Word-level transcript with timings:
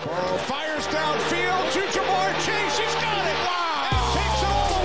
Fires 0.00 0.86
downfield 0.86 1.72
to 1.72 1.80
Ja'Marr 1.92 2.32
Chase. 2.46 2.78
He's 2.78 2.94
got 2.94 3.26
it. 3.26 3.34
Wow. 3.44 3.88
And 3.92 4.14
takes 4.16 4.40
it 4.40 4.48
all. 4.48 4.80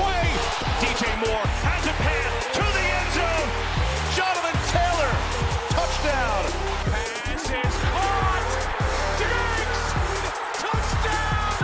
DJ 0.84 1.08
Moore 1.26 1.48
has 1.64 1.88
a 1.88 1.94
pass 2.04 2.52
to 2.52 2.60
the 2.60 2.86
end 2.92 3.10
zone. 3.16 3.48
Jonathan 4.12 4.60
Taylor, 4.76 5.14
touchdown. 5.72 6.44
Pass 6.92 7.48
is 7.48 7.76
caught. 7.96 8.44
Diggs, 9.24 9.80
touchdown. 10.60 11.64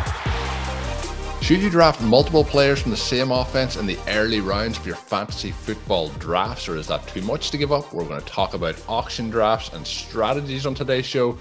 Should 1.41 1.59
you 1.59 1.69
draft 1.69 1.99
multiple 2.01 2.45
players 2.45 2.81
from 2.81 2.91
the 2.91 2.97
same 2.97 3.31
offense 3.31 3.75
in 3.75 3.85
the 3.85 3.99
early 4.07 4.39
rounds 4.39 4.77
of 4.77 4.87
your 4.87 4.95
fantasy 4.95 5.51
football 5.51 6.07
drafts, 6.19 6.69
or 6.69 6.77
is 6.77 6.87
that 6.87 7.05
too 7.05 7.21
much 7.23 7.51
to 7.51 7.57
give 7.57 7.73
up? 7.73 7.93
We're 7.93 8.05
going 8.05 8.21
to 8.21 8.27
talk 8.27 8.53
about 8.53 8.81
auction 8.87 9.29
drafts 9.29 9.73
and 9.73 9.85
strategies 9.85 10.65
on 10.65 10.73
today's 10.73 11.05
show, 11.05 11.37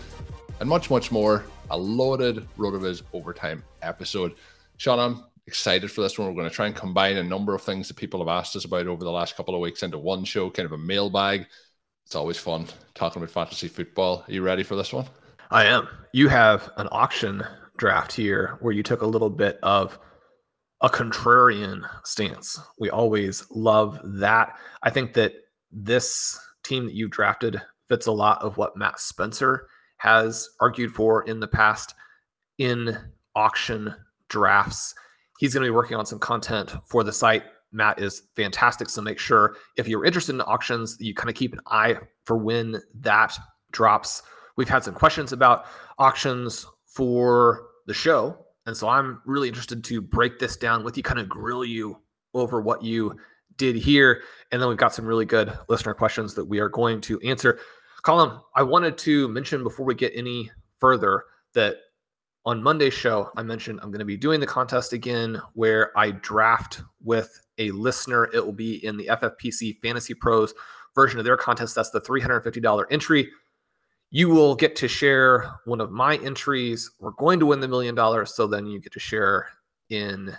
and 0.59 0.69
much, 0.69 0.91
much 0.91 1.13
more 1.13 1.45
a 1.71 1.77
loaded 1.77 2.49
RotoViz 2.59 3.03
overtime 3.13 3.63
episode. 3.83 4.35
Shawn, 4.77 4.99
I'm 4.99 5.25
excited 5.47 5.91
for 5.91 6.03
this 6.03 6.19
one. 6.19 6.29
We're 6.29 6.35
going 6.35 6.49
to 6.49 6.55
try 6.55 6.67
and 6.67 6.77
combine 6.77 7.17
a 7.17 7.23
number 7.23 7.55
of 7.55 7.63
things 7.63 7.89
that 7.89 7.97
people 7.97 8.21
have 8.21 8.29
asked 8.29 8.57
us 8.57 8.65
about 8.65 8.87
over 8.87 9.05
the 9.05 9.11
last 9.11 9.37
couple 9.37 9.55
of 9.55 9.61
weeks 9.61 9.83
into 9.83 9.99
one 9.99 10.25
show, 10.25 10.51
kind 10.51 10.67
of 10.67 10.73
a 10.73 10.79
mailbag. 10.79 11.47
It's 12.07 12.17
always 12.17 12.39
fun 12.39 12.67
talking 12.95 13.23
about 13.23 13.33
fantasy 13.33 13.69
football. 13.69 14.25
Are 14.27 14.33
you 14.33 14.43
ready 14.43 14.63
for 14.63 14.77
this 14.77 14.93
one? 14.93 15.07
I 15.51 15.65
am. 15.65 15.89
You 16.13 16.29
have 16.29 16.71
an 16.77 16.89
auction 16.93 17.45
draft 17.77 18.13
here 18.13 18.59
where 18.61 18.73
you 18.73 18.83
took 18.83 19.03
a 19.03 19.07
little 19.07 19.31
bit 19.31 19.59
of 19.63 19.99
a 20.81 20.89
contrarian 20.89 21.83
stance. 22.05 22.59
We 22.79 22.91
always 22.91 23.45
love 23.51 24.01
that. 24.05 24.57
I 24.83 24.91
think 24.91 25.15
that 25.15 25.35
this 25.71 26.39
team 26.65 26.87
that 26.87 26.95
you 26.95 27.09
drafted 27.09 27.61
fits 27.89 28.07
a 28.07 28.13
lot 28.13 28.43
of 28.43 28.57
what 28.57 28.77
Matt 28.77 29.01
Spencer 29.01 29.67
has 30.01 30.49
argued 30.61 30.91
for 30.93 31.23
in 31.25 31.41
the 31.41 31.47
past 31.47 31.95
in 32.57 32.97
auction 33.37 33.95
drafts. 34.31 34.95
He's 35.39 35.53
going 35.53 35.63
to 35.63 35.71
be 35.71 35.75
working 35.75 35.97
on 35.97 36.07
some 36.07 36.19
content 36.19 36.75
for 36.87 37.05
the 37.05 37.13
site. 37.13 37.45
Matt 37.71 38.01
is 38.01 38.23
fantastic. 38.35 38.89
So 38.89 39.03
make 39.03 39.19
sure 39.19 39.57
if 39.77 39.87
you're 39.87 40.07
interested 40.07 40.35
in 40.35 40.41
auctions, 40.41 40.97
you 41.01 41.15
kind 41.15 41.29
of 41.29 41.37
keep 41.37 41.53
an 41.53 41.61
eye 41.67 41.99
for 42.25 42.39
when 42.39 42.81
that 43.01 43.39
drops. 43.73 44.23
We've 44.57 44.71
had 44.71 44.85
some 44.85 44.95
questions 44.95 45.33
about 45.33 45.67
auctions 45.99 46.65
for 46.87 47.67
the 47.87 47.95
show. 47.95 48.39
And 48.65 48.75
so 48.75 48.89
I'm 48.89 49.21
really 49.27 49.49
interested 49.49 49.85
to 49.85 50.01
break 50.01 50.39
this 50.39 50.57
down 50.57 50.83
with 50.83 50.97
you, 50.97 51.03
kind 51.03 51.21
of 51.21 51.29
grill 51.29 51.65
you 51.65 51.99
over 52.33 52.63
what 52.63 52.83
you 52.83 53.17
did 53.57 53.77
here. 53.77 54.23
And 54.51 54.63
then 54.63 54.69
we've 54.71 54.79
got 54.79 54.95
some 54.95 55.05
really 55.05 55.27
good 55.27 55.53
listener 55.69 55.93
questions 55.93 56.35
that 56.35 56.47
we 56.47 56.59
are 56.59 56.71
going 56.71 57.03
to 57.03 57.21
answer. 57.21 57.59
Colm, 58.03 58.41
I 58.55 58.63
wanted 58.63 58.97
to 58.99 59.29
mention 59.29 59.63
before 59.63 59.87
we 59.87 59.95
get 59.95 60.13
any 60.15 60.51
further 60.79 61.25
that 61.55 61.77
on 62.47 62.63
Monday's 62.63 62.95
show, 62.95 63.31
I 63.37 63.43
mentioned 63.43 63.81
I'm 63.83 63.91
going 63.91 63.99
to 64.01 64.05
be 64.05 64.17
doing 64.17 64.41
the 64.41 64.47
contest 64.47 64.93
again 64.93 65.41
where 65.55 65.97
I 65.99 66.13
draft 66.13 66.81
with 67.03 67.39
a 67.59 67.71
listener. 67.73 68.31
It 68.33 68.45
will 68.45 68.53
be 68.53 68.85
in 68.85 68.97
the 68.97 69.07
FFPC 69.07 69.81
Fantasy 69.83 70.15
Pros 70.15 70.55
version 70.95 71.19
of 71.19 71.25
their 71.25 71.37
contest. 71.37 71.75
That's 71.75 71.91
the 71.91 72.01
$350 72.01 72.85
entry. 72.91 73.31
You 74.11 74.29
will 74.29 74.55
get 74.55 74.75
to 74.77 74.89
share 74.89 75.53
one 75.67 75.81
of 75.81 75.93
my 75.93 76.17
entries. 76.17 76.91
We're 76.99 77.13
going 77.13 77.39
to 77.41 77.47
win 77.47 77.61
the 77.61 77.69
million 77.69 77.95
dollars. 77.95 78.35
So 78.35 78.47
then 78.47 78.67
you 78.67 78.81
get 78.81 78.93
to 78.95 79.01
share 79.01 79.49
in 79.91 80.35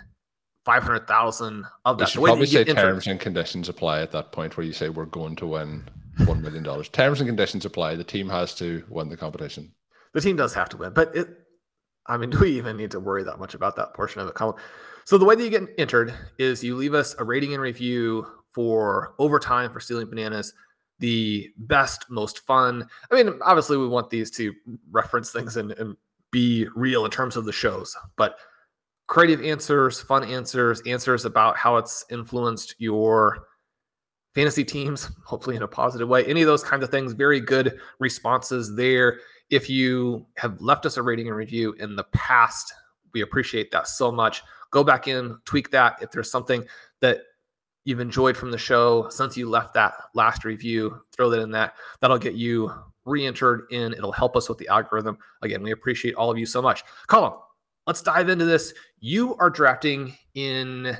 500,000 0.64 1.64
of 1.84 1.98
that. 1.98 2.04
You 2.04 2.10
should 2.10 2.24
probably 2.24 2.46
say 2.46 2.64
terms 2.64 3.06
and 3.06 3.20
conditions 3.20 3.68
apply 3.68 4.02
at 4.02 4.10
that 4.10 4.32
point 4.32 4.56
where 4.56 4.66
you 4.66 4.72
say 4.72 4.88
we're 4.88 5.06
going 5.06 5.36
to 5.36 5.46
win 5.46 5.84
one 6.26 6.42
million 6.42 6.62
dollars. 6.62 6.88
Terms 6.88 7.20
and 7.20 7.28
conditions 7.28 7.64
apply. 7.64 7.96
The 7.96 8.04
team 8.04 8.28
has 8.28 8.54
to 8.56 8.84
win 8.88 9.08
the 9.08 9.16
competition. 9.16 9.72
The 10.14 10.20
team 10.20 10.36
does 10.36 10.54
have 10.54 10.68
to 10.70 10.76
win, 10.76 10.92
but 10.92 11.14
it. 11.16 11.28
I 12.06 12.16
mean, 12.16 12.30
do 12.30 12.38
we 12.40 12.56
even 12.56 12.76
need 12.76 12.90
to 12.92 13.00
worry 13.00 13.24
that 13.24 13.38
much 13.38 13.54
about 13.54 13.76
that 13.76 13.94
portion 13.94 14.20
of 14.20 14.28
it? 14.28 14.36
So 15.04 15.18
the 15.18 15.24
way 15.24 15.34
that 15.34 15.42
you 15.42 15.50
get 15.50 15.68
entered 15.78 16.14
is 16.38 16.62
you 16.62 16.76
leave 16.76 16.94
us 16.94 17.14
a 17.18 17.24
rating 17.24 17.54
and 17.54 17.62
review 17.62 18.26
for 18.50 19.14
overtime 19.18 19.72
for 19.72 19.80
stealing 19.80 20.08
bananas. 20.08 20.52
The 20.98 21.48
best, 21.56 22.06
most 22.10 22.40
fun. 22.46 22.86
I 23.10 23.14
mean, 23.14 23.34
obviously, 23.42 23.76
we 23.76 23.88
want 23.88 24.10
these 24.10 24.30
to 24.32 24.54
reference 24.90 25.32
things 25.32 25.56
and, 25.56 25.72
and 25.72 25.96
be 26.30 26.68
real 26.76 27.04
in 27.04 27.10
terms 27.10 27.36
of 27.36 27.44
the 27.44 27.52
shows, 27.52 27.96
but 28.16 28.36
creative 29.06 29.44
answers, 29.44 30.00
fun 30.00 30.24
answers, 30.24 30.80
answers 30.86 31.24
about 31.24 31.56
how 31.56 31.76
it's 31.76 32.04
influenced 32.10 32.74
your 32.78 33.46
fantasy 34.34 34.64
teams, 34.64 35.10
hopefully 35.24 35.56
in 35.56 35.62
a 35.62 35.68
positive 35.68 36.08
way. 36.08 36.24
Any 36.24 36.42
of 36.42 36.46
those 36.46 36.64
kinds 36.64 36.82
of 36.82 36.90
things, 36.90 37.12
very 37.12 37.40
good 37.40 37.78
responses 37.98 38.74
there. 38.76 39.20
If 39.50 39.68
you 39.68 40.26
have 40.36 40.60
left 40.60 40.86
us 40.86 40.96
a 40.96 41.02
rating 41.02 41.28
and 41.28 41.36
review 41.36 41.74
in 41.74 41.96
the 41.96 42.04
past, 42.12 42.72
we 43.12 43.20
appreciate 43.20 43.70
that 43.72 43.86
so 43.86 44.10
much. 44.10 44.42
Go 44.70 44.82
back 44.82 45.08
in, 45.08 45.36
tweak 45.44 45.70
that. 45.70 45.96
If 46.00 46.10
there's 46.10 46.30
something 46.30 46.64
that 47.00 47.20
you've 47.84 48.00
enjoyed 48.00 48.36
from 48.36 48.50
the 48.50 48.58
show 48.58 49.08
since 49.10 49.36
you 49.36 49.48
left 49.48 49.74
that 49.74 49.92
last 50.14 50.44
review, 50.44 51.02
throw 51.12 51.28
that 51.30 51.40
in 51.40 51.50
that. 51.50 51.74
That'll 52.00 52.18
get 52.18 52.34
you 52.34 52.72
re-entered 53.04 53.66
in. 53.70 53.92
It'll 53.92 54.12
help 54.12 54.36
us 54.36 54.48
with 54.48 54.58
the 54.58 54.68
algorithm. 54.68 55.18
Again, 55.42 55.62
we 55.62 55.72
appreciate 55.72 56.14
all 56.14 56.30
of 56.30 56.38
you 56.38 56.46
so 56.46 56.62
much. 56.62 56.84
Colm, 57.08 57.38
let's 57.86 58.02
dive 58.02 58.28
into 58.28 58.44
this. 58.44 58.72
You 59.00 59.34
are 59.36 59.50
drafting 59.50 60.16
in 60.34 60.96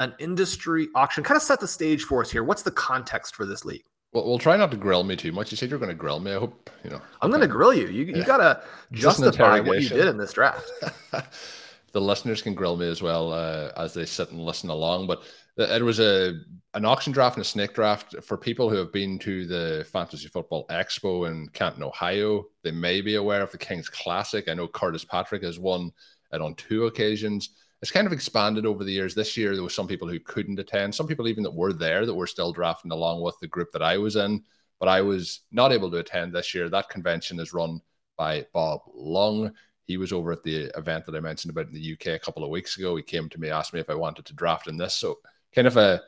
an 0.00 0.14
industry 0.18 0.88
auction. 0.94 1.22
Kind 1.22 1.36
of 1.36 1.42
set 1.42 1.60
the 1.60 1.68
stage 1.68 2.02
for 2.04 2.22
us 2.22 2.30
here. 2.30 2.42
What's 2.42 2.62
the 2.62 2.70
context 2.72 3.36
for 3.36 3.46
this 3.46 3.64
league? 3.64 3.84
Well, 4.12 4.26
we'll 4.26 4.38
try 4.38 4.56
not 4.56 4.72
to 4.72 4.76
grill 4.76 5.04
me 5.04 5.14
too 5.14 5.30
much. 5.30 5.52
You 5.52 5.56
said 5.56 5.70
you're 5.70 5.78
going 5.78 5.90
to 5.90 5.94
grill 5.94 6.18
me. 6.18 6.32
I 6.32 6.38
hope 6.38 6.68
you 6.82 6.90
know. 6.90 7.00
I'm 7.22 7.30
going 7.30 7.42
to 7.42 7.46
grill 7.46 7.72
you. 7.72 7.86
You, 7.86 8.06
you 8.06 8.24
got 8.24 8.38
to 8.38 8.60
justify 8.90 9.60
what 9.60 9.80
you 9.80 9.88
did 9.88 10.08
in 10.08 10.16
this 10.16 10.32
draft. 10.32 10.68
the 11.92 12.00
listeners 12.00 12.42
can 12.42 12.54
grill 12.54 12.76
me 12.76 12.88
as 12.88 13.02
well 13.02 13.32
uh, 13.32 13.70
as 13.76 13.94
they 13.94 14.04
sit 14.04 14.30
and 14.30 14.40
listen 14.40 14.68
along. 14.68 15.06
But 15.06 15.22
it 15.56 15.82
was 15.82 16.00
a 16.00 16.40
an 16.74 16.84
auction 16.84 17.12
draft 17.12 17.36
and 17.36 17.44
a 17.44 17.48
snake 17.48 17.74
draft 17.74 18.16
for 18.22 18.36
people 18.36 18.70
who 18.70 18.76
have 18.76 18.92
been 18.92 19.18
to 19.20 19.46
the 19.46 19.86
Fantasy 19.92 20.28
Football 20.28 20.66
Expo 20.70 21.28
in 21.28 21.48
Canton, 21.52 21.82
Ohio. 21.82 22.46
They 22.62 22.70
may 22.70 23.00
be 23.00 23.16
aware 23.16 23.42
of 23.42 23.52
the 23.52 23.58
Kings 23.58 23.88
Classic. 23.88 24.48
I 24.48 24.54
know 24.54 24.66
Curtis 24.66 25.04
Patrick 25.04 25.42
has 25.42 25.58
won 25.58 25.92
it 26.32 26.40
on 26.40 26.54
two 26.54 26.86
occasions 26.86 27.50
it's 27.82 27.90
kind 27.90 28.06
of 28.06 28.12
expanded 28.12 28.66
over 28.66 28.84
the 28.84 28.92
years. 28.92 29.14
This 29.14 29.36
year, 29.36 29.54
there 29.54 29.62
was 29.62 29.74
some 29.74 29.86
people 29.86 30.08
who 30.08 30.20
couldn't 30.20 30.58
attend, 30.58 30.94
some 30.94 31.06
people 31.06 31.28
even 31.28 31.42
that 31.44 31.54
were 31.54 31.72
there 31.72 32.04
that 32.04 32.14
were 32.14 32.26
still 32.26 32.52
drafting 32.52 32.92
along 32.92 33.22
with 33.22 33.36
the 33.40 33.48
group 33.48 33.70
that 33.72 33.82
I 33.82 33.96
was 33.96 34.16
in, 34.16 34.42
but 34.78 34.88
I 34.88 35.00
was 35.00 35.40
not 35.50 35.72
able 35.72 35.90
to 35.90 35.98
attend 35.98 36.32
this 36.32 36.54
year. 36.54 36.68
That 36.68 36.90
convention 36.90 37.40
is 37.40 37.54
run 37.54 37.80
by 38.18 38.46
Bob 38.52 38.80
Lung. 38.94 39.52
He 39.84 39.96
was 39.96 40.12
over 40.12 40.30
at 40.30 40.42
the 40.42 40.70
event 40.76 41.06
that 41.06 41.14
I 41.14 41.20
mentioned 41.20 41.50
about 41.50 41.68
in 41.68 41.74
the 41.74 41.92
UK 41.94 42.08
a 42.08 42.18
couple 42.18 42.44
of 42.44 42.50
weeks 42.50 42.76
ago. 42.76 42.94
He 42.96 43.02
came 43.02 43.28
to 43.30 43.40
me, 43.40 43.48
asked 43.48 43.72
me 43.72 43.80
if 43.80 43.90
I 43.90 43.94
wanted 43.94 44.26
to 44.26 44.34
draft 44.34 44.68
in 44.68 44.76
this. 44.76 44.94
So, 44.94 45.18
kind 45.54 45.66
of 45.66 45.76
a 45.76 46.02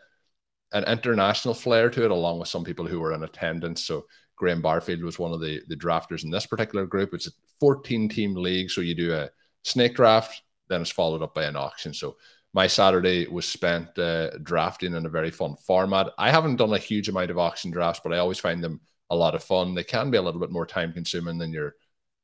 an 0.72 0.84
international 0.84 1.54
flair 1.54 1.90
to 1.90 2.04
it, 2.04 2.10
along 2.10 2.38
with 2.38 2.48
some 2.48 2.64
people 2.64 2.86
who 2.86 3.00
were 3.00 3.12
in 3.12 3.24
attendance. 3.24 3.84
So, 3.84 4.04
Graham 4.36 4.62
Barfield 4.62 5.02
was 5.02 5.18
one 5.18 5.32
of 5.32 5.40
the 5.40 5.62
the 5.68 5.76
drafters 5.76 6.22
in 6.22 6.30
this 6.30 6.46
particular 6.46 6.84
group. 6.86 7.14
It's 7.14 7.28
a 7.28 7.32
14 7.60 8.10
team 8.10 8.34
league, 8.34 8.70
so 8.70 8.82
you 8.82 8.94
do 8.94 9.14
a 9.14 9.30
snake 9.62 9.94
draft, 9.94 10.42
then 10.72 10.80
it's 10.80 10.90
followed 10.90 11.22
up 11.22 11.34
by 11.34 11.44
an 11.44 11.56
auction. 11.56 11.92
So 11.92 12.16
my 12.54 12.66
Saturday 12.66 13.26
was 13.26 13.46
spent 13.48 13.98
uh, 13.98 14.30
drafting 14.42 14.94
in 14.94 15.06
a 15.06 15.10
very 15.10 15.30
fun 15.30 15.56
format. 15.56 16.08
I 16.18 16.30
haven't 16.30 16.56
done 16.56 16.72
a 16.72 16.78
huge 16.78 17.08
amount 17.08 17.30
of 17.30 17.38
auction 17.38 17.70
drafts, 17.70 18.00
but 18.02 18.12
I 18.12 18.18
always 18.18 18.38
find 18.38 18.62
them 18.62 18.80
a 19.10 19.16
lot 19.16 19.34
of 19.34 19.42
fun. 19.42 19.74
They 19.74 19.84
can 19.84 20.10
be 20.10 20.18
a 20.18 20.22
little 20.22 20.40
bit 20.40 20.50
more 20.50 20.66
time 20.66 20.92
consuming 20.92 21.38
than 21.38 21.52
your 21.52 21.74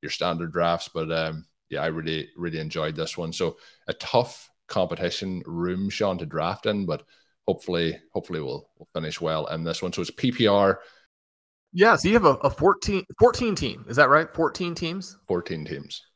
your 0.01 0.11
standard 0.11 0.53
drafts, 0.53 0.89
but 0.89 1.11
um, 1.11 1.47
yeah, 1.71 1.83
I 1.83 1.87
really 1.87 2.29
really 2.37 2.61
enjoyed 2.61 2.95
this 2.95 3.19
one. 3.19 3.33
So 3.33 3.57
a 3.89 3.95
tough 3.95 4.51
competition 4.69 5.43
room, 5.45 5.91
Shawn, 5.91 6.19
to 6.19 6.27
draft 6.27 6.67
in, 6.67 6.87
but 6.87 7.05
hopefully 7.47 7.99
hopefully 8.13 8.41
we'll 8.41 8.69
we'll 8.79 8.89
finish 8.95 9.21
well 9.21 9.47
in 9.47 9.65
this 9.65 9.83
one. 9.83 9.93
So 9.93 10.03
it's 10.03 10.11
PPR. 10.11 10.77
Yeah, 11.73 11.97
so 11.97 12.09
you 12.09 12.15
have 12.15 12.25
a, 12.25 12.35
a 12.37 12.51
14, 12.51 13.05
14 13.19 13.55
team. 13.55 13.85
Is 13.89 13.97
that 13.97 14.09
right? 14.09 14.33
14 14.33 14.75
teams? 14.75 15.19
14 15.27 15.67
teams. 15.67 16.08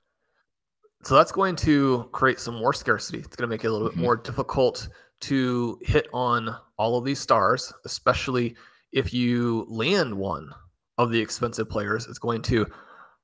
So 1.05 1.17
that's 1.17 1.33
going 1.33 1.57
to 1.57 2.09
create 2.13 2.39
some 2.39 2.55
more 2.55 2.73
scarcity. 2.73 3.19
It's 3.19 3.35
going 3.35 3.49
to 3.49 3.53
make 3.53 3.65
it 3.65 3.69
a 3.69 3.73
little 3.73 3.89
mm-hmm. 3.89 3.99
bit 3.99 4.05
more 4.05 4.17
difficult 4.17 4.89
to 5.23 5.79
hit 5.83 6.09
on 6.13 6.57
all 6.79 6.97
of 6.97 7.05
these 7.05 7.19
stars, 7.19 7.73
especially 7.85 8.57
if 8.93 9.13
you 9.13 9.67
land 9.69 10.15
one 10.15 10.51
of 10.99 11.11
the 11.11 11.21
expensive 11.21 11.69
players. 11.69 12.07
It's 12.07 12.19
going 12.19 12.43
to 12.43 12.67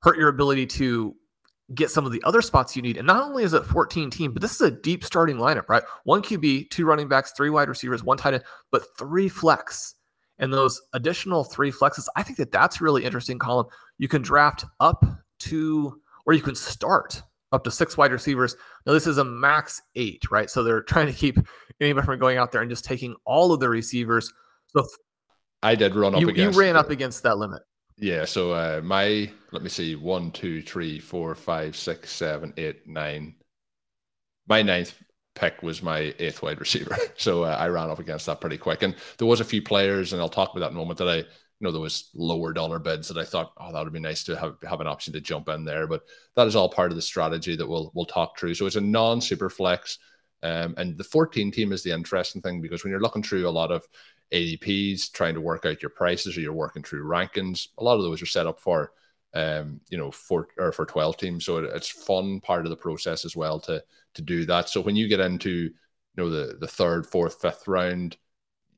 hurt 0.01 0.19
your 0.19 0.29
ability 0.29 0.67
to 0.67 1.15
get 1.75 1.91
some 1.91 2.07
of 2.07 2.13
the 2.13 2.23
other 2.25 2.41
spots 2.41 2.75
you 2.75 2.83
need. 2.83 2.97
And 2.97 3.07
not 3.07 3.23
only 3.23 3.45
is 3.45 3.53
it 3.53 3.65
14 3.65 4.11
team, 4.11 4.33
but 4.33 4.43
this 4.43 4.55
is 4.55 4.61
a 4.61 4.71
deep 4.71 5.05
starting 5.05 5.37
lineup, 5.37 5.69
right? 5.69 5.83
One 6.05 6.23
QB, 6.23 6.71
two 6.71 6.87
running 6.87 7.09
backs, 7.09 7.33
three 7.37 7.51
wide 7.51 7.69
receivers, 7.69 8.03
one 8.03 8.17
tight 8.17 8.35
end, 8.35 8.45
but 8.73 8.83
three 8.97 9.29
flex. 9.29 9.95
And 10.39 10.53
those 10.53 10.81
additional 10.95 11.45
three 11.45 11.71
flexes, 11.71 12.07
I 12.17 12.23
think 12.23 12.39
that 12.39 12.53
that's 12.53 12.81
really 12.81 13.05
interesting 13.05 13.39
Colm. 13.39 13.69
You 13.99 14.09
can 14.09 14.23
draft 14.23 14.65
up 14.81 15.05
to, 15.41 16.01
or 16.27 16.33
you 16.33 16.43
can 16.43 16.55
start 16.55 17.23
up 17.53 17.65
to 17.65 17.71
six 17.71 17.97
wide 17.97 18.13
receivers. 18.13 18.57
Now, 18.87 18.93
this 18.93 19.07
is 19.07 19.19
a 19.19 19.25
max 19.25 19.81
eight, 19.95 20.31
right? 20.31 20.51
So 20.51 20.63
they're 20.63 20.83
trying 20.83 21.07
to 21.07 21.13
keep 21.13 21.39
anybody 21.81 22.05
from 22.05 22.19
going 22.19 22.39
out 22.39 22.53
there 22.53 22.63
and 22.63 22.71
just 22.71 22.85
taking 22.85 23.15
all 23.25 23.53
of 23.53 23.61
the 23.61 23.69
receivers. 23.69 24.33
So 24.69 24.87
I 25.63 25.75
did 25.75 25.95
run 25.95 26.15
up 26.15 26.21
you, 26.21 26.29
against. 26.29 26.57
You 26.57 26.63
ran 26.63 26.77
up 26.77 26.91
against 26.91 27.23
that 27.25 27.39
limit. 27.39 27.63
Yeah. 27.97 28.25
So 28.25 28.53
uh, 28.53 28.81
my 28.85 29.31
let 29.53 29.63
me 29.63 29.69
see 29.69 29.97
one, 29.97 30.31
two, 30.31 30.63
three, 30.63 30.99
four, 30.99 31.35
five, 31.35 31.77
six, 31.77 32.11
seven, 32.13 32.53
eight, 32.57 32.87
nine. 32.87 33.35
My 34.47 34.63
ninth 34.63 34.95
pick 35.39 35.63
was 35.63 35.83
my 35.83 36.15
eighth 36.19 36.43
wide 36.43 36.61
receiver. 36.61 36.97
So 37.17 37.43
uh, 37.43 37.57
I 37.59 37.67
ran 37.69 37.91
up 37.91 37.99
against 37.99 38.27
that 38.27 38.41
pretty 38.41 38.59
quick. 38.59 38.85
And 38.85 38.95
there 39.19 39.27
was 39.27 39.41
a 39.41 39.45
few 39.45 39.61
players, 39.61 40.13
and 40.13 40.23
I'll 40.23 40.29
talk 40.29 40.51
about 40.51 40.61
that 40.61 40.71
in 40.71 40.77
a 40.77 40.79
moment 40.79 40.99
that 41.01 41.09
I, 41.09 41.25
you 41.61 41.67
know, 41.67 41.73
there 41.73 41.81
was 41.81 42.11
lower 42.15 42.53
dollar 42.53 42.79
bids 42.79 43.09
that 43.09 43.19
I 43.19 43.25
thought, 43.25 43.53
oh, 43.59 43.73
that 43.73 43.83
would 43.83 43.93
be 43.93 43.99
nice 43.99 44.23
to 44.25 44.37
have 44.37 44.57
have 44.69 44.81
an 44.81 44.87
option 44.87 45.13
to 45.15 45.21
jump 45.21 45.49
in 45.49 45.65
there. 45.65 45.87
But 45.87 46.03
that 46.37 46.47
is 46.47 46.55
all 46.55 46.69
part 46.69 46.93
of 46.93 46.97
the 46.97 47.03
strategy 47.03 47.57
that 47.57 47.67
we'll 47.67 47.91
we'll 47.95 48.07
talk 48.07 48.39
through. 48.39 48.55
So 48.55 48.67
it's 48.67 48.77
a 48.77 48.81
non 48.81 49.21
super 49.21 49.51
flex. 49.51 49.99
Um, 50.41 50.75
and 50.77 50.97
the 50.97 51.03
14 51.03 51.51
team 51.51 51.73
is 51.73 51.83
the 51.83 51.91
interesting 51.91 52.41
thing 52.41 52.61
because 52.61 52.85
when 52.85 52.93
you're 52.93 53.01
looking 53.01 53.25
through 53.25 53.49
a 53.49 53.51
lot 53.51 53.73
of 53.73 53.85
ADPs, 54.33 55.13
trying 55.13 55.35
to 55.35 55.41
work 55.41 55.65
out 55.65 55.83
your 55.83 55.91
prices, 55.91 56.37
or 56.37 56.41
you're 56.41 56.53
working 56.53 56.83
through 56.83 57.09
rankings. 57.09 57.69
A 57.79 57.85
lot 57.85 57.97
of 57.97 58.03
those 58.03 58.21
are 58.23 58.27
set 58.27 58.47
up 58.47 58.61
for, 58.61 58.93
um, 59.35 59.81
you 59.89 59.97
know, 59.97 60.11
for 60.11 60.49
or 60.59 60.73
for 60.73 60.87
12 60.87 61.17
teams. 61.17 61.45
So 61.45 61.59
it, 61.59 61.71
it's 61.75 61.89
fun 61.89 62.41
part 62.41 62.67
of 62.67 62.71
the 62.71 62.77
process 62.77 63.25
as 63.25 63.35
well 63.37 63.59
to 63.61 63.83
to 64.15 64.23
do 64.23 64.45
that. 64.47 64.69
So 64.69 64.81
when 64.81 64.97
you 64.97 65.09
get 65.09 65.21
into, 65.21 65.51
you 65.51 65.73
know, 66.17 66.29
the 66.31 66.57
the 66.59 66.69
third, 66.69 67.07
fourth, 67.07 67.41
fifth 67.41 67.67
round, 67.67 68.17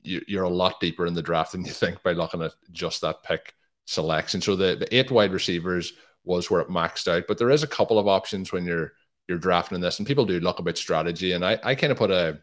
you're 0.03 0.43
a 0.43 0.49
lot 0.49 0.79
deeper 0.79 1.05
in 1.05 1.13
the 1.13 1.21
draft 1.21 1.51
than 1.51 1.65
you 1.65 1.71
think 1.71 2.01
by 2.03 2.13
looking 2.13 2.41
at 2.41 2.53
just 2.71 3.01
that 3.01 3.23
pick 3.23 3.53
selection. 3.85 4.41
So 4.41 4.55
the 4.55 4.75
the 4.75 4.95
eight 4.95 5.11
wide 5.11 5.33
receivers 5.33 5.93
was 6.23 6.49
where 6.49 6.61
it 6.61 6.69
maxed 6.69 7.07
out, 7.07 7.25
but 7.27 7.37
there 7.37 7.49
is 7.49 7.63
a 7.63 7.67
couple 7.67 7.99
of 7.99 8.07
options 8.07 8.51
when 8.51 8.65
you're 8.65 8.93
you're 9.27 9.37
drafting 9.37 9.79
this, 9.79 9.99
and 9.99 10.07
people 10.07 10.25
do 10.25 10.39
look 10.39 10.59
about 10.59 10.77
strategy. 10.77 11.33
And 11.33 11.45
I 11.45 11.59
I 11.63 11.75
kind 11.75 11.91
of 11.91 11.97
put 11.97 12.11
a 12.11 12.39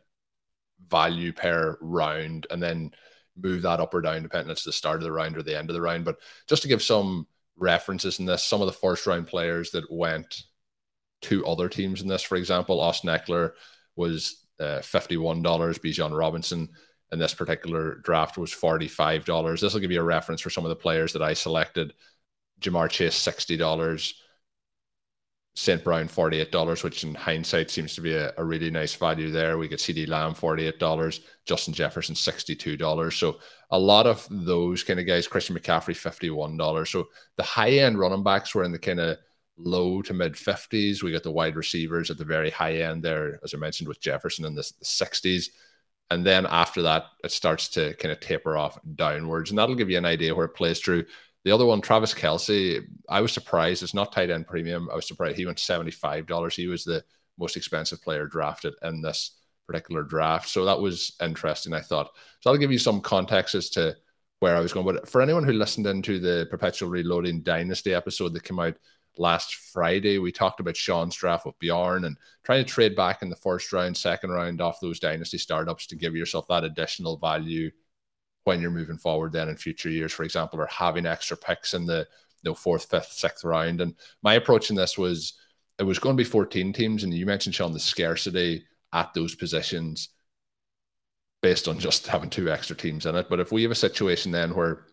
value 0.88 1.32
pair 1.32 1.76
round 1.80 2.46
and 2.50 2.62
then 2.62 2.92
move 3.36 3.62
that 3.62 3.80
up 3.80 3.94
or 3.94 4.00
down 4.00 4.22
depending 4.22 4.50
it's 4.50 4.64
the 4.64 4.72
start 4.72 4.96
of 4.96 5.02
the 5.02 5.12
round 5.12 5.36
or 5.36 5.42
the 5.42 5.56
end 5.56 5.70
of 5.70 5.74
the 5.74 5.82
round. 5.82 6.04
But 6.04 6.18
just 6.46 6.62
to 6.62 6.68
give 6.68 6.82
some 6.82 7.26
references 7.56 8.18
in 8.18 8.26
this, 8.26 8.42
some 8.42 8.60
of 8.60 8.66
the 8.66 8.72
first 8.72 9.06
round 9.06 9.26
players 9.26 9.70
that 9.72 9.90
went 9.90 10.44
to 11.22 11.46
other 11.46 11.68
teams 11.68 12.00
in 12.00 12.08
this, 12.08 12.22
for 12.22 12.36
example, 12.36 12.80
Austin 12.80 13.10
Ekeler 13.10 13.52
was 13.96 14.44
uh, 14.60 14.78
$51, 14.78 15.42
Bijan 15.42 16.16
Robinson 16.16 16.68
in 17.12 17.18
this 17.18 17.34
particular 17.34 17.96
draft 17.96 18.36
was 18.36 18.52
$45. 18.52 19.60
This 19.60 19.72
will 19.72 19.80
give 19.80 19.90
you 19.90 20.00
a 20.00 20.04
reference 20.04 20.40
for 20.40 20.50
some 20.50 20.64
of 20.64 20.68
the 20.68 20.76
players 20.76 21.12
that 21.12 21.22
I 21.22 21.34
selected. 21.34 21.94
Ja'Marr 22.60 22.90
Chase, 22.90 23.18
$60. 23.18 24.12
St. 25.58 25.82
Brown, 25.82 26.06
$48, 26.06 26.84
which 26.84 27.02
in 27.02 27.16
hindsight 27.16 27.68
seems 27.68 27.92
to 27.96 28.00
be 28.00 28.14
a, 28.14 28.32
a, 28.36 28.44
really 28.44 28.70
nice 28.70 28.94
value 28.94 29.32
there. 29.32 29.58
We 29.58 29.66
get 29.66 29.80
CeeDee 29.80 30.06
Lamb, 30.06 30.34
$48, 30.34 31.20
Justin 31.46 31.74
Jefferson, 31.74 32.14
$62. 32.14 33.12
So 33.12 33.38
a 33.72 33.78
lot 33.78 34.06
of 34.06 34.24
those 34.30 34.84
kind 34.84 35.00
of 35.00 35.06
guys, 35.06 35.26
Christian 35.26 35.56
McCaffrey, 35.56 35.96
$51. 35.96 36.86
So 36.86 37.08
the 37.36 37.42
high 37.42 37.70
end 37.70 37.98
running 37.98 38.22
backs 38.22 38.54
were 38.54 38.62
in 38.62 38.70
the 38.70 38.78
kind 38.78 39.00
of 39.00 39.18
low 39.56 40.00
to 40.02 40.14
mid 40.14 40.34
50s. 40.34 41.02
We 41.02 41.10
got 41.10 41.24
the 41.24 41.32
wide 41.32 41.56
receivers 41.56 42.08
at 42.08 42.18
the 42.18 42.24
very 42.24 42.50
high 42.50 42.76
end 42.76 43.02
there, 43.02 43.40
as 43.42 43.52
I 43.52 43.56
mentioned, 43.56 43.88
with 43.88 44.00
Jefferson 44.00 44.44
in 44.44 44.54
the, 44.54 44.62
the 44.78 44.84
60s. 44.84 45.48
And 46.10 46.24
then 46.24 46.46
after 46.46 46.82
that, 46.82 47.06
it 47.22 47.32
starts 47.32 47.68
to 47.70 47.94
kind 47.94 48.12
of 48.12 48.20
taper 48.20 48.56
off 48.56 48.78
downwards. 48.94 49.50
And 49.50 49.58
that'll 49.58 49.74
give 49.74 49.90
you 49.90 49.98
an 49.98 50.06
idea 50.06 50.34
where 50.34 50.46
it 50.46 50.54
plays 50.54 50.80
through. 50.80 51.04
The 51.44 51.52
other 51.52 51.66
one, 51.66 51.80
Travis 51.80 52.14
Kelce 52.14 52.82
I 53.08 53.20
was 53.20 53.32
surprised. 53.32 53.82
It's 53.82 53.94
not 53.94 54.12
tight 54.12 54.30
end 54.30 54.46
premium. 54.46 54.88
I 54.90 54.96
was 54.96 55.06
surprised 55.06 55.36
he 55.36 55.46
went 55.46 55.58
$75. 55.58 56.54
He 56.54 56.66
was 56.66 56.84
the 56.84 57.04
most 57.38 57.56
expensive 57.56 58.02
player 58.02 58.26
drafted 58.26 58.74
in 58.82 59.00
this 59.00 59.32
particular 59.66 60.02
draft. 60.02 60.48
So 60.48 60.64
that 60.64 60.80
was 60.80 61.14
interesting, 61.22 61.74
I 61.74 61.80
thought. 61.80 62.10
So 62.40 62.50
I'll 62.50 62.56
give 62.56 62.72
you 62.72 62.78
some 62.78 63.00
context 63.00 63.54
as 63.54 63.70
to 63.70 63.94
where 64.40 64.56
I 64.56 64.60
was 64.60 64.72
going. 64.72 64.86
But 64.86 65.08
for 65.08 65.20
anyone 65.20 65.44
who 65.44 65.52
listened 65.52 65.86
into 65.86 66.18
the 66.18 66.46
Perpetual 66.50 66.88
Reloading 66.88 67.42
Dynasty 67.42 67.94
episode 67.94 68.32
that 68.32 68.44
came 68.44 68.58
out 68.58 68.74
last 69.16 69.54
Friday, 69.54 70.18
we 70.18 70.32
talked 70.32 70.60
about 70.60 70.76
Shawn's 70.76 71.16
draft 71.16 71.46
with 71.46 71.58
Bjorn 71.58 72.04
and 72.04 72.16
trying 72.44 72.64
to 72.64 72.70
trade 72.70 72.94
back 72.94 73.22
in 73.22 73.30
the 73.30 73.36
first 73.36 73.72
round, 73.72 73.96
second 73.96 74.30
round 74.30 74.60
off 74.60 74.80
those 74.80 75.00
Dynasty 75.00 75.38
startups 75.38 75.86
to 75.88 75.96
give 75.96 76.14
yourself 76.14 76.46
that 76.48 76.64
additional 76.64 77.16
value 77.16 77.70
when 78.44 78.60
you're 78.60 78.70
moving 78.70 78.98
forward 78.98 79.32
then 79.32 79.48
in 79.48 79.56
future 79.56 79.90
years, 79.90 80.12
for 80.12 80.22
example, 80.22 80.60
or 80.60 80.66
having 80.66 81.06
extra 81.06 81.36
picks 81.36 81.74
in 81.74 81.86
the 81.86 82.06
you 82.42 82.50
know, 82.50 82.54
fourth, 82.54 82.86
fifth, 82.90 83.12
sixth 83.12 83.44
round. 83.44 83.80
And 83.80 83.94
my 84.22 84.34
approach 84.34 84.70
in 84.70 84.76
this 84.76 84.96
was 84.96 85.34
it 85.78 85.82
was 85.82 85.98
going 85.98 86.16
to 86.16 86.22
be 86.22 86.28
14 86.28 86.72
teams. 86.72 87.04
And 87.04 87.12
you 87.12 87.26
mentioned, 87.26 87.54
Shawn, 87.54 87.72
the 87.72 87.80
scarcity 87.80 88.64
at 88.92 89.12
those 89.14 89.34
positions 89.34 90.08
based 91.42 91.68
on 91.68 91.78
just 91.78 92.06
having 92.06 92.30
two 92.30 92.50
extra 92.50 92.74
teams 92.74 93.06
in 93.06 93.14
it. 93.14 93.28
But 93.28 93.40
if 93.40 93.52
we 93.52 93.62
have 93.62 93.70
a 93.70 93.76
situation 93.76 94.32
then 94.32 94.54
where 94.54 94.86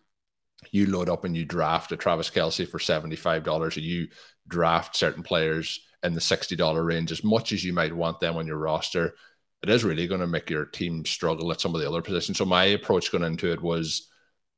you 0.70 0.86
load 0.86 1.08
up 1.08 1.24
and 1.24 1.36
you 1.36 1.44
draft 1.44 1.92
a 1.92 1.96
Travis 1.96 2.30
Kelce 2.30 2.68
for 2.68 2.78
$75, 2.78 3.76
or 3.76 3.80
you 3.80 4.08
draft 4.48 4.96
certain 4.96 5.22
players 5.22 5.80
in 6.02 6.14
the 6.14 6.20
$60 6.20 6.86
range, 6.86 7.12
as 7.12 7.24
much 7.24 7.52
as 7.52 7.64
you 7.64 7.72
might 7.72 7.94
want 7.94 8.20
them 8.20 8.36
on 8.36 8.46
your 8.46 8.58
roster, 8.58 9.14
it 9.62 9.68
is 9.68 9.84
really 9.84 10.06
going 10.06 10.20
to 10.20 10.26
make 10.26 10.50
your 10.50 10.64
team 10.64 11.04
struggle 11.04 11.50
at 11.50 11.60
some 11.60 11.74
of 11.74 11.80
the 11.80 11.88
other 11.88 12.02
positions. 12.02 12.38
So 12.38 12.44
my 12.44 12.64
approach 12.64 13.10
going 13.10 13.24
into 13.24 13.50
it 13.52 13.60
was 13.60 14.08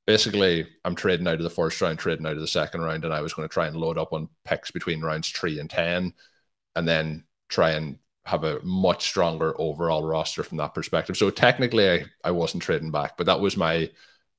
basically 0.06 0.66
I'm 0.84 0.94
trading 0.94 1.26
out 1.26 1.34
of 1.34 1.42
the 1.42 1.50
first 1.50 1.80
round, 1.80 1.98
trading 1.98 2.26
out 2.26 2.32
of 2.32 2.40
the 2.40 2.46
second 2.46 2.82
round, 2.82 3.04
and 3.04 3.14
I 3.14 3.20
was 3.20 3.32
going 3.32 3.48
to 3.48 3.52
try 3.52 3.66
and 3.66 3.76
load 3.76 3.98
up 3.98 4.12
on 4.12 4.28
picks 4.44 4.70
between 4.70 5.02
rounds 5.02 5.28
three 5.30 5.58
and 5.60 5.70
ten, 5.70 6.12
and 6.76 6.86
then 6.86 7.24
try 7.48 7.70
and 7.70 7.98
have 8.24 8.44
a 8.44 8.60
much 8.62 9.04
stronger 9.04 9.58
overall 9.58 10.04
roster 10.04 10.42
from 10.42 10.58
that 10.58 10.74
perspective. 10.74 11.16
So 11.16 11.30
technically, 11.30 11.90
I, 11.90 12.04
I 12.24 12.30
wasn't 12.30 12.62
trading 12.62 12.90
back, 12.90 13.16
but 13.16 13.26
that 13.26 13.40
was 13.40 13.56
my 13.56 13.90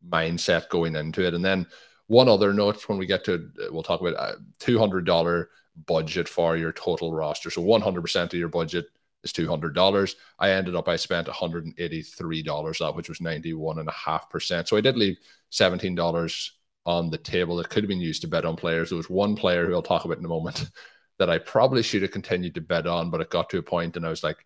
mindset 0.07 0.69
going 0.69 0.95
into 0.95 1.25
it. 1.25 1.33
And 1.33 1.43
then 1.43 1.67
one 2.07 2.27
other 2.27 2.53
note 2.53 2.87
when 2.87 2.97
we 2.97 3.05
get 3.05 3.23
to 3.25 3.49
uh, 3.61 3.71
we'll 3.71 3.83
talk 3.83 4.01
about 4.01 4.15
uh, 4.15 4.77
hundred 4.77 5.05
dollar 5.05 5.49
budget 5.85 6.27
for 6.27 6.57
your 6.57 6.71
total 6.71 7.13
roster. 7.13 7.49
So 7.49 7.61
one 7.61 7.81
hundred 7.81 8.01
percent 8.01 8.33
of 8.33 8.39
your 8.39 8.49
budget 8.49 8.87
is 9.23 9.33
$200. 9.33 10.15
I 10.39 10.51
ended 10.51 10.75
up, 10.75 10.87
I 10.87 10.95
spent 10.95 11.27
$183, 11.27 12.77
that 12.79 12.95
which 12.95 13.09
was 13.09 13.19
91.5%. 13.19 14.67
So 14.67 14.77
I 14.77 14.81
did 14.81 14.97
leave 14.97 15.17
$17 15.51 16.49
on 16.85 17.09
the 17.09 17.17
table 17.17 17.57
that 17.57 17.69
could 17.69 17.83
have 17.83 17.89
been 17.89 17.99
used 17.99 18.21
to 18.21 18.27
bet 18.27 18.45
on 18.45 18.55
players. 18.55 18.89
There 18.89 18.97
was 18.97 19.09
one 19.09 19.35
player 19.35 19.65
who 19.65 19.73
I'll 19.73 19.81
talk 19.81 20.05
about 20.05 20.17
in 20.17 20.25
a 20.25 20.29
moment 20.29 20.69
that 21.19 21.29
I 21.29 21.37
probably 21.37 21.83
should 21.83 22.01
have 22.01 22.11
continued 22.11 22.55
to 22.55 22.61
bet 22.61 22.87
on, 22.87 23.09
but 23.09 23.21
it 23.21 23.29
got 23.29 23.49
to 23.49 23.57
a 23.57 23.63
point 23.63 23.97
and 23.97 24.05
I 24.05 24.09
was 24.09 24.23
like, 24.23 24.37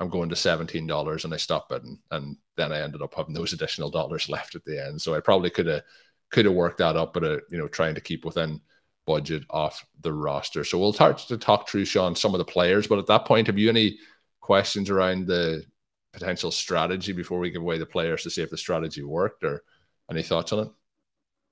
I'm 0.00 0.08
going 0.08 0.28
to 0.28 0.34
$17 0.34 1.24
and 1.24 1.34
I 1.34 1.36
stopped 1.36 1.72
it. 1.72 1.82
And 2.10 2.36
then 2.56 2.72
I 2.72 2.80
ended 2.80 3.02
up 3.02 3.14
having 3.14 3.34
those 3.34 3.52
additional 3.54 3.90
dollars 3.90 4.28
left 4.28 4.54
at 4.54 4.64
the 4.64 4.84
end. 4.84 5.00
So 5.00 5.14
I 5.14 5.20
probably 5.20 5.50
could 5.50 5.66
have 5.66 5.82
could 6.30 6.44
have 6.44 6.54
worked 6.54 6.78
that 6.78 6.94
up, 6.96 7.14
but 7.14 7.24
uh, 7.24 7.38
you 7.50 7.56
know, 7.56 7.68
trying 7.68 7.94
to 7.94 8.02
keep 8.02 8.24
within 8.24 8.60
budget 9.06 9.44
off 9.48 9.86
the 10.02 10.12
roster. 10.12 10.62
So 10.62 10.78
we'll 10.78 10.92
start 10.92 11.16
to 11.18 11.38
talk 11.38 11.68
through 11.68 11.86
Shawn 11.86 12.14
some 12.14 12.34
of 12.34 12.38
the 12.38 12.44
players, 12.44 12.86
but 12.86 12.98
at 12.98 13.06
that 13.06 13.24
point, 13.24 13.46
have 13.46 13.58
you 13.58 13.70
any 13.70 13.98
questions 14.40 14.90
around 14.90 15.26
the 15.26 15.64
potential 16.12 16.50
strategy 16.50 17.12
before 17.12 17.38
we 17.38 17.50
give 17.50 17.62
away 17.62 17.78
the 17.78 17.86
players 17.86 18.22
to 18.24 18.30
see 18.30 18.42
if 18.42 18.50
the 18.50 18.58
strategy 18.58 19.02
worked 19.02 19.42
or 19.42 19.62
any 20.10 20.22
thoughts 20.22 20.52
on 20.52 20.66
it? 20.66 20.68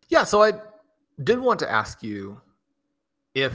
Yeah, 0.08 0.24
so 0.24 0.42
I 0.42 0.52
did 1.24 1.40
want 1.40 1.58
to 1.60 1.70
ask 1.70 2.02
you 2.02 2.40
if 3.34 3.54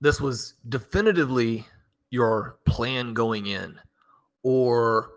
this 0.00 0.20
was 0.20 0.54
definitively 0.68 1.66
your 2.10 2.58
plan 2.64 3.14
going 3.14 3.46
in 3.46 3.78
or 4.42 5.10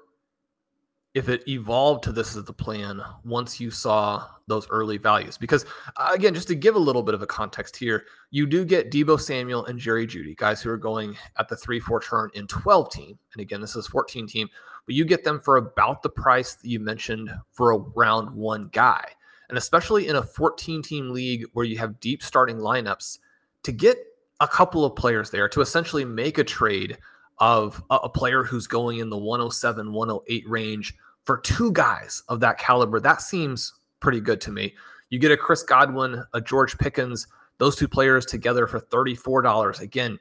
if 1.15 1.27
it 1.27 1.47
evolved 1.47 2.03
to 2.03 2.11
this 2.11 2.35
as 2.35 2.43
the 2.43 2.53
plan 2.53 3.01
once 3.23 3.59
you 3.59 3.71
saw 3.71 4.25
those 4.47 4.67
early 4.69 4.97
values. 4.97 5.37
Because 5.37 5.65
uh, 5.97 6.09
again, 6.13 6.33
just 6.33 6.47
to 6.49 6.55
give 6.55 6.75
a 6.75 6.79
little 6.79 7.03
bit 7.03 7.15
of 7.15 7.21
a 7.21 7.27
context 7.27 7.75
here, 7.75 8.05
you 8.31 8.45
do 8.45 8.63
get 8.63 8.91
Deebo 8.91 9.19
Samuel 9.19 9.65
and 9.65 9.79
Jerry 9.79 10.05
Jeudy, 10.05 10.35
guys 10.35 10.61
who 10.61 10.69
are 10.69 10.77
going 10.77 11.15
at 11.37 11.49
the 11.49 11.55
3 11.55 11.79
4 11.79 11.99
turn 11.99 12.29
in 12.35 12.47
12 12.47 12.91
team. 12.91 13.19
And 13.33 13.41
again, 13.41 13.61
this 13.61 13.75
is 13.75 13.87
14 13.87 14.27
team, 14.27 14.49
but 14.85 14.95
you 14.95 15.03
get 15.03 15.23
them 15.23 15.39
for 15.39 15.57
about 15.57 16.03
the 16.03 16.09
price 16.09 16.55
that 16.55 16.67
you 16.67 16.79
mentioned 16.79 17.31
for 17.51 17.71
a 17.71 17.77
round 17.77 18.29
one 18.31 18.69
guy. 18.71 19.03
And 19.49 19.57
especially 19.57 20.07
in 20.07 20.15
a 20.15 20.23
14 20.23 20.83
team 20.83 21.09
league 21.09 21.43
where 21.53 21.65
you 21.65 21.79
have 21.79 21.99
deep 21.99 22.21
starting 22.21 22.57
lineups, 22.57 23.17
to 23.63 23.71
get 23.71 23.97
a 24.39 24.47
couple 24.47 24.85
of 24.85 24.95
players 24.95 25.29
there 25.29 25.49
to 25.49 25.61
essentially 25.61 26.05
make 26.05 26.37
a 26.37 26.43
trade 26.43 26.97
of 27.39 27.81
a, 27.89 27.95
a 27.95 28.09
player 28.09 28.43
who's 28.43 28.67
going 28.67 28.99
in 28.99 29.09
the 29.09 29.17
107, 29.17 29.91
108 29.91 30.49
range 30.49 30.93
for 31.25 31.37
two 31.37 31.71
guys 31.71 32.23
of 32.27 32.39
that 32.39 32.57
caliber, 32.57 32.99
that 32.99 33.21
seems 33.21 33.73
pretty 33.99 34.19
good 34.19 34.41
to 34.41 34.51
me. 34.51 34.73
You 35.09 35.19
get 35.19 35.31
a 35.31 35.37
Chris 35.37 35.63
Godwin, 35.63 36.23
a 36.33 36.41
George 36.41 36.77
Pickens, 36.77 37.27
those 37.57 37.75
two 37.75 37.87
players 37.87 38.25
together 38.25 38.67
for 38.67 38.79
$34. 38.79 39.81
Again, 39.81 40.19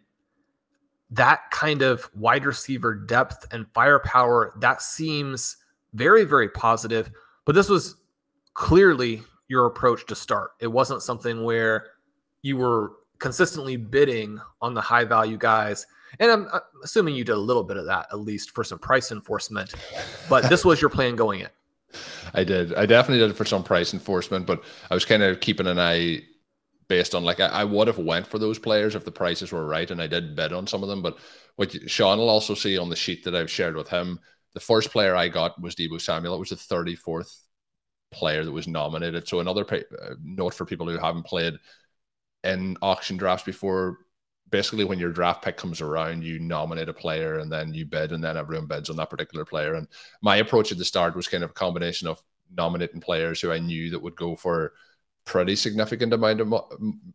that 1.10 1.50
kind 1.50 1.82
of 1.82 2.10
wide 2.14 2.44
receiver 2.44 2.94
depth 2.94 3.46
and 3.52 3.66
firepower, 3.72 4.54
that 4.60 4.82
seems 4.82 5.56
very, 5.94 6.24
very 6.24 6.48
positive. 6.48 7.10
But 7.46 7.54
this 7.54 7.68
was 7.68 7.96
clearly 8.54 9.22
your 9.48 9.66
approach 9.66 10.04
to 10.06 10.14
start. 10.14 10.50
It 10.60 10.66
wasn't 10.66 11.02
something 11.02 11.42
where 11.44 11.86
you 12.42 12.56
were 12.56 12.92
consistently 13.18 13.76
bidding 13.76 14.40
on 14.60 14.74
the 14.74 14.80
high 14.80 15.04
value 15.04 15.36
guys 15.36 15.86
and 16.20 16.30
I'm, 16.30 16.48
assuming 16.82 17.14
you 17.14 17.24
did 17.24 17.32
a 17.32 17.38
little 17.38 17.64
bit 17.64 17.76
of 17.76 17.86
that, 17.86 18.06
at 18.12 18.20
least 18.20 18.52
for 18.52 18.64
some 18.64 18.78
price 18.78 19.12
enforcement. 19.12 19.74
But 20.28 20.48
this 20.48 20.64
was 20.64 20.80
your 20.80 20.90
plan 20.90 21.16
going 21.16 21.40
in. 21.40 21.48
I 22.34 22.44
did. 22.44 22.74
I 22.74 22.86
definitely 22.86 23.18
did 23.18 23.30
it 23.30 23.36
for 23.36 23.44
some 23.44 23.64
price 23.64 23.94
enforcement, 23.94 24.46
but 24.46 24.62
I 24.90 24.94
was 24.94 25.04
kind 25.04 25.22
of 25.22 25.40
keeping 25.40 25.66
an 25.66 25.78
eye 25.78 26.22
based 26.88 27.14
on 27.14 27.24
like 27.24 27.40
I, 27.40 27.46
I, 27.46 27.64
would 27.64 27.86
have 27.86 27.98
went 27.98 28.26
for 28.26 28.38
those 28.38 28.58
players 28.58 28.94
if 28.94 29.04
the 29.04 29.10
prices 29.10 29.52
were 29.52 29.66
right, 29.66 29.90
and 29.90 30.00
I 30.00 30.06
did 30.06 30.36
bid 30.36 30.52
on 30.52 30.66
some 30.66 30.82
of 30.82 30.88
them. 30.88 31.02
But 31.02 31.18
what 31.56 31.90
Shawn 31.90 32.18
will 32.18 32.28
also 32.28 32.54
see 32.54 32.78
on 32.78 32.88
the 32.88 32.96
sheet 32.96 33.24
that 33.24 33.34
I've 33.34 33.50
shared 33.50 33.76
with 33.76 33.88
him, 33.88 34.18
the 34.54 34.60
first 34.60 34.90
player 34.90 35.16
I 35.16 35.28
got 35.28 35.60
was 35.60 35.74
Deebo 35.74 36.00
Samuel. 36.00 36.34
It 36.34 36.40
was 36.40 36.50
the 36.50 36.56
thirty 36.56 36.94
fourth 36.94 37.34
player 38.10 38.44
that 38.44 38.52
was 38.52 38.68
nominated. 38.68 39.28
So 39.28 39.40
another 39.40 39.66
uh, 39.70 40.14
note 40.22 40.54
for 40.54 40.64
people 40.64 40.88
who 40.88 40.98
haven't 40.98 41.26
played 41.26 41.54
in 42.44 42.76
auction 42.82 43.16
drafts 43.16 43.44
before 43.44 43.98
basically 44.50 44.84
when 44.84 44.98
your 44.98 45.12
draft 45.12 45.42
pick 45.42 45.56
comes 45.56 45.80
around, 45.80 46.22
you 46.22 46.38
nominate 46.38 46.88
a 46.88 46.94
player 46.94 47.38
and 47.38 47.50
then 47.50 47.74
you 47.74 47.84
bid, 47.84 48.12
and 48.12 48.22
then 48.22 48.36
everyone 48.36 48.66
bids 48.66 48.90
on 48.90 48.96
that 48.96 49.10
particular 49.10 49.44
player. 49.44 49.74
And 49.74 49.88
my 50.22 50.36
approach 50.36 50.72
at 50.72 50.78
the 50.78 50.84
start 50.84 51.16
was 51.16 51.28
kind 51.28 51.44
of 51.44 51.50
a 51.50 51.54
combination 51.54 52.08
of 52.08 52.22
nominating 52.56 53.00
players 53.00 53.40
who 53.40 53.52
I 53.52 53.58
knew 53.58 53.90
that 53.90 54.02
would 54.02 54.16
go 54.16 54.36
for 54.36 54.72
pretty 55.24 55.56
significant 55.56 56.12
amount 56.12 56.40
of 56.40 56.48
mo- 56.48 56.68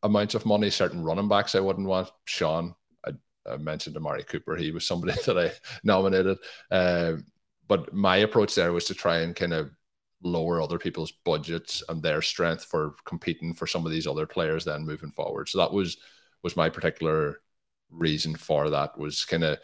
amounts 0.04 0.36
of 0.36 0.46
money. 0.46 0.70
Certain 0.70 1.04
running 1.04 1.28
backs 1.28 1.56
I 1.56 1.60
wouldn't 1.60 1.88
want. 1.88 2.12
Shawn, 2.26 2.76
I, 3.06 3.12
I 3.50 3.58
mentioned 3.58 3.98
Amari 3.98 4.24
Cooper. 4.24 4.56
He 4.56 4.72
was 4.72 4.86
somebody 4.86 5.14
that 5.26 5.38
I 5.38 5.52
nominated. 5.84 6.38
Uh, 6.70 7.14
but 7.68 7.94
my 7.94 8.18
approach 8.18 8.56
there 8.56 8.74
was 8.74 8.86
to 8.86 8.94
try 8.94 9.20
and 9.20 9.36
kind 9.36 9.54
of 9.54 9.72
lower 10.24 10.62
other 10.62 10.80
people's 10.80 11.12
budgets 11.12 11.84
and 11.90 12.02
their 12.02 12.22
strength 12.22 12.66
for 12.66 12.96
competing 13.06 13.54
for 13.54 13.68
some 13.68 13.86
of 13.86 13.92
these 13.92 14.08
other 14.08 14.26
players 14.26 14.66
then 14.66 14.86
moving 14.86 15.12
forward. 15.12 15.50
So 15.50 15.58
that 15.60 15.72
was 15.72 15.98
was 16.44 16.58
my 16.58 16.70
particular 16.70 17.42
reason 17.92 18.36
for 18.36 18.70
that 18.70 18.98
was 18.98 19.24
kind 19.26 19.44
of 19.44 19.60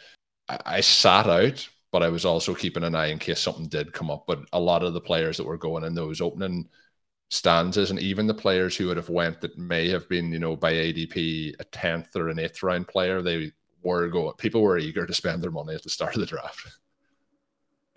I, 0.48 0.82
sat 0.82 1.28
out 1.28 1.68
but 1.92 2.04
I 2.04 2.10
was 2.10 2.26
also 2.26 2.54
keeping 2.54 2.84
an 2.84 2.96
eye 2.96 3.08
in 3.08 3.20
case 3.20 3.40
something 3.40 3.68
did 3.68 3.94
come 3.94 4.12
up. 4.12 4.26
But 4.28 4.42
a 4.54 4.60
lot 4.60 4.84
of 4.84 4.94
the 4.94 5.02
players 5.02 5.38
that 5.38 5.46
were 5.46 5.58
going 5.58 5.84
in 5.84 5.96
those 5.96 6.22
opening 6.22 6.70
stanzas, 7.30 7.90
and 7.90 8.00
even 8.00 8.28
the 8.28 8.34
players 8.34 8.76
who 8.76 8.88
would 8.88 8.98
have 8.98 9.10
went 9.10 9.42
that 9.42 9.58
may 9.58 9.90
have 9.90 10.08
been, 10.10 10.32
you 10.32 10.40
know, 10.40 10.56
by 10.56 10.74
ADP 10.74 11.56
a 11.60 11.64
tenth 11.66 12.16
or 12.16 12.30
an 12.30 12.40
eighth 12.40 12.62
round 12.64 12.88
player, 12.88 13.22
they 13.22 13.52
were 13.84 14.08
going. 14.08 14.34
People 14.36 14.62
were 14.62 14.78
eager 14.78 15.06
to 15.06 15.14
spend 15.14 15.42
their 15.42 15.52
money 15.52 15.74
at 15.74 15.84
the 15.84 15.90
start 15.90 16.16
of 16.16 16.22
the 16.22 16.26
draft. 16.26 16.68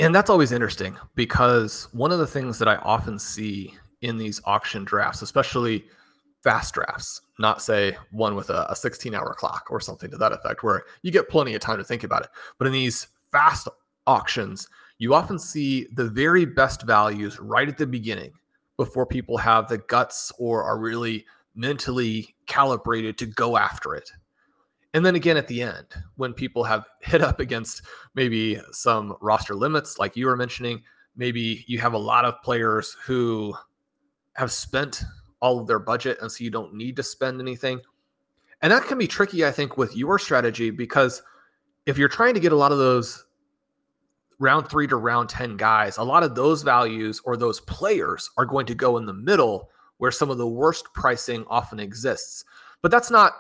And 0.03 0.13
that's 0.13 0.31
always 0.31 0.51
interesting 0.51 0.97
because 1.15 1.87
one 1.93 2.11
of 2.11 2.19
the 2.19 2.27
things 2.27 2.59
that 2.59 2.67
I 2.67 2.75
often 2.79 3.21
see 3.21 3.73
in 4.01 4.19
these 4.19 4.41
auction 4.45 4.83
drafts, 4.83 5.23
especially 5.23 5.85
fast 6.43 6.75
drafts, 6.75 7.21
not 7.39 7.63
say 7.63 7.97
one 8.11 8.35
with 8.35 8.51
a, 8.51 8.67
a 8.69 8.75
16 8.75 9.15
hour 9.15 9.33
clock 9.33 9.69
or 9.71 9.79
something 9.79 10.11
to 10.11 10.17
that 10.17 10.33
effect, 10.33 10.65
where 10.65 10.83
you 11.03 11.13
get 11.13 11.29
plenty 11.29 11.55
of 11.55 11.61
time 11.61 11.79
to 11.79 11.85
think 11.85 12.03
about 12.03 12.25
it. 12.25 12.31
But 12.59 12.67
in 12.67 12.73
these 12.73 13.07
fast 13.31 13.69
auctions, 14.09 14.67
you 14.99 15.15
often 15.15 15.39
see 15.39 15.87
the 15.93 16.09
very 16.09 16.47
best 16.47 16.83
values 16.83 17.39
right 17.39 17.69
at 17.69 17.79
the 17.79 17.87
beginning 17.87 18.33
before 18.77 19.07
people 19.07 19.37
have 19.37 19.69
the 19.69 19.79
guts 19.79 20.33
or 20.37 20.65
are 20.65 20.81
really 20.81 21.25
mentally 21.55 22.35
calibrated 22.47 23.19
to 23.19 23.27
go 23.27 23.57
after 23.57 23.95
it. 23.95 24.11
And 24.95 25.05
then 25.05 25.15
again 25.15 25.37
at 25.37 25.49
the 25.49 25.63
end, 25.63 25.87
when 26.17 26.35
people 26.35 26.65
have 26.65 26.87
hit 27.01 27.23
up 27.23 27.41
against 27.41 27.83
maybe 28.15 28.61
some 28.73 29.17
roster 29.21 29.55
limits, 29.55 29.99
like 29.99 30.17
you 30.17 30.27
were 30.27 30.37
mentioning, 30.37 30.83
maybe 31.17 31.65
you 31.67 31.79
have 31.79 31.95
a 31.95 31.99
lot 31.99 32.25
of 32.25 32.43
players 32.43 32.97
who 33.05 33.55
have 34.35 34.53
spent 34.53 35.03
all 35.41 35.59
of 35.59 35.67
their 35.67 35.79
budget 35.79 36.19
and 36.21 36.31
so 36.31 36.45
you 36.45 36.51
don't 36.51 36.75
need 36.75 36.97
to 36.97 37.03
spend 37.03 37.41
anything. 37.41 37.81
And 38.61 38.71
that 38.71 38.85
can 38.85 38.99
be 38.99 39.09
tricky, 39.09 39.45
I 39.45 39.51
think, 39.51 39.77
with 39.77 39.97
your 39.97 40.19
strategy 40.19 40.71
because 40.71 41.23
if 41.85 41.99
you're 41.99 42.09
trying 42.09 42.35
to 42.35 42.41
get 42.41 42.53
a 42.53 42.57
lot 42.57 42.71
of 42.71 42.79
those 42.79 43.25
round 44.39 44.69
three 44.69 44.87
to 44.87 44.97
round 44.97 45.29
10 45.29 45.57
guys, 45.57 45.97
a 45.97 46.03
lot 46.03 46.23
of 46.23 46.35
those 46.35 46.63
values 46.63 47.21
or 47.25 47.37
those 47.37 47.61
players 47.61 48.31
are 48.37 48.47
going 48.47 48.67
to 48.67 48.75
go 48.75 48.99
in 48.99 49.07
the 49.07 49.13
middle 49.13 49.71
where 49.99 50.11
some 50.11 50.31
of 50.31 50.39
the 50.39 50.47
worst 50.47 50.87
pricing 50.95 51.45
often 51.49 51.81
exists. 51.81 52.45
But 52.83 52.91
that's 52.91 53.11
not 53.11 53.33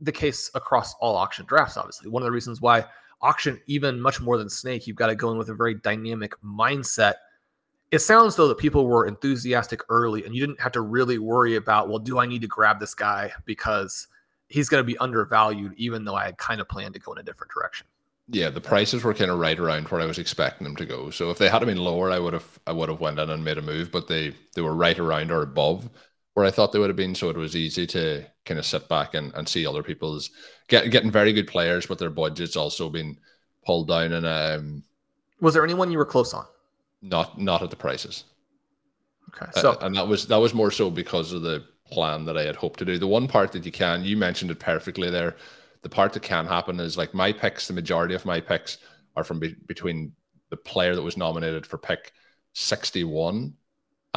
the 0.00 0.12
case 0.12 0.50
across 0.54 0.94
all 0.94 1.16
auction 1.16 1.46
drafts, 1.46 1.76
obviously. 1.76 2.08
One 2.08 2.22
of 2.22 2.26
the 2.26 2.32
reasons 2.32 2.60
why 2.60 2.84
auction, 3.20 3.60
even 3.66 4.00
much 4.00 4.20
more 4.20 4.38
than 4.38 4.48
snake, 4.48 4.86
you've 4.86 4.96
got 4.96 5.08
to 5.08 5.14
go 5.14 5.30
in 5.30 5.38
with 5.38 5.48
a 5.48 5.54
very 5.54 5.74
dynamic 5.74 6.34
mindset 6.42 7.14
it 7.90 8.00
sounds 8.00 8.36
though 8.36 8.48
that 8.48 8.58
people 8.58 8.86
were 8.86 9.06
enthusiastic 9.06 9.82
early 9.88 10.24
and 10.24 10.34
you 10.34 10.40
didn't 10.46 10.60
have 10.60 10.72
to 10.72 10.80
really 10.80 11.18
worry 11.18 11.56
about, 11.56 11.88
well, 11.88 11.98
do 11.98 12.18
I 12.18 12.26
need 12.26 12.42
to 12.42 12.46
grab 12.46 12.80
this 12.80 12.94
guy 12.94 13.32
because 13.44 14.08
he's 14.48 14.68
going 14.68 14.82
to 14.82 14.86
be 14.86 14.98
undervalued, 14.98 15.74
even 15.76 16.04
though 16.04 16.14
I 16.14 16.26
had 16.26 16.38
kind 16.38 16.60
of 16.60 16.68
planned 16.68 16.94
to 16.94 17.00
go 17.00 17.12
in 17.12 17.18
a 17.18 17.22
different 17.22 17.52
direction. 17.52 17.86
Yeah, 18.30 18.50
the 18.50 18.60
prices 18.60 19.02
were 19.02 19.14
kind 19.14 19.30
of 19.30 19.38
right 19.38 19.58
around 19.58 19.88
where 19.88 20.02
I 20.02 20.06
was 20.06 20.18
expecting 20.18 20.64
them 20.64 20.76
to 20.76 20.84
go. 20.84 21.08
So 21.08 21.30
if 21.30 21.38
they 21.38 21.48
had 21.48 21.64
been 21.64 21.78
lower, 21.78 22.10
I 22.10 22.18
would 22.18 22.34
have 22.34 22.58
I 22.66 22.72
would 22.72 22.90
have 22.90 23.00
went 23.00 23.18
in 23.18 23.30
and 23.30 23.42
made 23.42 23.56
a 23.56 23.62
move, 23.62 23.90
but 23.90 24.06
they 24.06 24.34
they 24.54 24.60
were 24.60 24.74
right 24.74 24.98
around 24.98 25.30
or 25.30 25.40
above 25.40 25.88
where 26.38 26.46
I 26.46 26.52
thought 26.52 26.72
they 26.72 26.78
would 26.78 26.88
have 26.90 26.96
been. 26.96 27.14
So 27.14 27.30
it 27.30 27.36
was 27.36 27.56
easy 27.56 27.86
to 27.88 28.24
kind 28.44 28.60
of 28.60 28.64
sit 28.64 28.88
back 28.88 29.14
and, 29.14 29.34
and 29.34 29.48
see 29.48 29.66
other 29.66 29.82
people's 29.82 30.30
get, 30.68 30.90
getting 30.90 31.10
very 31.10 31.32
good 31.32 31.48
players, 31.48 31.86
but 31.86 31.98
their 31.98 32.10
budgets 32.10 32.56
also 32.56 32.88
being 32.88 33.18
pulled 33.66 33.88
down. 33.88 34.12
And 34.12 34.24
um, 34.24 34.84
was 35.40 35.54
there 35.54 35.64
anyone 35.64 35.90
you 35.90 35.98
were 35.98 36.06
close 36.06 36.32
on? 36.32 36.46
not 37.02 37.40
not 37.40 37.62
at 37.62 37.70
the 37.70 37.76
prices. 37.76 38.24
Okay, 39.28 39.50
so 39.52 39.72
uh, 39.72 39.78
and 39.82 39.94
that 39.96 40.06
was 40.06 40.26
that 40.26 40.36
was 40.36 40.54
more 40.54 40.70
so 40.70 40.90
because 40.90 41.32
of 41.32 41.42
the 41.42 41.64
plan 41.90 42.24
that 42.24 42.36
I 42.36 42.42
had 42.42 42.56
hoped 42.56 42.78
to 42.80 42.84
do. 42.84 42.98
The 42.98 43.06
one 43.06 43.28
part 43.28 43.52
that 43.52 43.64
you 43.64 43.72
can, 43.72 44.04
you 44.04 44.16
mentioned 44.16 44.50
it 44.50 44.58
perfectly 44.58 45.10
there. 45.10 45.36
The 45.82 45.88
part 45.88 46.12
that 46.12 46.22
can 46.22 46.46
happen 46.46 46.80
is 46.80 46.96
like 46.96 47.14
my 47.14 47.32
picks. 47.32 47.68
The 47.68 47.74
majority 47.74 48.14
of 48.14 48.24
my 48.24 48.40
picks 48.40 48.78
are 49.16 49.24
from 49.24 49.38
be- 49.38 49.56
between 49.66 50.12
the 50.50 50.56
player 50.56 50.94
that 50.94 51.02
was 51.02 51.16
nominated 51.16 51.66
for 51.66 51.78
pick 51.78 52.12
sixty-one 52.52 53.54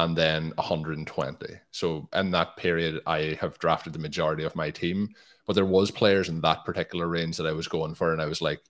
and 0.02 0.16
then 0.16 0.52
120. 0.56 1.46
So 1.70 2.08
in 2.12 2.32
that 2.32 2.56
period, 2.56 3.00
I 3.06 3.38
have 3.40 3.58
drafted 3.58 3.92
the 3.92 4.00
majority 4.00 4.42
of 4.42 4.56
my 4.56 4.70
team, 4.70 5.14
but 5.46 5.52
there 5.52 5.64
was 5.64 5.92
players 5.92 6.28
in 6.28 6.40
that 6.40 6.64
particular 6.64 7.06
range 7.06 7.36
that 7.36 7.46
I 7.46 7.52
was 7.52 7.68
going 7.68 7.94
for, 7.94 8.12
and 8.12 8.20
I 8.20 8.26
was 8.26 8.42
like, 8.42 8.60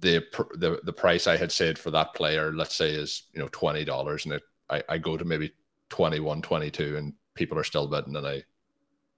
the 0.00 0.24
the 0.54 0.80
the 0.82 0.94
price 0.94 1.26
I 1.26 1.36
had 1.36 1.52
said 1.52 1.78
for 1.78 1.90
that 1.90 2.14
player, 2.14 2.52
let's 2.52 2.74
say, 2.74 2.90
is 2.90 3.24
you 3.34 3.40
know 3.40 3.48
twenty 3.48 3.84
dollars, 3.84 4.24
and 4.24 4.34
it 4.34 4.42
I, 4.70 4.82
I 4.88 4.98
go 4.98 5.16
to 5.18 5.24
maybe 5.24 5.52
21, 5.90 6.40
22, 6.42 6.96
and 6.96 7.12
people 7.34 7.58
are 7.58 7.64
still 7.64 7.88
bidding, 7.88 8.16
and 8.16 8.26
I 8.26 8.44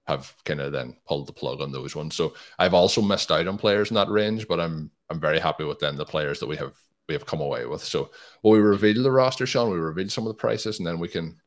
have 0.07 0.35
kind 0.43 0.59
of 0.59 0.73
then 0.73 0.97
pulled 1.07 1.27
the 1.27 1.33
plug 1.33 1.61
on 1.61 1.71
those 1.71 1.95
ones. 1.95 2.15
So 2.15 2.33
I've 2.59 2.73
also 2.73 3.01
missed 3.01 3.31
out 3.31 3.47
on 3.47 3.57
players 3.57 3.91
in 3.91 3.95
that 3.95 4.09
range, 4.09 4.47
but 4.47 4.59
I'm 4.59 4.91
I'm 5.09 5.21
very 5.21 5.39
happy 5.39 5.63
with 5.63 5.79
then 5.79 5.95
the 5.95 6.05
players 6.05 6.39
that 6.41 6.47
we 6.47 6.57
have 6.57 6.73
we 7.07 7.13
have 7.13 7.25
come 7.25 7.41
away 7.41 7.65
with. 7.65 7.83
So 7.83 8.11
will 8.41 8.51
we 8.51 8.59
reveal 8.59 9.03
the 9.03 9.11
roster, 9.11 9.45
Shawn? 9.45 9.71
We 9.71 9.77
reveal 9.77 10.09
some 10.09 10.25
of 10.25 10.29
the 10.29 10.39
prices, 10.39 10.79
and 10.79 10.87
then 10.87 10.99
we 10.99 11.07
can. 11.07 11.37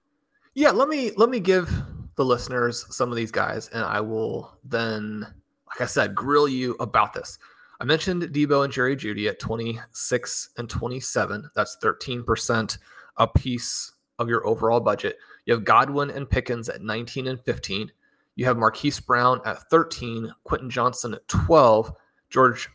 Yeah, 0.54 0.70
let 0.70 0.88
me 0.88 1.12
let 1.16 1.28
me 1.28 1.40
give 1.40 1.70
the 2.16 2.24
listeners 2.24 2.86
some 2.94 3.10
of 3.10 3.16
these 3.16 3.30
guys, 3.30 3.68
and 3.68 3.84
I 3.84 4.00
will 4.00 4.58
then, 4.64 5.20
like 5.20 5.80
I 5.80 5.86
said, 5.86 6.14
grill 6.14 6.48
you 6.48 6.76
about 6.80 7.12
this. 7.12 7.38
I 7.80 7.84
mentioned 7.84 8.22
Deebo 8.22 8.64
and 8.64 8.72
Jerry 8.72 8.96
Jeudy 8.96 9.28
at 9.28 9.38
26 9.38 10.50
and 10.56 10.68
27. 10.68 11.50
That's 11.54 11.76
13% 11.82 12.78
a 13.18 13.26
piece 13.26 13.92
of 14.18 14.28
your 14.30 14.46
overall 14.46 14.80
budget. 14.80 15.18
You 15.44 15.54
have 15.54 15.64
Godwin 15.64 16.10
and 16.10 16.28
Pickens 16.28 16.70
at 16.70 16.80
19 16.80 17.26
and 17.26 17.40
15. 17.40 17.92
You 18.34 18.44
have 18.46 18.56
Marquise 18.56 18.98
Brown 18.98 19.40
at 19.44 19.68
13, 19.70 20.32
Quentin 20.44 20.70
Johnston 20.70 21.14
at 21.14 21.28
12, 21.28 21.92
George, 22.30 22.68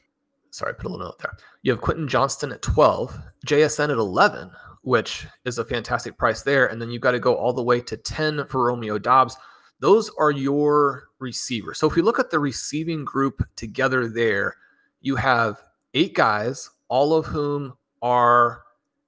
sorry, 0.52 0.74
put 0.76 0.86
a 0.86 0.90
little 0.90 1.08
note 1.08 1.20
there. 1.20 1.36
You 1.64 1.72
have 1.72 1.82
Quentin 1.82 2.08
Johnston 2.08 2.52
at 2.52 2.62
12, 2.62 3.18
JSN 3.46 3.86
at 3.86 3.98
11, 3.98 4.52
which 4.84 5.26
is 5.46 5.58
a 5.58 5.66
fantastic 5.66 6.18
price 6.18 6.44
there. 6.44 6.68
And 6.68 6.82
then 6.82 6.92
you've 6.92 7.02
got 7.02 7.12
to 7.12 7.20
go 7.20 7.36
all 7.36 7.54
the 7.54 7.64
way 7.64 7.82
to 7.82 7.98
10 7.98 8.46
for 8.48 8.66
Romeo 8.66 8.98
Doubs. 8.98 9.36
Those 9.80 10.12
are 10.20 10.32
your 10.32 11.06
receivers. 11.20 11.80
So 11.80 11.88
if 11.88 11.96
we 11.96 12.02
look 12.02 12.20
at 12.20 12.30
the 12.30 12.40
receiving 12.40 13.04
group 13.04 13.44
together 13.56 14.08
there, 14.08 14.58
you 15.00 15.16
have 15.16 15.64
eight 15.94 16.14
guys, 16.14 16.70
all 16.88 17.14
of 17.14 17.26
whom 17.26 17.74
are 18.02 18.62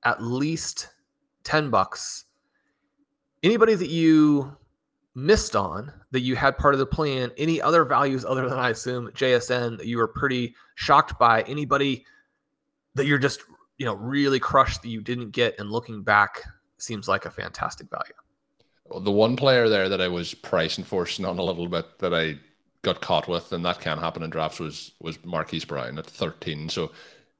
at 0.04 0.24
least 0.24 0.90
10 1.44 1.70
bucks. 1.70 2.26
Anybody 3.44 3.76
that 3.76 3.90
you 3.90 4.56
missed 5.16 5.56
on 5.56 5.92
that 6.12 6.22
you 6.22 6.36
had 6.36 6.58
part 6.58 6.74
of 6.74 6.80
the 6.80 6.86
plan, 6.86 7.32
any 7.38 7.62
other 7.62 7.86
values 7.86 8.26
other 8.26 8.50
than 8.50 8.58
I 8.58 8.70
assume 8.70 9.10
JSN 9.12 9.78
that 9.78 9.88
you 9.88 9.98
were 9.98 10.08
pretty 10.08 10.56
shocked 10.76 11.20
by, 11.20 11.44
anybody 11.44 12.06
that 12.96 13.06
you're 13.06 13.20
just, 13.20 13.42
you 13.78 13.86
know, 13.86 13.96
really 13.96 14.40
crushed 14.40 14.82
that 14.82 14.90
you 14.90 15.02
didn't 15.02 15.32
get 15.32 15.60
and 15.60 15.72
looking 15.72 16.04
back 16.04 16.42
seems 16.78 17.08
like 17.08 17.26
a 17.26 17.32
fantastic 17.32 17.90
value. 17.90 18.14
Well, 18.86 19.00
the 19.00 19.12
one 19.12 19.36
player 19.36 19.70
there 19.70 19.90
that 19.90 20.02
I 20.02 20.08
was 20.08 20.34
price 20.34 20.78
enforcing 20.78 21.26
on 21.26 21.40
a 21.40 21.44
little 21.44 21.68
bit 21.68 22.00
that 22.00 22.14
I 22.14 22.38
got 22.82 23.02
caught 23.02 23.28
with, 23.28 23.54
and 23.54 23.64
that 23.66 23.80
can 23.80 23.98
happen 23.98 24.24
in 24.24 24.30
drafts, 24.30 24.60
was 24.60 24.92
was 25.00 25.24
Marquise 25.24 25.66
Brown 25.66 25.98
at 25.98 26.06
13. 26.06 26.70
So 26.70 26.92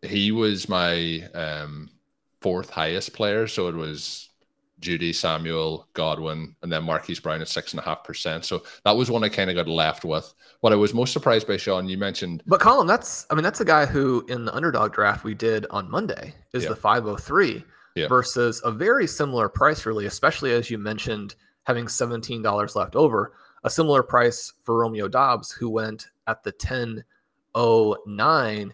he 0.02 0.32
was 0.32 0.70
my 0.70 1.28
um, 1.34 1.90
fourth 2.42 2.70
highest 2.70 3.14
player. 3.14 3.48
So 3.48 3.68
it 3.68 3.76
was 3.76 4.30
Jeudy, 4.84 5.16
Samuel, 5.16 5.88
Godwin, 5.94 6.56
and 6.62 6.72
then 6.72 6.84
Marquise 6.84 7.20
Brown 7.20 7.42
at 7.42 7.48
six 7.48 7.74
and 7.74 7.80
a 7.80 7.84
half 7.84 8.04
percent. 8.04 8.46
So 8.46 8.64
that 8.86 8.96
was 8.96 9.10
one 9.10 9.24
I 9.24 9.30
kind 9.30 9.50
of 9.50 9.56
got 9.56 9.68
left 9.68 10.06
with. 10.06 10.32
What 10.60 10.74
I 10.74 10.76
was 10.76 10.94
most 10.94 11.14
surprised 11.14 11.48
by, 11.48 11.58
Shawn, 11.58 11.90
you 11.90 11.98
mentioned. 11.98 12.44
But 12.46 12.60
Colm, 12.60 12.88
that's 12.88 13.26
I 13.30 13.36
mean, 13.36 13.44
that's 13.44 13.62
a 13.62 13.66
guy 13.66 13.86
who 13.86 14.26
in 14.28 14.46
the 14.46 14.54
underdog 14.54 14.94
draft 14.94 15.24
we 15.24 15.34
did 15.34 15.66
on 15.72 15.90
Monday 15.90 16.36
is 16.54 16.64
yeah. 16.64 16.70
the 16.70 16.76
503 16.76 17.64
yeah. 17.96 18.08
versus 18.08 18.62
a 18.64 18.72
very 18.72 19.08
similar 19.08 19.50
price, 19.50 19.86
really, 19.86 20.06
especially 20.06 20.54
as 20.54 20.70
you 20.70 20.78
mentioned 20.78 21.36
having 21.64 21.86
$17 21.86 22.76
left 22.76 22.96
over. 22.96 23.34
A 23.64 23.70
similar 23.70 24.04
price 24.04 24.54
for 24.62 24.80
Romeo 24.80 25.08
Doubs, 25.08 25.52
who 25.52 25.70
went 25.70 26.08
at 26.28 26.44
the 26.44 26.52
1009 26.52 28.74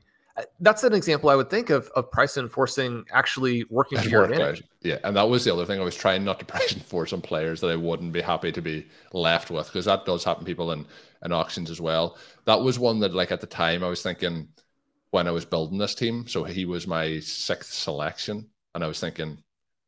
that's 0.60 0.84
an 0.84 0.94
example 0.94 1.30
I 1.30 1.36
would 1.36 1.50
think 1.50 1.70
of 1.70 1.90
of 1.96 2.12
price 2.12 2.38
enforcing 2.38 3.06
actually 3.12 3.66
working 3.70 4.00
for 4.00 4.10
your 4.10 4.24
advantage. 4.24 4.64
Yeah, 4.82 4.98
and 5.04 5.16
that 5.16 5.30
was 5.30 5.44
the 5.44 5.54
other 5.54 5.66
thing 5.66 5.80
I 5.80 5.84
was 5.84 5.96
trying 5.96 6.24
not 6.24 6.40
to 6.40 6.46
price 6.54 6.74
enforce 6.74 7.14
on 7.14 7.22
players 7.22 7.62
that 7.62 7.72
I 7.72 7.76
wouldn't 7.76 8.14
be 8.14 8.22
happy 8.22 8.52
to 8.52 8.62
be 8.62 8.88
left 9.14 9.52
with 9.52 9.68
because 9.68 9.86
that 9.86 10.06
does 10.06 10.24
happen 10.24 10.46
people 10.46 10.72
in, 10.72 10.86
in 11.24 11.32
auctions 11.32 11.70
as 11.70 11.82
well. 11.82 12.18
That 12.46 12.62
was 12.62 12.80
one 12.80 13.00
that 13.00 13.14
like 13.14 13.32
at 13.32 13.42
the 13.42 13.48
time 13.48 13.84
I 13.84 13.90
was 13.90 14.02
thinking 14.02 14.50
when 15.12 15.28
I 15.28 15.32
was 15.32 15.46
building 15.46 15.78
this 15.78 15.96
team. 15.96 16.28
So 16.28 16.44
he 16.44 16.66
was 16.66 16.88
my 16.88 17.20
sixth 17.20 17.74
selection, 17.74 18.50
and 18.76 18.84
I 18.84 18.88
was 18.88 19.00
thinking 19.00 19.42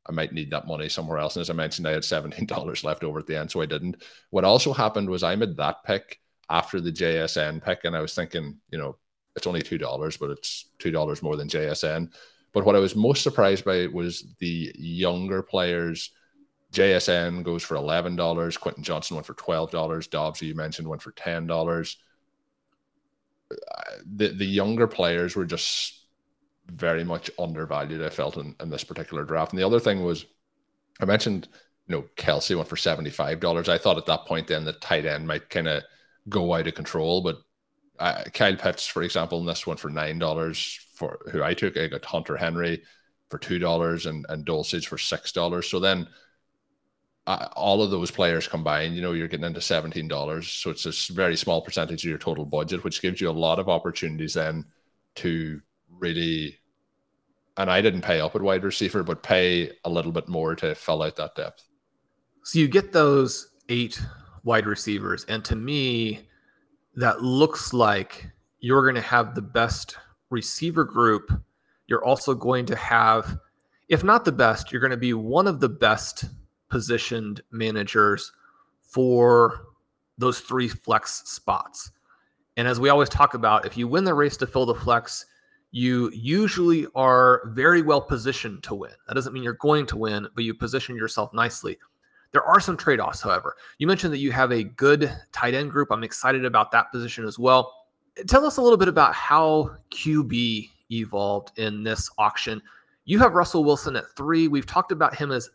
I 0.08 0.12
might 0.12 0.34
need 0.34 0.52
that 0.52 0.68
money 0.68 0.90
somewhere 0.90 1.20
else. 1.20 1.36
And 1.36 1.42
as 1.42 1.50
I 1.50 1.54
mentioned, 1.54 1.88
I 1.88 1.92
had 1.92 2.06
seventeen 2.06 2.46
dollars 2.48 2.84
left 2.84 3.04
over 3.04 3.20
at 3.20 3.28
the 3.28 3.38
end, 3.38 3.52
so 3.52 3.62
I 3.62 3.66
didn't. 3.66 4.04
What 4.30 4.46
also 4.46 4.74
happened 4.74 5.10
was 5.10 5.24
I 5.24 5.36
made 5.36 5.58
that 5.58 5.84
pick 5.84 6.20
after 6.50 6.82
the 6.82 6.92
JSN 6.92 7.64
pick, 7.64 7.86
and 7.86 7.96
I 7.96 8.02
was 8.02 8.14
thinking, 8.14 8.58
you 8.70 8.78
know, 8.78 8.98
it's 9.36 9.48
only 9.48 9.62
two 9.62 9.78
dollars, 9.78 10.18
but 10.18 10.30
it's 10.30 10.66
two 10.80 10.92
dollars 10.92 11.22
more 11.22 11.36
than 11.36 11.48
JSN. 11.48 12.12
But 12.54 12.66
what 12.66 12.76
I 12.76 12.80
was 12.80 12.96
most 12.96 13.24
surprised 13.24 13.64
by 13.64 13.88
was 13.88 14.26
the 14.40 14.72
younger 14.78 15.42
players. 15.42 16.12
JSN 16.74 17.44
goes 17.44 17.64
for 17.64 17.76
eleven 17.76 18.16
dollars. 18.16 18.58
Quentin 18.58 18.84
Johnston 18.84 19.16
went 19.16 19.28
for 19.28 19.34
twelve 19.34 19.72
dollars. 19.72 20.08
Doubs, 20.08 20.40
who 20.40 20.46
you 20.48 20.56
mentioned, 20.56 20.88
went 20.88 21.02
for 21.02 21.12
ten 21.12 21.48
dollars. 21.48 21.98
Uh, 23.52 23.82
the 24.16 24.30
the 24.30 24.46
younger 24.46 24.88
players 24.88 25.36
were 25.36 25.46
just 25.46 26.06
very 26.68 27.04
much 27.04 27.30
undervalued. 27.38 28.02
I 28.02 28.10
felt 28.10 28.38
in, 28.38 28.56
in 28.62 28.70
this 28.70 28.84
particular 28.84 29.24
draft. 29.26 29.52
And 29.52 29.60
the 29.60 29.66
other 29.66 29.80
thing 29.80 30.04
was, 30.04 30.26
I 31.02 31.06
mentioned, 31.06 31.50
you 31.88 31.96
know, 31.96 32.06
Kelce 32.16 32.56
went 32.56 32.70
for 32.70 32.78
seventy 32.78 33.10
five 33.10 33.40
dollars. 33.40 33.70
I 33.70 33.78
thought 33.78 33.98
at 33.98 34.06
that 34.06 34.26
point 34.26 34.48
then 34.48 34.66
the 34.66 34.74
tight 34.74 35.06
end 35.06 35.28
might 35.28 35.50
kind 35.50 35.68
of 35.68 35.84
go 36.30 36.54
out 36.54 36.68
of 36.68 36.76
control, 36.76 37.22
but 37.22 37.38
uh, 38.02 38.24
Kyle 38.34 38.56
Pitts, 38.56 38.88
for 38.88 39.04
example, 39.04 39.40
in 39.40 39.46
this 39.46 39.68
one 39.68 39.78
for 39.78 39.90
nine 39.90 40.18
dollars 40.18 40.80
for 40.96 41.20
who 41.32 41.44
I 41.44 41.54
took. 41.54 41.78
I 41.78 41.88
got 41.88 42.04
Hunter 42.04 42.36
Henry 42.36 42.82
for 43.30 43.38
two 43.38 43.60
dollars 43.60 44.08
and 44.08 44.26
and 44.30 44.46
Dulcich 44.46 44.88
for 44.88 44.98
six 44.98 45.32
dollars. 45.32 45.70
So 45.70 45.80
then 45.80 46.08
uh, 47.28 47.48
all 47.56 47.84
of 47.84 47.92
those 47.92 48.10
players 48.10 48.48
combined, 48.48 48.96
you 48.96 49.02
know, 49.02 49.14
you're 49.14 49.28
getting 49.28 49.46
into 49.46 49.62
seventeen 49.62 50.08
dollars. 50.08 50.50
So 50.50 50.72
it's 50.72 50.88
a 50.88 51.14
very 51.14 51.38
small 51.38 51.62
percentage 51.62 52.04
of 52.04 52.10
your 52.10 52.18
total 52.18 52.46
budget, 52.46 52.84
which 52.84 53.02
gives 53.02 53.22
you 53.22 53.30
a 53.30 53.32
lot 53.48 53.60
of 53.60 53.70
opportunities 53.70 54.34
then 54.34 54.66
to 55.16 55.62
really. 55.90 56.58
And 57.58 57.70
I 57.70 57.82
didn't 57.82 58.02
pay 58.02 58.20
up 58.20 58.36
at 58.36 58.42
wide 58.42 58.64
receiver, 58.64 59.04
but 59.04 59.22
pay 59.22 59.72
a 59.84 59.90
little 59.90 60.12
bit 60.12 60.28
more 60.28 60.56
to 60.56 60.74
fill 60.74 61.04
out 61.04 61.18
that 61.18 61.36
depth. 61.36 61.68
So 62.44 62.58
you 62.58 62.68
get 62.68 62.94
those 62.94 63.52
eight 63.70 64.02
wide 64.44 64.66
receivers, 64.66 65.26
and 65.26 65.46
to 65.46 65.56
me, 65.56 66.22
that 66.96 67.22
looks 67.22 67.74
like 67.74 68.32
you're 68.60 68.84
going 68.84 68.96
to 68.96 69.02
have 69.02 69.36
the 69.36 69.42
best 69.42 69.98
receiver 70.30 70.84
group. 70.84 71.32
You're 71.88 72.04
also 72.04 72.34
going 72.34 72.66
to 72.68 72.76
have, 72.76 73.38
if 73.90 74.04
not 74.04 74.26
the 74.26 74.32
best, 74.32 74.72
you're 74.72 74.82
going 74.82 74.92
to 74.92 74.98
be 74.98 75.14
one 75.14 75.48
of 75.48 75.60
the 75.60 75.70
best 75.70 76.26
positioned 76.70 77.42
managers 77.52 78.32
for 78.82 79.68
those 80.18 80.40
three 80.40 80.68
flex 80.68 81.24
spots. 81.26 81.92
And 82.58 82.68
as 82.68 82.80
we 82.80 82.90
always 82.90 83.10
talk 83.10 83.34
about, 83.34 83.66
if 83.66 83.78
you 83.78 83.88
win 83.88 84.04
the 84.04 84.14
race 84.14 84.38
to 84.38 84.48
fill 84.48 84.66
the 84.66 84.76
flex, 84.76 85.26
you 85.72 86.12
usually 86.14 86.86
are 86.96 87.44
very 87.54 87.82
well 87.82 88.02
positioned 88.02 88.62
to 88.64 88.76
win. 88.76 88.92
That 89.08 89.16
doesn't 89.16 89.34
mean 89.34 89.44
you're 89.44 89.54
going 89.54 89.86
to 89.88 89.98
win, 89.98 90.28
but 90.36 90.44
you 90.44 90.54
position 90.54 90.96
yourself 90.96 91.34
nicely. 91.34 91.78
There 92.32 92.44
are 92.44 92.60
some 92.60 92.78
trade 92.78 93.00
offs, 93.00 93.22
however. 93.22 93.56
You 93.78 93.88
mentioned 93.88 94.14
that 94.14 94.20
you 94.20 94.32
have 94.32 94.52
a 94.52 94.64
good 94.64 95.12
tight 95.32 95.54
end 95.54 95.72
group. 95.72 95.90
I'm 95.92 96.04
excited 96.04 96.46
about 96.46 96.72
that 96.72 96.92
position 96.92 97.26
as 97.26 97.38
well. 97.38 97.74
Tell 98.28 98.46
us 98.46 98.58
a 98.58 98.62
little 98.62 98.78
bit 98.78 98.88
about 98.88 99.14
how 99.14 99.76
QB 99.92 100.70
evolved 100.92 101.58
in 101.58 101.84
this 101.84 102.10
auction. 102.18 102.62
You 103.06 103.20
have 103.20 103.34
Russell 103.34 103.64
Wilson 103.64 103.96
at 103.96 104.10
three. 104.16 104.48
We've 104.48 104.66
talked 104.66 104.92
about 104.92 105.16
him 105.16 105.32
as 105.32 105.50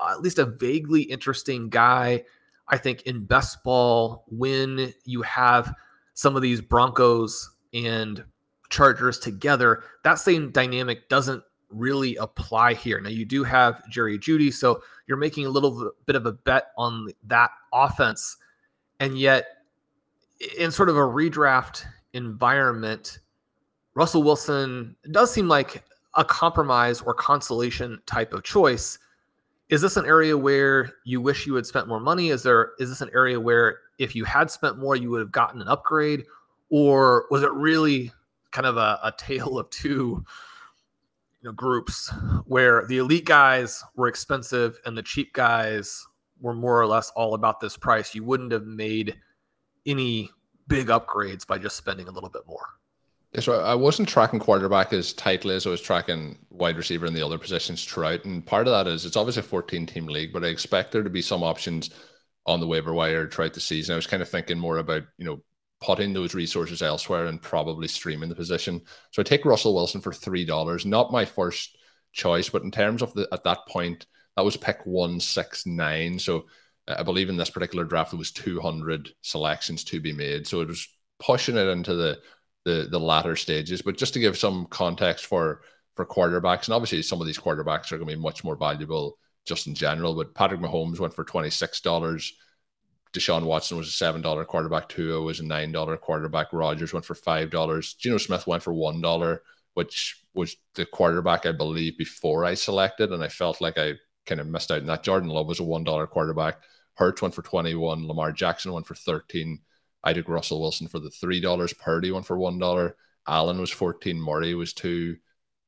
uh, 0.00 0.12
at 0.12 0.20
least 0.20 0.38
a 0.38 0.46
vaguely 0.46 1.02
interesting 1.02 1.68
guy. 1.68 2.24
I 2.68 2.76
think 2.76 3.02
in 3.02 3.24
best 3.24 3.62
ball, 3.64 4.24
when 4.28 4.92
you 5.04 5.22
have 5.22 5.74
some 6.14 6.36
of 6.36 6.42
these 6.42 6.60
Broncos 6.60 7.50
and 7.72 8.24
Chargers 8.68 9.18
together, 9.18 9.82
that 10.04 10.18
same 10.18 10.50
dynamic 10.50 11.08
doesn't 11.08 11.42
really 11.70 12.16
apply 12.16 12.74
here. 12.74 13.00
Now 13.00 13.10
you 13.10 13.24
do 13.24 13.44
have 13.44 13.88
Jerry 13.90 14.18
Jeudy, 14.18 14.52
so 14.52 14.82
you're 15.06 15.16
making 15.16 15.46
a 15.46 15.50
little 15.50 15.92
bit 16.06 16.16
of 16.16 16.26
a 16.26 16.32
bet 16.32 16.68
on 16.76 17.08
that 17.24 17.50
offense, 17.72 18.36
and 19.00 19.18
yet 19.18 19.46
in 20.58 20.70
sort 20.70 20.88
of 20.88 20.96
a 20.96 21.00
redraft 21.00 21.84
environment, 22.12 23.18
Russell 23.94 24.22
Wilson 24.22 24.96
does 25.10 25.32
seem 25.32 25.48
like 25.48 25.84
a 26.14 26.24
compromise 26.24 27.00
or 27.00 27.14
consolation 27.14 28.00
type 28.06 28.32
of 28.32 28.42
choice. 28.44 28.98
Is 29.68 29.82
this 29.82 29.96
an 29.96 30.06
area 30.06 30.36
where 30.36 30.92
you 31.04 31.20
wish 31.20 31.46
you 31.46 31.54
had 31.54 31.66
spent 31.66 31.88
more 31.88 32.00
money? 32.00 32.30
Is 32.30 32.42
there 32.42 32.72
is 32.78 32.88
this 32.88 33.00
an 33.00 33.10
area 33.12 33.38
where 33.38 33.80
if 33.98 34.14
you 34.14 34.24
had 34.24 34.50
spent 34.50 34.78
more, 34.78 34.96
you 34.96 35.10
would 35.10 35.20
have 35.20 35.32
gotten 35.32 35.60
an 35.60 35.68
upgrade, 35.68 36.24
or 36.70 37.26
was 37.30 37.42
it 37.42 37.52
really 37.52 38.12
kind 38.50 38.66
of 38.66 38.76
a, 38.76 38.98
a 39.02 39.12
tale 39.18 39.58
of 39.58 39.68
two 39.70 40.24
you 41.42 41.48
know, 41.48 41.52
groups 41.52 42.12
where 42.46 42.86
the 42.86 42.98
elite 42.98 43.24
guys 43.24 43.82
were 43.96 44.08
expensive 44.08 44.78
and 44.84 44.96
the 44.96 45.02
cheap 45.02 45.32
guys 45.32 46.04
were 46.40 46.54
more 46.54 46.80
or 46.80 46.86
less 46.86 47.10
all 47.10 47.34
about 47.34 47.60
this 47.60 47.76
price. 47.76 48.14
You 48.14 48.24
wouldn't 48.24 48.52
have 48.52 48.66
made 48.66 49.16
any 49.86 50.30
big 50.66 50.88
upgrades 50.88 51.46
by 51.46 51.58
just 51.58 51.76
spending 51.76 52.08
a 52.08 52.10
little 52.10 52.28
bit 52.28 52.42
more. 52.46 52.66
Yeah, 53.32 53.40
so 53.40 53.60
I 53.60 53.74
wasn't 53.74 54.08
tracking 54.08 54.38
quarterback 54.38 54.92
as 54.92 55.12
tightly 55.12 55.54
as 55.54 55.66
I 55.66 55.70
was 55.70 55.82
tracking 55.82 56.38
wide 56.50 56.76
receiver 56.76 57.06
and 57.06 57.14
the 57.14 57.24
other 57.24 57.38
positions 57.38 57.84
throughout. 57.84 58.24
And 58.24 58.44
part 58.44 58.66
of 58.66 58.72
that 58.72 58.90
is 58.90 59.04
it's 59.04 59.16
obviously 59.16 59.40
a 59.40 59.44
14 59.44 59.86
team 59.86 60.06
league, 60.06 60.32
but 60.32 60.44
I 60.44 60.48
expect 60.48 60.92
there 60.92 61.02
to 61.02 61.10
be 61.10 61.22
some 61.22 61.42
options 61.42 61.90
on 62.46 62.60
the 62.60 62.66
waiver 62.66 62.94
wire 62.94 63.28
throughout 63.28 63.52
the 63.52 63.60
season. 63.60 63.92
I 63.92 63.96
was 63.96 64.06
kind 64.06 64.22
of 64.22 64.28
thinking 64.28 64.58
more 64.58 64.78
about, 64.78 65.02
you 65.18 65.26
know, 65.26 65.42
putting 65.80 66.12
those 66.12 66.34
resources 66.34 66.82
elsewhere 66.82 67.26
and 67.26 67.40
probably 67.40 67.86
streaming 67.86 68.28
the 68.28 68.34
position. 68.34 68.80
So 69.12 69.20
I 69.20 69.24
take 69.24 69.44
Russell 69.44 69.74
Wilson 69.74 70.00
for 70.00 70.12
three 70.12 70.44
dollars. 70.44 70.84
Not 70.84 71.12
my 71.12 71.24
first 71.24 71.76
choice, 72.12 72.48
but 72.48 72.62
in 72.62 72.70
terms 72.70 73.02
of 73.02 73.12
the 73.14 73.28
at 73.32 73.44
that 73.44 73.66
point, 73.68 74.06
that 74.36 74.44
was 74.44 74.56
pick 74.56 74.80
one 74.84 75.20
six 75.20 75.66
nine. 75.66 76.18
So 76.18 76.46
uh, 76.88 76.96
I 76.98 77.02
believe 77.02 77.28
in 77.28 77.36
this 77.36 77.50
particular 77.50 77.84
draft 77.84 78.10
there 78.10 78.18
was 78.18 78.32
two 78.32 78.60
hundred 78.60 79.10
selections 79.22 79.84
to 79.84 80.00
be 80.00 80.12
made. 80.12 80.46
So 80.46 80.60
it 80.60 80.68
was 80.68 80.88
pushing 81.20 81.56
it 81.56 81.68
into 81.68 81.94
the 81.94 82.20
the 82.64 82.88
the 82.90 83.00
latter 83.00 83.36
stages. 83.36 83.82
But 83.82 83.96
just 83.96 84.14
to 84.14 84.20
give 84.20 84.36
some 84.36 84.66
context 84.66 85.26
for 85.26 85.62
for 85.94 86.06
quarterbacks, 86.06 86.66
and 86.66 86.74
obviously 86.74 87.02
some 87.02 87.20
of 87.20 87.26
these 87.26 87.38
quarterbacks 87.38 87.92
are 87.92 87.98
going 87.98 88.08
to 88.08 88.16
be 88.16 88.22
much 88.22 88.44
more 88.44 88.56
valuable 88.56 89.18
just 89.46 89.66
in 89.66 89.74
general. 89.74 90.14
But 90.14 90.34
Patrick 90.34 90.60
Mahomes 90.60 90.98
went 90.98 91.14
for 91.14 91.24
twenty 91.24 91.50
six 91.50 91.80
dollars. 91.80 92.32
Deshaun 93.18 93.44
Watson 93.44 93.76
was 93.76 93.88
a 93.88 93.92
seven 93.92 94.22
dollar 94.22 94.44
quarterback. 94.44 94.88
Tua 94.88 95.20
was 95.20 95.40
a 95.40 95.44
nine 95.44 95.72
dollar 95.72 95.96
quarterback. 95.96 96.52
Rodgers 96.52 96.92
went 96.92 97.04
for 97.04 97.14
five 97.14 97.50
dollars. 97.50 97.94
Geno 97.94 98.18
Smith 98.18 98.46
went 98.46 98.62
for 98.62 98.72
one 98.72 99.00
dollar 99.00 99.42
which 99.78 100.24
was 100.34 100.56
the 100.74 100.84
quarterback 100.84 101.46
I 101.46 101.52
believe 101.52 101.96
before 101.96 102.44
I 102.44 102.54
selected, 102.54 103.12
and 103.12 103.22
I 103.22 103.28
felt 103.28 103.60
like 103.60 103.78
I 103.78 103.92
kind 104.26 104.40
of 104.40 104.48
missed 104.48 104.72
out. 104.72 104.78
And 104.78 104.88
that 104.88 105.04
Jordan 105.04 105.28
Love 105.28 105.46
was 105.46 105.60
a 105.60 105.64
one 105.64 105.84
dollar 105.84 106.08
quarterback. 106.08 106.56
Hurts 106.94 107.22
went 107.22 107.32
for 107.32 107.42
twenty 107.42 107.76
one. 107.76 108.08
Lamar 108.08 108.32
Jackson 108.32 108.72
went 108.72 108.88
for 108.88 108.96
thirteen. 108.96 109.60
I 110.02 110.14
took 110.14 110.26
Russell 110.28 110.60
Wilson 110.60 110.88
for 110.88 110.98
the 110.98 111.10
three 111.10 111.40
dollars. 111.40 111.72
Purdy 111.74 112.10
went 112.10 112.26
for 112.26 112.36
one 112.36 112.58
dollar. 112.58 112.96
Allen 113.28 113.60
was 113.60 113.70
fourteen. 113.70 114.20
Murray 114.20 114.52
was 114.56 114.72
two. 114.72 115.16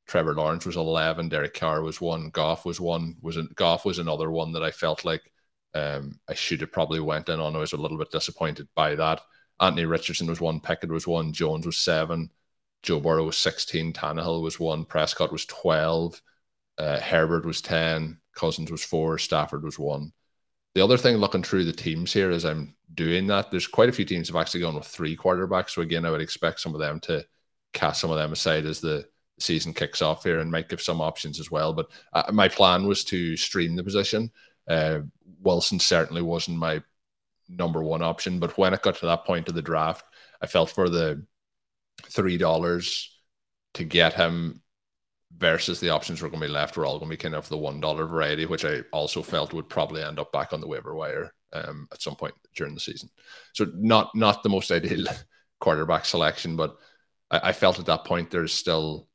Trevor 0.08 0.34
Lawrence 0.34 0.66
was 0.66 0.76
eleven. 0.76 1.28
Derek 1.28 1.54
Carr 1.54 1.80
was 1.80 2.00
one. 2.00 2.30
Goff 2.30 2.64
was 2.64 2.80
one. 2.80 3.14
Was 3.22 3.36
an, 3.36 3.48
Goff 3.54 3.84
was 3.84 4.00
another 4.00 4.28
one 4.28 4.50
that 4.54 4.64
I 4.64 4.72
felt 4.72 5.04
like 5.04 5.22
um, 5.74 6.18
I 6.28 6.34
should 6.34 6.60
have 6.60 6.72
probably 6.72 7.00
went 7.00 7.28
in 7.28 7.40
on. 7.40 7.56
I 7.56 7.58
was 7.60 7.72
a 7.72 7.76
little 7.76 7.98
bit 7.98 8.10
disappointed 8.10 8.68
by 8.74 8.94
that. 8.96 9.20
Anthony 9.60 9.84
Richardson 9.84 10.26
was 10.26 10.40
one. 10.40 10.60
Pickett 10.60 10.90
was 10.90 11.06
one. 11.06 11.32
Jones 11.32 11.66
was 11.66 11.78
seven. 11.78 12.30
Joe 12.82 13.00
Burrow 13.00 13.24
was 13.24 13.36
16, 13.36 13.92
Tannehill 13.92 14.42
was 14.42 14.58
one, 14.58 14.84
Prescott 14.84 15.32
was 15.32 15.44
12, 15.46 16.20
uh, 16.78 17.00
Herbert 17.00 17.44
was 17.44 17.60
10, 17.60 18.18
Cousins 18.34 18.70
was 18.70 18.84
four, 18.84 19.18
Stafford 19.18 19.62
was 19.62 19.78
one. 19.78 20.12
The 20.74 20.82
other 20.82 20.96
thing 20.96 21.16
looking 21.16 21.42
through 21.42 21.64
the 21.64 21.72
teams 21.72 22.12
here 22.12 22.30
as 22.30 22.44
I'm 22.44 22.74
doing 22.94 23.26
that, 23.26 23.50
there's 23.50 23.66
quite 23.66 23.88
a 23.88 23.92
few 23.92 24.04
teams 24.04 24.28
have 24.28 24.36
actually 24.36 24.60
gone 24.60 24.76
with 24.76 24.86
three 24.86 25.16
quarterbacks. 25.16 25.70
So 25.70 25.82
again, 25.82 26.06
I 26.06 26.10
would 26.10 26.20
expect 26.20 26.60
some 26.60 26.74
of 26.74 26.80
them 26.80 27.00
to 27.00 27.24
cast 27.72 28.00
some 28.00 28.10
of 28.10 28.16
them 28.16 28.32
aside 28.32 28.66
as 28.66 28.80
the 28.80 29.06
season 29.38 29.74
kicks 29.74 30.00
off 30.00 30.22
here 30.22 30.38
and 30.38 30.50
might 30.50 30.68
give 30.68 30.80
some 30.80 31.00
options 31.00 31.40
as 31.40 31.50
well. 31.50 31.72
But 31.72 31.88
uh, 32.12 32.30
my 32.32 32.46
plan 32.46 32.86
was 32.86 33.02
to 33.04 33.36
stream 33.36 33.74
the 33.74 33.82
position. 33.82 34.30
Uh, 34.70 35.00
Wilson 35.40 35.80
certainly 35.80 36.22
wasn't 36.22 36.56
my 36.56 36.80
number 37.48 37.82
one 37.82 38.02
option, 38.02 38.38
but 38.38 38.56
when 38.56 38.72
it 38.72 38.82
got 38.82 38.96
to 38.96 39.06
that 39.06 39.24
point 39.24 39.48
of 39.48 39.54
the 39.54 39.62
draft, 39.62 40.04
I 40.40 40.46
felt 40.46 40.70
for 40.70 40.88
the 40.88 41.26
three 42.04 42.38
dollars 42.38 43.10
to 43.74 43.84
get 43.84 44.14
him 44.14 44.62
versus 45.36 45.80
the 45.80 45.90
options 45.90 46.20
were 46.20 46.28
going 46.28 46.40
to 46.40 46.46
be 46.46 46.52
left 46.52 46.76
were 46.76 46.84
all 46.84 46.98
going 46.98 47.10
to 47.10 47.16
be 47.16 47.20
kind 47.20 47.34
of 47.34 47.48
the 47.48 47.56
one 47.56 47.80
dollar 47.80 48.06
variety, 48.06 48.46
which 48.46 48.64
I 48.64 48.82
also 48.92 49.22
felt 49.22 49.52
would 49.52 49.68
probably 49.68 50.02
end 50.02 50.18
up 50.18 50.32
back 50.32 50.52
on 50.52 50.60
the 50.60 50.68
waiver 50.68 50.94
wire 50.94 51.32
um, 51.52 51.88
at 51.92 52.02
some 52.02 52.16
point 52.16 52.34
during 52.54 52.74
the 52.74 52.80
season. 52.80 53.10
So 53.54 53.66
not 53.74 54.14
not 54.14 54.42
the 54.42 54.48
most 54.48 54.70
ideal 54.70 55.06
quarterback 55.60 56.04
selection, 56.04 56.56
but 56.56 56.76
I, 57.30 57.40
I 57.44 57.52
felt 57.52 57.78
at 57.78 57.86
that 57.86 58.04
point 58.04 58.30
there's 58.30 58.54
still 58.54 59.08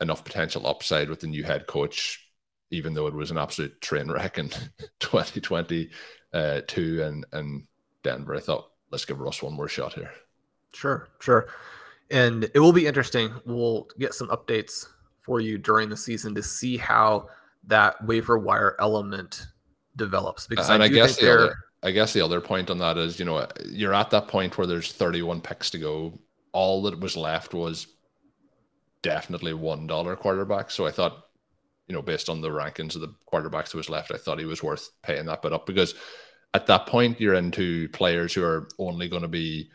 enough 0.00 0.24
potential 0.24 0.66
upside 0.66 1.08
with 1.08 1.20
the 1.20 1.26
new 1.26 1.42
head 1.42 1.66
coach, 1.66 2.25
even 2.70 2.94
though 2.94 3.06
it 3.06 3.14
was 3.14 3.30
an 3.30 3.38
absolute 3.38 3.80
train 3.80 4.10
wreck 4.10 4.38
in 4.38 4.48
2022 5.00 5.90
uh, 6.34 6.60
and 7.06 7.26
and 7.32 7.66
Denver. 8.02 8.34
I 8.34 8.40
thought 8.40 8.70
let's 8.90 9.04
give 9.04 9.20
Russ 9.20 9.42
one 9.42 9.54
more 9.54 9.68
shot 9.68 9.94
here. 9.94 10.10
Sure, 10.72 11.08
sure 11.20 11.48
and 12.10 12.44
it 12.54 12.58
will 12.58 12.72
be 12.72 12.86
interesting. 12.86 13.32
We'll 13.44 13.88
get 13.98 14.14
some 14.14 14.28
updates 14.28 14.86
for 15.18 15.40
you 15.40 15.58
during 15.58 15.88
the 15.88 15.96
season 15.96 16.34
to 16.34 16.42
see 16.42 16.76
how 16.76 17.28
that 17.64 18.02
waiver 18.04 18.38
wire 18.38 18.76
element 18.78 19.46
develops. 19.96 20.46
Because 20.46 20.70
and 20.70 20.82
I, 20.82 20.86
I 20.86 20.88
guess 20.88 21.16
the 21.16 21.32
other, 21.32 21.56
I 21.82 21.90
guess 21.90 22.12
the 22.12 22.20
other 22.20 22.40
point 22.40 22.70
on 22.70 22.78
that 22.78 22.96
is, 22.96 23.18
you 23.18 23.24
know, 23.24 23.46
you're 23.66 23.94
at 23.94 24.10
that 24.10 24.28
point 24.28 24.56
where 24.56 24.66
there's 24.66 24.92
31 24.92 25.40
picks 25.40 25.70
to 25.70 25.78
go. 25.78 26.18
All 26.52 26.82
that 26.82 27.00
was 27.00 27.16
left 27.16 27.54
was 27.54 27.88
definitely 29.02 29.52
one 29.52 29.86
dollar 29.86 30.16
quarterback. 30.16 30.70
So 30.70 30.86
I 30.86 30.90
thought, 30.90 31.25
you 31.88 31.94
know, 31.94 32.02
based 32.02 32.28
on 32.28 32.40
the 32.40 32.48
rankings 32.48 32.94
of 32.94 33.00
the 33.00 33.14
quarterbacks 33.32 33.70
that 33.70 33.76
was 33.76 33.90
left, 33.90 34.12
I 34.12 34.16
thought 34.16 34.38
he 34.38 34.44
was 34.44 34.62
worth 34.62 34.90
paying 35.02 35.26
that 35.26 35.42
bit 35.42 35.52
up 35.52 35.66
because 35.66 35.94
at 36.54 36.66
that 36.66 36.86
point 36.86 37.20
you're 37.20 37.34
into 37.34 37.88
players 37.90 38.34
who 38.34 38.42
are 38.42 38.68
only 38.78 39.08
going 39.08 39.22
to 39.22 39.28
be 39.28 39.70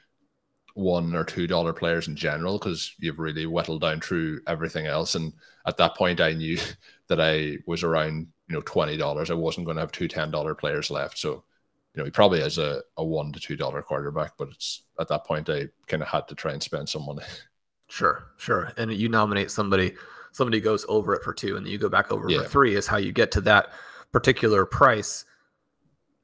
one 0.73 1.13
or 1.15 1.23
two 1.23 1.47
dollar 1.47 1.73
players 1.73 2.07
in 2.07 2.15
general 2.15 2.57
because 2.57 2.93
you've 2.97 3.19
really 3.19 3.45
whittled 3.45 3.81
down 3.81 3.99
through 3.99 4.41
everything 4.47 4.85
else. 4.85 5.15
And 5.15 5.33
at 5.65 5.77
that 5.77 5.95
point, 5.95 6.21
I 6.21 6.33
knew 6.33 6.57
that 7.07 7.21
I 7.21 7.57
was 7.65 7.83
around 7.83 8.27
you 8.47 8.55
know 8.55 8.61
twenty 8.61 8.97
dollars. 8.97 9.31
I 9.31 9.35
wasn't 9.35 9.65
going 9.65 9.75
to 9.75 9.81
have 9.81 9.91
two 9.91 10.07
ten 10.07 10.31
dollar 10.31 10.55
players 10.55 10.89
left. 10.89 11.17
So 11.17 11.43
you 11.93 11.99
know 11.99 12.05
he 12.05 12.11
probably 12.11 12.41
has 12.41 12.57
a, 12.57 12.81
a 12.97 13.05
one 13.05 13.31
to 13.33 13.39
two 13.39 13.55
dollar 13.55 13.81
quarterback, 13.81 14.33
but 14.37 14.49
it's 14.49 14.83
at 14.99 15.07
that 15.09 15.25
point 15.25 15.49
I 15.49 15.67
kind 15.87 16.03
of 16.03 16.09
had 16.09 16.27
to 16.29 16.35
try 16.35 16.51
and 16.51 16.63
spend 16.63 16.89
some 16.89 17.05
money. 17.05 17.23
Sure, 17.89 18.31
sure. 18.37 18.71
And 18.77 18.93
you 18.93 19.09
nominate 19.09 19.51
somebody, 19.51 19.95
somebody 20.31 20.59
goes 20.59 20.85
over 20.87 21.13
it 21.13 21.23
for 21.23 21.33
two, 21.33 21.57
and 21.57 21.65
then 21.65 21.71
you 21.71 21.77
go 21.77 21.89
back 21.89 22.11
over 22.11 22.29
yeah. 22.29 22.43
for 22.43 22.49
three. 22.49 22.75
Is 22.75 22.87
how 22.87 22.97
you 22.97 23.11
get 23.11 23.31
to 23.31 23.41
that 23.41 23.71
particular 24.11 24.65
price 24.65 25.25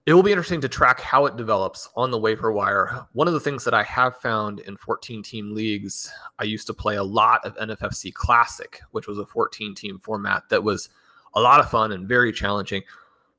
it 0.08 0.13
will 0.13 0.24
be 0.24 0.32
interesting 0.32 0.62
to 0.62 0.70
track 0.70 1.02
how 1.02 1.26
it 1.26 1.36
develops 1.36 1.89
on 1.98 2.12
the 2.12 2.17
waiver 2.17 2.50
wire. 2.54 3.06
One 3.12 3.28
of 3.28 3.34
the 3.34 3.41
things 3.41 3.65
that 3.65 3.74
I 3.74 3.84
have 3.84 4.15
found 4.15 4.62
in 4.62 4.78
14 4.78 5.22
team 5.22 5.54
leagues, 5.54 6.10
I 6.39 6.46
used 6.46 6.65
to 6.67 6.74
play 6.74 6.96
a 6.96 7.04
lot 7.04 7.46
of 7.46 7.58
NFFC 7.58 8.13
Classic, 8.13 8.80
which 8.91 9.06
was 9.06 9.20
a 9.20 9.26
14 9.26 9.76
team 9.76 10.00
format 10.00 10.43
that 10.50 10.63
was 10.63 10.88
a 11.34 11.41
lot 11.41 11.60
of 11.60 11.70
fun 11.70 11.91
and 11.91 12.08
very 12.08 12.32
challenging. 12.32 12.84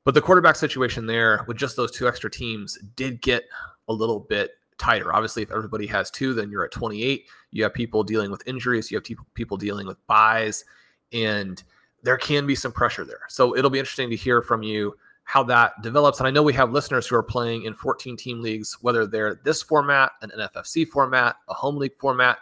But 0.03 0.13
the 0.13 0.21
quarterback 0.21 0.55
situation 0.55 1.07
there 1.07 1.43
with 1.47 1.57
just 1.57 1.75
those 1.75 1.89
two 1.89 2.07
extra 2.07 2.29
teams 2.29 2.77
did 2.95 3.19
get 3.23 3.45
a 3.87 3.93
little 3.93 4.19
bit 4.19 4.51
tighter. 4.79 5.13
Obviously, 5.13 5.43
if 5.43 5.51
everybody 5.51 5.85
has 5.87 6.09
two, 6.09 6.33
then 6.33 6.49
you're 6.49 6.65
at 6.65 6.71
28. 6.71 7.27
You 7.51 7.63
have 7.63 7.73
people 7.73 8.03
dealing 8.03 8.31
with 8.31 8.47
injuries, 8.47 8.89
you 8.89 8.97
have 8.97 9.05
people 9.33 9.57
dealing 9.57 9.85
with 9.85 10.05
byes, 10.07 10.65
and 11.13 11.61
there 12.01 12.17
can 12.17 12.47
be 12.47 12.55
some 12.55 12.71
pressure 12.71 13.05
there. 13.05 13.21
So 13.27 13.55
it'll 13.55 13.69
be 13.69 13.79
interesting 13.79 14.09
to 14.09 14.15
hear 14.15 14.41
from 14.41 14.63
you 14.63 14.95
how 15.23 15.43
that 15.43 15.79
develops. 15.83 16.19
And 16.19 16.27
I 16.27 16.31
know 16.31 16.41
we 16.41 16.53
have 16.53 16.71
listeners 16.71 17.05
who 17.05 17.15
are 17.15 17.23
playing 17.23 17.63
in 17.63 17.73
14 17.75 18.17
team 18.17 18.41
leagues, 18.41 18.77
whether 18.81 19.05
they're 19.05 19.39
this 19.43 19.61
format, 19.61 20.13
an 20.21 20.31
NFFC 20.35 20.87
format, 20.87 21.35
a 21.47 21.53
home 21.53 21.75
league 21.77 21.97
format. 21.99 22.39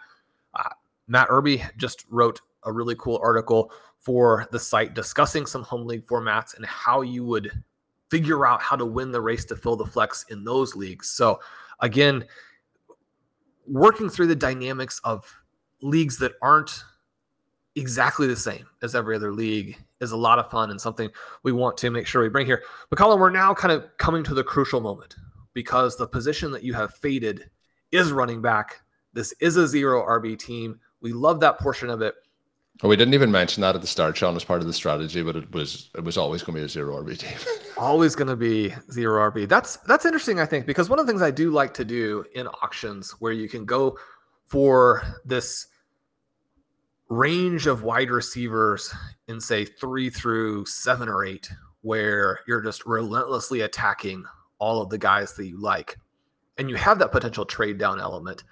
Uh, 0.54 0.70
Matt 1.08 1.28
Irby 1.30 1.64
just 1.76 2.06
wrote 2.10 2.40
a 2.64 2.72
really 2.72 2.96
cool 2.96 3.20
article 3.22 3.72
for 4.00 4.48
the 4.52 4.60
site 4.60 4.94
discussing 4.94 5.46
some 5.46 5.64
home 5.64 5.86
league 5.86 6.06
formats 6.06 6.56
and 6.56 6.66
how 6.66 7.02
you 7.02 7.26
would 7.26 7.52
figure 8.10 8.46
out 8.46 8.62
how 8.62 8.76
to 8.76 8.86
win 8.86 9.12
the 9.12 9.20
race 9.20 9.44
to 9.46 9.56
fill 9.56 9.76
the 9.76 9.86
flex 9.86 10.26
in 10.30 10.44
those 10.44 10.76
leagues. 10.76 11.10
So, 11.10 11.40
again, 11.80 12.26
working 13.68 14.10
through 14.10 14.28
the 14.28 14.36
dynamics 14.36 15.00
of 15.04 15.42
leagues 15.82 16.18
that 16.20 16.34
aren't 16.42 16.84
exactly 17.76 18.28
the 18.28 18.36
same 18.36 18.66
as 18.82 18.96
every 18.96 19.16
other 19.16 19.32
league 19.32 19.78
is 20.02 20.12
a 20.12 20.18
lot 20.18 20.40
of 20.40 20.50
fun 20.50 20.72
and 20.72 20.82
something 20.82 21.10
we 21.44 21.52
want 21.52 21.78
to 21.78 21.90
make 21.90 22.08
sure 22.08 22.22
we 22.22 22.30
bring 22.30 22.46
here. 22.46 22.64
But 22.90 23.00
Colm, 23.00 23.20
we're 23.20 23.30
now 23.30 23.54
kind 23.54 23.72
of 23.72 23.86
coming 23.98 24.24
to 24.24 24.34
the 24.34 24.44
crucial 24.44 24.82
moment 24.82 25.16
because 25.54 25.96
the 25.96 26.08
position 26.08 26.52
that 26.52 26.64
you 26.64 26.74
have 26.74 26.94
faded 26.96 27.50
is 27.92 28.12
running 28.12 28.42
back. 28.42 28.82
This 29.14 29.34
is 29.40 29.58
a 29.58 29.68
zero 29.68 30.04
RB 30.04 30.38
team. 30.38 30.80
We 31.02 31.14
love 31.14 31.40
that 31.42 31.60
portion 31.60 31.90
of 31.90 32.02
it. 32.02 32.16
Well, 32.82 32.92
we 32.92 32.96
didn't 32.96 33.16
even 33.16 33.32
mention 33.32 33.62
that 33.62 33.74
at 33.74 33.82
the 33.82 33.88
start, 33.88 34.16
Shawn, 34.16 34.36
as 34.36 34.44
part 34.44 34.62
of 34.62 34.68
the 34.68 34.74
strategy, 34.74 35.24
but 35.24 35.36
it 35.36 35.52
was 35.52 35.90
it 35.96 36.04
was 36.04 36.16
always 36.16 36.44
going 36.44 36.56
to 36.56 36.62
be 36.62 36.66
a 36.66 36.70
zero 36.70 37.02
RB 37.02 37.18
team. 37.18 37.36
always 37.78 38.16
going 38.16 38.28
to 38.28 38.36
be 38.36 38.72
zero 38.92 39.32
RB. 39.32 39.50
That's 39.50 39.78
that's 39.78 40.06
interesting, 40.06 40.40
I 40.40 40.46
think, 40.46 40.68
because 40.68 40.88
one 40.88 41.00
of 41.00 41.08
the 41.08 41.12
things 41.12 41.24
I 41.24 41.32
do 41.32 41.50
like 41.50 41.74
to 41.76 41.86
do 41.86 42.24
in 42.36 42.46
auctions 42.48 43.16
where 43.20 43.32
you 43.32 43.50
can 43.50 43.66
go 43.66 43.98
for 44.46 45.02
this 45.26 45.68
range 47.10 47.66
of 47.66 47.82
wide 47.82 48.12
receivers 48.12 48.94
in 49.28 49.42
say 49.42 49.66
three 49.66 50.12
through 50.12 50.66
seven 50.68 51.10
or 51.10 51.26
eight, 51.26 51.50
where 51.82 52.42
you're 52.48 52.62
just 52.62 52.86
relentlessly 52.86 53.62
attacking 53.62 54.24
all 54.60 54.84
of 54.84 54.90
the 54.90 55.00
guys 55.00 55.34
that 55.34 55.48
you 55.48 55.60
like, 55.60 55.98
and 56.60 56.70
you 56.70 56.76
have 56.76 57.00
that 57.00 57.12
potential 57.12 57.46
trade 57.46 57.80
down 57.80 58.00
element, 58.00 58.44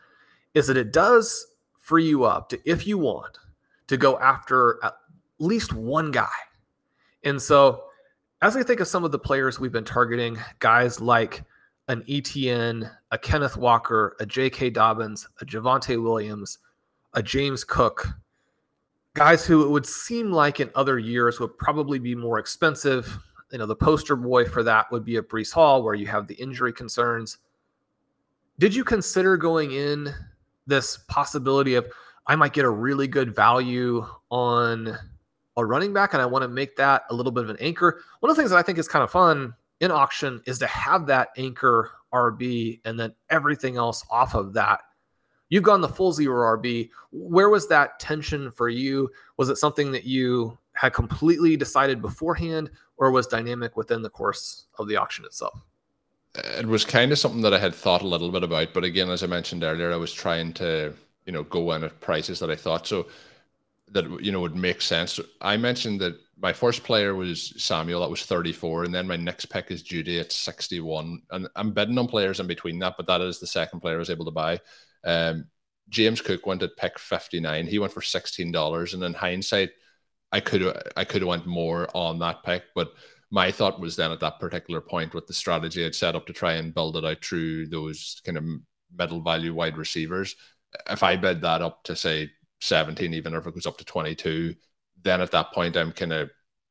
is 0.56 0.66
that 0.66 0.78
it 0.78 0.92
does 0.92 1.46
free 1.78 2.08
you 2.08 2.24
up 2.24 2.50
to, 2.50 2.60
if 2.66 2.88
you 2.88 2.98
want, 2.98 3.38
to 3.88 3.98
go 3.98 4.18
after 4.20 4.80
at 4.84 4.96
least 5.40 5.74
one 5.74 6.12
guy. 6.12 6.28
And 7.24 7.42
so, 7.42 7.84
as 8.42 8.56
I 8.56 8.64
think 8.64 8.80
of 8.80 8.88
some 8.88 9.04
of 9.04 9.12
the 9.12 9.20
players 9.20 9.60
we've 9.60 9.72
been 9.72 9.86
targeting, 9.86 10.38
guys 10.60 11.02
like 11.02 11.44
an 11.88 12.04
ETN, 12.04 12.90
a 13.12 13.18
Kenneth 13.18 13.58
Walker, 13.58 14.16
a 14.20 14.26
J.K. 14.26 14.72
Dobbins, 14.72 15.28
a 15.42 15.46
Javonte 15.46 16.02
Williams, 16.02 16.60
a 17.14 17.24
James 17.24 17.64
Cook, 17.64 18.08
guys 19.14 19.46
who 19.46 19.64
it 19.64 19.70
would 19.70 19.86
seem 19.86 20.32
like 20.32 20.60
in 20.60 20.70
other 20.76 21.00
years 21.00 21.40
would 21.40 21.58
probably 21.58 22.00
be 22.00 22.16
more 22.16 22.40
expensive. 22.40 23.18
You 23.52 23.60
know, 23.60 23.66
the 23.66 23.76
poster 23.76 24.16
boy 24.16 24.46
for 24.46 24.64
that 24.64 24.92
would 24.92 25.06
be 25.06 25.18
a 25.18 25.22
Breece 25.22 25.54
Hall, 25.54 25.84
where 25.84 25.94
you 25.94 26.08
have 26.08 26.28
the 26.28 26.36
injury 26.36 26.74
concerns. 26.74 27.38
Did 28.60 28.76
you 28.76 28.84
consider 28.84 29.38
going 29.38 29.72
in 29.72 30.14
this 30.68 30.98
possibility 31.08 31.76
of 31.76 31.86
I 32.28 32.36
might 32.36 32.54
get 32.54 32.66
a 32.66 32.70
really 32.70 33.08
good 33.08 33.36
value 33.36 34.06
on 34.30 34.98
a 35.58 35.66
running 35.66 35.94
back, 35.94 36.14
and 36.14 36.22
I 36.22 36.26
want 36.26 36.44
to 36.44 36.48
make 36.48 36.76
that 36.78 37.04
a 37.10 37.14
little 37.14 37.32
bit 37.32 37.44
of 37.44 37.50
an 37.50 37.58
anchor? 37.60 38.02
One 38.20 38.30
of 38.30 38.36
the 38.36 38.42
things 38.42 38.52
that 38.52 38.58
I 38.58 38.62
think 38.62 38.78
is 38.78 38.88
kind 38.88 39.04
of 39.04 39.12
fun 39.12 39.54
in 39.80 39.92
auction 39.92 40.42
is 40.46 40.60
to 40.60 40.68
have 40.68 41.06
that 41.08 41.30
anchor 41.38 41.92
RB 42.14 42.80
and 42.86 43.00
then 43.00 43.14
everything 43.30 43.78
else 43.78 44.06
off 44.10 44.36
of 44.36 44.54
that 44.54 44.82
You've 45.50 45.64
gone 45.64 45.82
the 45.82 45.90
full 45.90 46.12
zero 46.12 46.58
RB. 46.58 46.90
Where 47.12 47.50
was 47.50 47.68
that 47.68 48.00
tension 48.00 48.52
for 48.52 48.70
you? 48.70 49.10
Was 49.38 49.50
it 49.50 49.58
something 49.58 49.92
that 49.92 50.06
you 50.06 50.58
had 50.74 50.94
completely 50.94 51.56
decided 51.56 52.02
beforehand, 52.02 52.72
or 52.98 53.12
was 53.12 53.28
dynamic 53.28 53.78
within 53.78 54.02
the 54.02 54.10
course 54.10 54.66
of 54.80 54.88
the 54.88 54.98
auction 54.98 55.24
itself? 55.26 55.64
It 56.36 56.66
was 56.66 56.84
kind 56.84 57.12
of 57.12 57.20
something 57.20 57.42
that 57.42 57.54
I 57.54 57.60
had 57.60 57.74
thought 57.74 58.02
a 58.02 58.08
little 58.08 58.32
bit 58.32 58.44
about, 58.44 58.74
but 58.74 58.84
again, 58.84 59.10
as 59.10 59.24
I 59.24 59.28
mentioned 59.28 59.64
earlier, 59.64 59.94
I 59.94 59.98
was 59.98 60.12
trying 60.12 60.52
to 60.54 60.94
you 61.26 61.34
know 61.34 61.44
go 61.44 61.72
in 61.74 61.84
at 61.84 62.00
prices 62.02 62.40
that 62.40 62.52
I 62.52 62.56
thought 62.56 62.88
so. 62.88 63.08
that 63.92 64.06
you 64.24 64.32
know 64.32 64.42
would 64.42 64.56
make 64.56 64.82
sense. 64.82 65.20
I 65.42 65.58
mentioned 65.58 66.02
that 66.02 66.16
my 66.38 66.54
first 66.54 66.84
player 66.84 67.16
was 67.16 67.54
Samuel, 67.64 68.02
that 68.02 68.10
was 68.10 68.26
34, 68.26 68.86
and 68.86 68.94
then 68.94 69.08
my 69.08 69.16
next 69.16 69.46
pick 69.46 69.72
is 69.72 69.84
Jeudy 69.84 70.20
at 70.20 70.32
61. 70.32 71.22
And 71.32 71.48
I'm 71.56 71.72
bidding 71.72 71.98
on 71.98 72.08
players 72.08 72.40
in 72.40 72.48
between 72.48 72.80
that, 72.80 72.96
but 72.98 73.08
that 73.08 73.22
is 73.22 73.40
the 73.40 73.48
second 73.48 73.80
player 73.80 73.96
I 73.96 74.00
was 74.00 74.10
able 74.10 74.26
to 74.26 74.32
buy. 74.32 74.60
Um, 75.06 75.46
James 75.90 76.20
Cook 76.22 76.46
went 76.46 76.64
at 76.64 76.76
pick 76.78 77.00
59. 77.00 77.68
He 77.68 77.80
went 77.80 77.94
for 77.94 78.02
$16. 78.02 78.94
And 78.94 79.04
in 79.04 79.14
hindsight, 79.14 79.70
I 80.32 80.40
could 80.42 80.76
I 80.98 81.06
could 81.06 81.22
have 81.22 81.30
went 81.30 81.46
more 81.46 81.88
on 81.96 82.20
that 82.20 82.44
pick, 82.44 82.64
but 82.76 82.94
my 83.32 83.52
thought 83.52 83.80
was 83.80 83.96
then 83.96 84.12
at 84.12 84.20
that 84.20 84.40
particular 84.40 84.82
point 84.82 85.14
with 85.14 85.28
the 85.28 85.34
strategy 85.34 85.86
I'd 85.86 85.96
set 85.96 86.16
up 86.16 86.26
to 86.28 86.34
try 86.34 86.54
and 86.54 86.74
build 86.74 86.98
it 86.98 87.06
out 87.06 87.24
through 87.24 87.68
those 87.68 88.22
kind 88.26 88.38
of 88.38 88.44
middle 88.96 89.22
value 89.22 89.54
wide 89.54 89.78
receivers. 89.78 90.36
If 90.90 91.04
I 91.04 91.16
bid 91.16 91.42
that 91.42 91.62
up 91.62 91.84
to 91.86 91.96
say 91.96 92.32
17, 92.62 93.14
even 93.14 93.34
if 93.34 93.46
it 93.46 93.54
goes 93.54 93.66
up 93.66 93.78
to 93.78 93.86
22, 93.86 94.56
then 95.04 95.22
at 95.22 95.32
that 95.32 95.52
point 95.52 95.78
I'm 95.78 95.92
kind 95.92 96.14
of 96.14 96.30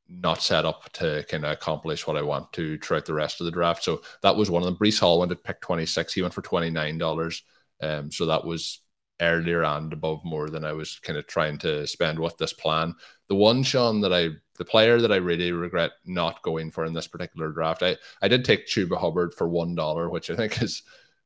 not 0.08 0.42
set 0.42 0.64
up 0.64 0.92
to 0.92 1.24
kind 1.28 1.44
of 1.44 1.52
accomplish 1.52 2.06
what 2.06 2.16
I 2.16 2.22
want 2.22 2.52
to 2.54 2.78
throughout 2.78 3.06
the 3.06 3.14
rest 3.14 3.40
of 3.40 3.46
the 3.46 3.50
draft. 3.50 3.84
So 3.84 4.02
that 4.22 4.36
was 4.36 4.50
one 4.50 4.62
of 4.62 4.66
them. 4.66 4.76
Breece 4.76 5.00
Hall 5.00 5.18
went 5.18 5.32
at 5.32 5.44
pick 5.44 5.60
26. 5.60 6.12
He 6.12 6.22
went 6.22 6.34
for 6.34 6.42
$29. 6.42 7.42
Um, 7.80 8.12
so 8.12 8.26
that 8.26 8.44
was 8.44 8.80
earlier 9.20 9.62
and 9.62 9.92
above 9.92 10.24
more 10.24 10.50
than 10.50 10.64
I 10.64 10.72
was 10.72 10.98
kind 10.98 11.18
of 11.18 11.26
trying 11.26 11.58
to 11.58 11.86
spend 11.86 12.18
with 12.18 12.36
this 12.36 12.52
plan. 12.52 12.94
The 13.28 13.34
one, 13.34 13.62
Shawn, 13.62 14.00
that 14.02 14.12
I, 14.12 14.30
the 14.58 14.64
player 14.64 15.00
that 15.00 15.12
I 15.12 15.16
really 15.16 15.52
regret 15.52 15.92
not 16.04 16.42
going 16.42 16.70
for 16.70 16.84
in 16.84 16.92
this 16.92 17.06
particular 17.06 17.50
draft, 17.50 17.82
I, 17.82 17.96
I 18.20 18.28
did 18.28 18.44
take 18.44 18.66
Chuba 18.66 18.98
Hubbard 18.98 19.32
for 19.32 19.48
$1, 19.48 20.10
which 20.10 20.30
I 20.30 20.36
think 20.36 20.60
is, 20.62 20.82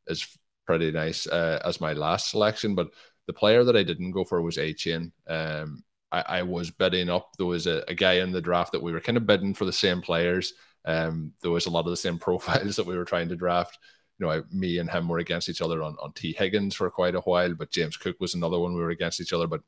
is 0.07 0.38
pretty 0.69 0.93
nice 0.93 1.27
uh, 1.27 1.59
as 1.65 1.81
my 1.81 1.95
last 1.95 2.31
selection. 2.31 2.75
But 2.75 2.91
the 3.27 3.33
player 3.33 3.65
that 3.65 3.75
I 3.75 3.83
didn't 3.83 4.11
go 4.11 4.23
for 4.23 4.43
was 4.43 4.59
Achane. 4.59 5.13
Um, 5.27 5.83
I, 6.13 6.25
I, 6.29 6.43
was 6.43 6.71
bidding 6.71 7.09
up. 7.09 7.31
There 7.39 7.47
was 7.47 7.67
a, 7.67 7.83
a, 7.89 7.95
guy 7.95 8.15
in 8.15 8.33
the 8.33 8.43
draft 8.43 8.73
that 8.73 8.83
we 8.83 8.93
were 8.93 9.01
kind 9.01 9.17
of 9.17 9.27
bidding 9.27 9.55
for 9.55 9.65
the 9.65 9.73
same 9.73 10.03
players. 10.03 10.53
Um, 10.85 11.33
there 11.41 11.51
was 11.51 11.65
a 11.65 11.71
lot 11.71 11.87
of 11.87 11.91
the 11.91 11.97
same 11.97 12.19
profiles 12.27 12.77
that 12.77 12.87
we 12.87 12.99
were 12.99 13.07
trying 13.07 13.31
to 13.31 13.37
draft. 13.37 13.79
You 14.19 14.27
know, 14.27 14.33
I, 14.33 14.43
me 14.53 14.77
and 14.77 14.91
him 14.91 15.09
were 15.09 15.19
against 15.19 15.49
each 15.49 15.63
other 15.63 15.83
on, 15.83 15.97
on 16.03 16.13
Tee 16.13 16.35
Higgins 16.39 16.75
for 16.75 16.91
quite 16.91 17.15
a 17.15 17.21
while, 17.21 17.55
but 17.55 17.71
James 17.71 17.97
Cook 17.97 18.17
was 18.21 18.35
another 18.35 18.59
one 18.59 18.75
we 18.75 18.83
were 18.83 18.91
against 18.91 19.23
each 19.23 19.33
other. 19.33 19.47
But 19.47 19.63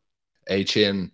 Achane 0.51 1.13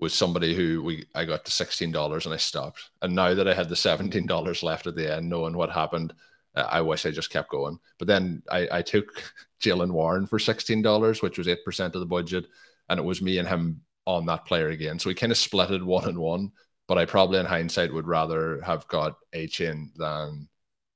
was 0.00 0.14
somebody 0.14 0.52
who 0.52 0.82
we 0.82 1.04
I 1.14 1.24
got 1.24 1.44
to 1.44 1.52
sixteen 1.52 1.92
dollars 1.92 2.26
and 2.26 2.34
I 2.34 2.38
stopped. 2.38 2.90
And 3.02 3.14
now 3.14 3.34
that 3.34 3.46
I 3.46 3.54
had 3.54 3.68
the 3.68 3.76
seventeen 3.76 4.26
dollars 4.26 4.64
left 4.64 4.88
at 4.88 4.96
the 4.96 5.16
end, 5.16 5.28
knowing 5.28 5.56
what 5.56 5.70
happened, 5.70 6.12
Uh, 6.58 6.66
I 6.68 6.80
wish 6.80 7.06
I 7.06 7.10
just 7.10 7.30
kept 7.30 7.50
going. 7.50 7.78
But 7.98 8.08
then 8.08 8.42
I, 8.50 8.68
I 8.72 8.82
took 8.82 9.32
Jaylen 9.62 9.92
Warren 9.92 10.26
for 10.26 10.38
$16, 10.38 11.22
which 11.22 11.38
was 11.38 11.46
8% 11.46 11.94
of 11.94 12.00
the 12.00 12.06
budget. 12.06 12.46
And 12.88 12.98
it 12.98 13.04
was 13.04 13.22
me 13.22 13.38
and 13.38 13.46
him 13.46 13.82
on 14.06 14.26
that 14.26 14.44
player 14.44 14.68
again. 14.68 14.98
So 14.98 15.08
we 15.08 15.14
kind 15.14 15.32
of 15.32 15.38
split 15.38 15.70
it 15.70 15.84
one 15.84 16.08
and 16.08 16.18
one. 16.18 16.52
But 16.88 16.98
I 16.98 17.04
probably 17.04 17.38
in 17.38 17.46
hindsight 17.46 17.92
would 17.92 18.06
rather 18.06 18.62
have 18.62 18.88
got 18.88 19.16
Achane 19.34 19.94
than 19.96 20.48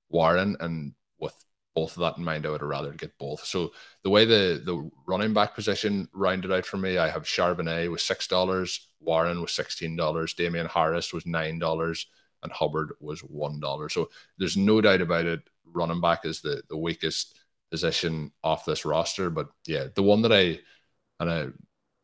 Warren. 0.08 0.56
And 0.58 0.94
with 1.20 1.34
both 1.74 1.96
of 1.96 2.00
that 2.00 2.16
in 2.16 2.24
mind, 2.24 2.46
I 2.46 2.50
would 2.50 2.62
have 2.62 2.68
rather 2.68 2.92
get 2.92 3.16
both. 3.18 3.44
So 3.44 3.72
the 4.02 4.10
way 4.10 4.24
the, 4.24 4.62
the 4.64 4.90
running 5.06 5.34
back 5.34 5.54
position 5.54 6.08
rounded 6.14 6.50
out 6.50 6.64
for 6.64 6.78
me, 6.78 6.96
I 6.96 7.10
have 7.10 7.24
Charbonnet 7.24 7.90
with 7.90 8.00
$6, 8.00 8.80
Warren 9.00 9.42
was 9.42 9.50
$16, 9.50 10.36
Damien 10.36 10.66
Harris 10.66 11.12
was 11.12 11.24
$9 11.24 12.04
and 12.42 12.52
Hubbard 12.52 12.92
was 13.00 13.20
one 13.20 13.60
dollar. 13.60 13.88
So 13.88 14.10
there's 14.38 14.56
no 14.56 14.80
doubt 14.80 15.00
about 15.00 15.26
it. 15.26 15.40
Running 15.64 16.00
back 16.00 16.24
is 16.24 16.40
the 16.40 16.62
the 16.68 16.76
weakest 16.76 17.38
position 17.70 18.32
off 18.44 18.64
this 18.64 18.84
roster, 18.84 19.30
but 19.30 19.48
yeah, 19.66 19.86
the 19.94 20.02
one 20.02 20.22
that 20.22 20.32
I 20.32 20.60
and 21.20 21.30
I, 21.30 21.46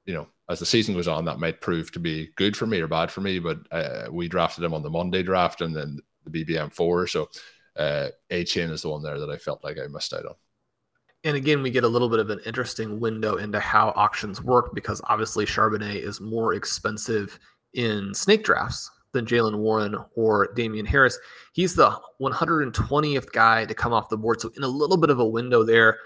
you 0.07 0.14
know, 0.14 0.29
as 0.48 0.59
the 0.59 0.66
season 0.66 0.94
goes 0.94 1.09
on, 1.09 1.27
that 1.27 1.40
might 1.40 1.61
prove 1.61 1.92
to 1.92 2.01
be 2.01 2.31
good 2.37 2.57
for 2.57 2.66
me 2.66 2.81
or 2.81 2.88
bad 2.88 3.11
for 3.11 3.20
me. 3.20 3.38
But 3.38 3.61
uh, 3.70 4.07
we 4.11 4.29
drafted 4.29 4.64
him 4.64 4.74
on 4.74 4.83
the 4.83 4.90
Monday 4.90 5.22
draft 5.22 5.61
and 5.61 5.77
then 5.77 5.98
the 6.24 6.44
BBM 6.44 6.72
four, 6.72 7.07
so 7.07 7.29
uh, 7.77 8.09
Achane 8.31 8.70
is 8.70 8.83
the 8.83 8.88
one 8.88 9.03
there 9.03 9.18
that 9.18 9.31
I 9.31 9.37
felt 9.37 9.62
like 9.62 9.79
I 9.79 9.87
missed 9.87 10.12
out 10.12 10.27
on. 10.27 10.35
And 11.24 11.37
again, 11.37 11.62
we 11.62 11.70
get 11.70 11.85
a 11.85 11.88
little 11.88 12.09
bit 12.09 12.20
of 12.20 12.31
an 12.31 12.40
interesting 12.46 13.01
window 13.01 13.37
into 13.37 13.59
how 13.59 13.88
auctions 13.96 14.42
work 14.42 14.74
because 14.74 15.01
obviously 15.05 15.44
Charbonnet 15.44 15.96
is 15.96 16.20
more 16.20 16.55
expensive 16.55 17.38
in 17.74 18.14
snake 18.14 18.44
drafts 18.44 18.90
than 19.18 19.26
Jaylen 19.26 19.59
Warren 19.59 19.96
or 20.14 20.52
Damien 20.54 20.87
Harris. 20.87 21.18
He's 21.52 21.74
the 21.74 21.98
120th 22.20 23.33
guy 23.33 23.64
to 23.64 23.74
come 23.74 23.92
off 23.92 24.09
the 24.09 24.16
board. 24.16 24.40
So, 24.40 24.50
in 24.57 24.62
a 24.62 24.68
little 24.68 24.96
bit 24.96 25.11
of 25.11 25.18
a 25.18 25.26
window 25.26 25.64
there 25.64 25.98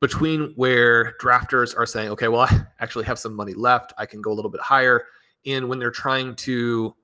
between 0.00 0.52
where 0.56 1.14
drafters 1.22 1.76
are 1.76 1.86
saying, 1.86 2.10
okay, 2.10 2.28
well, 2.28 2.40
I 2.50 2.66
actually 2.80 3.04
have 3.06 3.18
some 3.18 3.34
money 3.34 3.54
left. 3.54 3.92
I 3.96 4.04
can 4.06 4.20
go 4.20 4.32
a 4.32 4.34
little 4.34 4.50
bit 4.50 4.60
higher. 4.60 5.04
And 5.46 5.68
when 5.68 5.78
they're 5.78 5.90
trying 5.92 6.34
to 6.36 6.94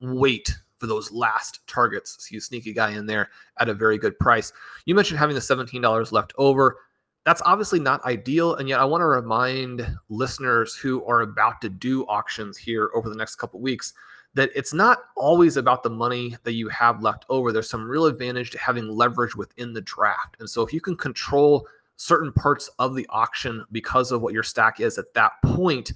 wait 0.00 0.54
for 0.76 0.86
those 0.86 1.10
last 1.10 1.60
targets, 1.66 2.16
so 2.20 2.34
you 2.34 2.40
sneak 2.40 2.66
a 2.66 2.72
guy 2.72 2.90
in 2.90 3.06
there 3.06 3.30
at 3.58 3.68
a 3.68 3.74
very 3.74 3.98
good 3.98 4.18
price. 4.18 4.52
You 4.84 4.94
mentioned 4.94 5.18
having 5.18 5.34
the 5.34 5.40
$17 5.40 6.12
left 6.12 6.32
over. 6.36 6.76
That's 7.24 7.42
obviously 7.44 7.80
not 7.80 8.04
ideal. 8.04 8.56
And 8.56 8.68
yet, 8.68 8.80
I 8.80 8.84
want 8.84 9.02
to 9.02 9.06
remind 9.06 9.86
listeners 10.08 10.74
who 10.74 11.04
are 11.04 11.22
about 11.22 11.60
to 11.62 11.68
do 11.68 12.04
auctions 12.04 12.56
here 12.56 12.90
over 12.94 13.08
the 13.08 13.16
next 13.16 13.36
couple 13.36 13.60
weeks 13.60 13.92
that 14.34 14.50
it's 14.54 14.72
not 14.72 14.98
always 15.16 15.56
about 15.56 15.82
the 15.82 15.90
money 15.90 16.36
that 16.44 16.52
you 16.52 16.68
have 16.68 17.02
left 17.02 17.24
over. 17.28 17.52
There's 17.52 17.68
some 17.68 17.88
real 17.88 18.06
advantage 18.06 18.50
to 18.52 18.58
having 18.58 18.88
leverage 18.88 19.34
within 19.34 19.72
the 19.72 19.80
draft. 19.80 20.36
And 20.38 20.48
so 20.48 20.62
if 20.62 20.72
you 20.72 20.80
can 20.80 20.96
control 20.96 21.66
certain 21.96 22.32
parts 22.32 22.70
of 22.78 22.94
the 22.94 23.06
auction 23.10 23.64
because 23.72 24.12
of 24.12 24.22
what 24.22 24.32
your 24.32 24.42
stack 24.42 24.80
is 24.80 24.98
at 24.98 25.12
that 25.14 25.32
point, 25.44 25.92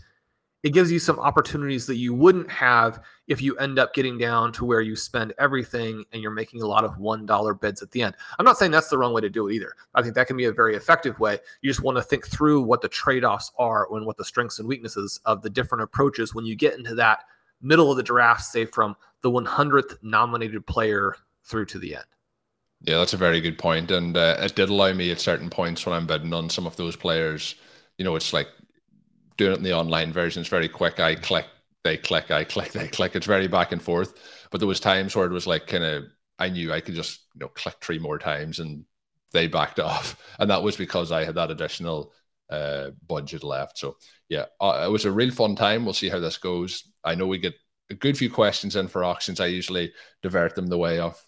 it 0.64 0.72
gives 0.72 0.90
you 0.90 0.98
some 0.98 1.18
opportunities 1.20 1.86
that 1.86 1.96
you 1.96 2.14
wouldn't 2.14 2.50
have 2.50 3.02
if 3.28 3.42
you 3.42 3.54
end 3.58 3.78
up 3.78 3.92
getting 3.92 4.16
down 4.16 4.50
to 4.50 4.64
where 4.64 4.80
you 4.80 4.96
spend 4.96 5.34
everything 5.38 6.02
and 6.12 6.22
you're 6.22 6.30
making 6.30 6.62
a 6.62 6.66
lot 6.66 6.84
of 6.84 6.96
$1 6.96 7.60
bids 7.60 7.82
at 7.82 7.90
the 7.90 8.00
end. 8.00 8.14
I'm 8.38 8.46
not 8.46 8.56
saying 8.56 8.70
that's 8.70 8.88
the 8.88 8.96
wrong 8.96 9.12
way 9.12 9.20
to 9.20 9.28
do 9.28 9.46
it 9.48 9.54
either. 9.54 9.74
I 9.94 10.02
think 10.02 10.14
that 10.14 10.26
can 10.26 10.38
be 10.38 10.46
a 10.46 10.52
very 10.52 10.74
effective 10.74 11.20
way. 11.20 11.38
You 11.60 11.70
just 11.70 11.82
want 11.82 11.98
to 11.98 12.02
think 12.02 12.26
through 12.26 12.62
what 12.62 12.80
the 12.80 12.88
trade 12.88 13.24
offs 13.24 13.52
are 13.58 13.86
and 13.94 14.06
what 14.06 14.16
the 14.16 14.24
strengths 14.24 14.58
and 14.58 14.66
weaknesses 14.66 15.20
of 15.26 15.42
the 15.42 15.50
different 15.50 15.84
approaches 15.84 16.34
when 16.34 16.46
you 16.46 16.56
get 16.56 16.78
into 16.78 16.94
that 16.94 17.24
middle 17.64 17.90
of 17.90 17.96
the 17.96 18.02
draft, 18.02 18.44
say 18.44 18.64
from 18.64 18.94
the 19.22 19.30
100th 19.30 19.96
nominated 20.02 20.66
player 20.66 21.16
through 21.44 21.66
to 21.66 21.78
the 21.78 21.96
end. 21.96 22.04
Yeah, 22.82 22.98
that's 22.98 23.14
a 23.14 23.18
very 23.18 23.40
good 23.40 23.58
point, 23.58 23.90
and 23.90 24.16
uh, 24.16 24.36
it 24.40 24.54
did 24.54 24.68
allow 24.68 24.92
me 24.92 25.10
at 25.10 25.20
certain 25.20 25.48
points 25.48 25.86
when 25.86 25.94
I'm 25.94 26.06
bidding 26.06 26.34
on 26.34 26.50
some 26.50 26.66
of 26.66 26.76
those 26.76 26.96
players. 26.96 27.54
You 27.96 28.04
know, 28.04 28.14
it's 28.14 28.32
like 28.34 28.48
doing 29.38 29.52
it 29.52 29.58
in 29.58 29.62
the 29.64 29.72
online 29.72 30.12
version. 30.12 30.40
It's 30.40 30.50
very 30.50 30.68
quick. 30.68 31.00
I 31.00 31.14
click, 31.14 31.46
they 31.82 31.96
click, 31.96 32.30
I 32.30 32.44
click, 32.44 32.72
they 32.72 32.88
click. 32.88 33.16
It's 33.16 33.26
very 33.26 33.48
back 33.48 33.72
and 33.72 33.80
forth. 33.82 34.14
But 34.50 34.58
there 34.58 34.68
was 34.68 34.80
times 34.80 35.16
where 35.16 35.26
it 35.26 35.32
was 35.32 35.46
like 35.46 35.66
kind 35.66 35.84
of 35.84 36.04
I 36.38 36.50
knew 36.50 36.72
I 36.72 36.80
could 36.80 36.94
just 36.94 37.20
you 37.34 37.40
know 37.40 37.48
click 37.48 37.76
three 37.80 37.98
more 37.98 38.18
times 38.18 38.58
and 38.58 38.84
they 39.32 39.48
backed 39.48 39.80
off, 39.80 40.22
and 40.38 40.50
that 40.50 40.62
was 40.62 40.76
because 40.76 41.10
I 41.10 41.24
had 41.24 41.36
that 41.36 41.50
additional 41.50 42.12
uh, 42.50 42.90
budget 43.06 43.42
left. 43.42 43.78
So 43.78 43.96
yeah, 44.28 44.46
uh, 44.60 44.84
it 44.86 44.90
was 44.90 45.04
a 45.06 45.12
real 45.12 45.32
fun 45.32 45.56
time. 45.56 45.84
We'll 45.84 45.94
see 45.94 46.08
how 46.10 46.20
this 46.20 46.36
goes. 46.36 46.84
I 47.04 47.14
know 47.14 47.26
we 47.26 47.38
get 47.38 47.54
a 47.90 47.94
good 47.94 48.16
few 48.16 48.30
questions 48.30 48.76
in 48.76 48.88
for 48.88 49.04
auctions. 49.04 49.40
I 49.40 49.46
usually 49.46 49.92
divert 50.22 50.54
them 50.54 50.66
the 50.66 50.78
way 50.78 51.00
of 51.00 51.22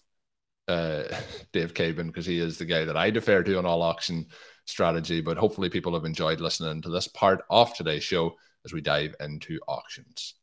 uh, 0.67 1.03
Dave 1.53 1.73
Caban 1.73 2.07
because 2.07 2.25
he 2.25 2.39
is 2.39 2.57
the 2.57 2.65
guy 2.65 2.85
that 2.85 2.97
I 2.97 3.09
defer 3.09 3.43
to 3.43 3.57
on 3.57 3.65
all 3.65 3.81
auction 3.81 4.27
strategy. 4.65 5.21
But 5.21 5.37
hopefully, 5.37 5.69
people 5.69 5.93
have 5.93 6.05
enjoyed 6.05 6.41
listening 6.41 6.81
to 6.81 6.89
this 6.89 7.07
part 7.07 7.43
of 7.49 7.73
today's 7.73 8.03
show 8.03 8.35
as 8.65 8.73
we 8.73 8.81
dive 8.81 9.15
into 9.19 9.59
auctions. 9.67 10.35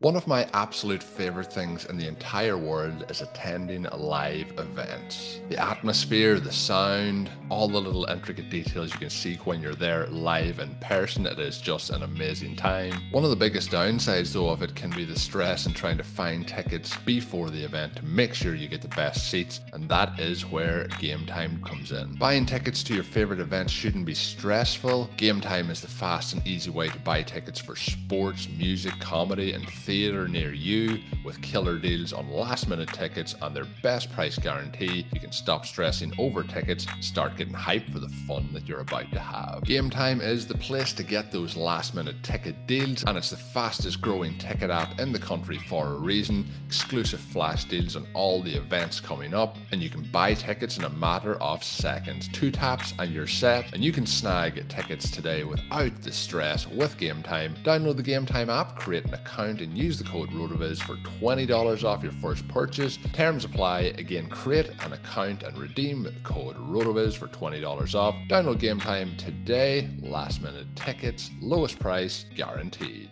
One 0.00 0.16
of 0.16 0.26
my 0.26 0.46
absolute 0.52 1.02
favorite 1.02 1.50
things 1.50 1.86
in 1.86 1.96
the 1.96 2.06
entire 2.06 2.58
world 2.58 3.06
is 3.08 3.22
attending 3.22 3.84
live 3.96 4.52
events. 4.58 5.40
The 5.48 5.56
atmosphere, 5.56 6.38
the 6.38 6.52
sound, 6.52 7.30
all 7.48 7.68
the 7.68 7.80
little 7.80 8.04
intricate 8.04 8.50
details 8.50 8.92
you 8.92 8.98
can 8.98 9.08
see 9.08 9.36
when 9.36 9.62
you're 9.62 9.72
there 9.72 10.06
live 10.08 10.58
in 10.58 10.74
person, 10.82 11.26
it 11.26 11.38
is 11.38 11.58
just 11.58 11.88
an 11.88 12.02
amazing 12.02 12.54
time. 12.56 12.92
One 13.12 13.24
of 13.24 13.30
the 13.30 13.36
biggest 13.36 13.70
downsides 13.70 14.34
though 14.34 14.50
of 14.50 14.62
it 14.62 14.74
can 14.74 14.90
be 14.90 15.06
the 15.06 15.18
stress 15.18 15.64
in 15.64 15.72
trying 15.72 15.96
to 15.96 16.04
find 16.04 16.46
tickets 16.46 16.94
before 17.06 17.48
the 17.48 17.64
event 17.64 17.96
to 17.96 18.04
make 18.04 18.34
sure 18.34 18.54
you 18.54 18.68
get 18.68 18.82
the 18.82 18.88
best 18.88 19.30
seats, 19.30 19.60
and 19.72 19.88
that 19.88 20.20
is 20.20 20.44
where 20.44 20.86
game 20.98 21.24
time 21.24 21.62
comes 21.64 21.92
in. 21.92 22.16
Buying 22.16 22.44
tickets 22.44 22.82
to 22.82 22.94
your 22.94 23.04
favorite 23.04 23.40
events 23.40 23.72
shouldn't 23.72 24.04
be 24.04 24.14
stressful. 24.14 25.08
Game 25.16 25.40
time 25.40 25.70
is 25.70 25.80
the 25.80 25.88
fast 25.88 26.34
and 26.34 26.46
easy 26.46 26.70
way 26.70 26.90
to 26.90 26.98
buy 26.98 27.22
tickets 27.22 27.60
for 27.60 27.74
sports, 27.74 28.48
music, 28.58 28.92
comedy, 29.00 29.52
and 29.52 29.66
theatre 29.66 29.93
theatre 29.94 30.26
near 30.26 30.52
you 30.52 30.98
with 31.24 31.40
killer 31.40 31.78
deals 31.78 32.12
on 32.12 32.28
last 32.28 32.68
minute 32.68 32.88
tickets 32.88 33.36
and 33.40 33.54
their 33.54 33.66
best 33.80 34.12
price 34.12 34.36
guarantee. 34.36 35.06
You 35.12 35.20
can 35.20 35.30
stop 35.30 35.64
stressing 35.64 36.12
over 36.18 36.42
tickets 36.42 36.84
start 37.00 37.36
getting 37.36 37.54
hyped 37.54 37.92
for 37.92 38.00
the 38.00 38.08
fun 38.26 38.48
that 38.52 38.66
you're 38.66 38.80
about 38.80 39.12
to 39.12 39.20
have. 39.20 39.62
Game 39.62 39.90
Time 39.90 40.20
is 40.20 40.48
the 40.48 40.58
place 40.58 40.92
to 40.94 41.04
get 41.04 41.30
those 41.30 41.56
last 41.56 41.94
minute 41.94 42.16
ticket 42.24 42.66
deals, 42.66 43.04
and 43.04 43.16
it's 43.16 43.30
the 43.30 43.36
fastest 43.36 44.00
growing 44.00 44.36
ticket 44.38 44.68
app 44.68 44.98
in 44.98 45.12
the 45.12 45.18
country 45.18 45.58
for 45.58 45.86
a 45.86 45.94
reason. 45.94 46.44
Exclusive 46.66 47.20
flash 47.20 47.64
deals 47.64 47.94
on 47.94 48.06
all 48.14 48.42
the 48.42 48.56
events 48.56 48.98
coming 48.98 49.32
up, 49.32 49.56
and 49.70 49.80
you 49.80 49.90
can 49.90 50.02
buy 50.10 50.34
tickets 50.34 50.76
in 50.76 50.84
a 50.84 50.90
matter 50.90 51.36
of 51.40 51.62
seconds. 51.62 52.26
Two 52.28 52.50
taps 52.50 52.94
and 52.98 53.12
you're 53.12 53.28
set, 53.28 53.72
and 53.72 53.84
you 53.84 53.92
can 53.92 54.06
snag 54.06 54.68
tickets 54.68 55.10
today 55.10 55.44
without 55.44 56.02
the 56.02 56.12
stress 56.12 56.66
with 56.66 56.98
Game 56.98 57.22
Time. 57.22 57.54
Download 57.62 57.96
the 57.96 58.02
Game 58.02 58.26
Time 58.26 58.50
app, 58.50 58.76
create 58.76 59.04
an 59.04 59.14
account, 59.14 59.60
and 59.60 59.73
use 59.76 59.98
the 59.98 60.04
code 60.04 60.30
ROTOVIZ 60.30 60.82
for 60.82 60.96
$20 61.20 61.84
off 61.84 62.02
your 62.02 62.12
first 62.12 62.46
purchase. 62.48 62.98
Terms 63.12 63.44
apply. 63.44 63.94
Again, 63.98 64.28
create 64.28 64.70
an 64.84 64.92
account 64.92 65.42
and 65.42 65.56
redeem 65.56 66.06
code 66.22 66.56
ROTOVIZ 66.56 67.16
for 67.16 67.28
$20 67.28 67.94
off. 67.94 68.14
Download 68.28 68.58
Game 68.58 68.80
Time 68.80 69.16
today. 69.16 69.88
Last 70.00 70.42
minute 70.42 70.66
tickets, 70.76 71.30
lowest 71.40 71.78
price 71.78 72.26
guaranteed. 72.34 73.10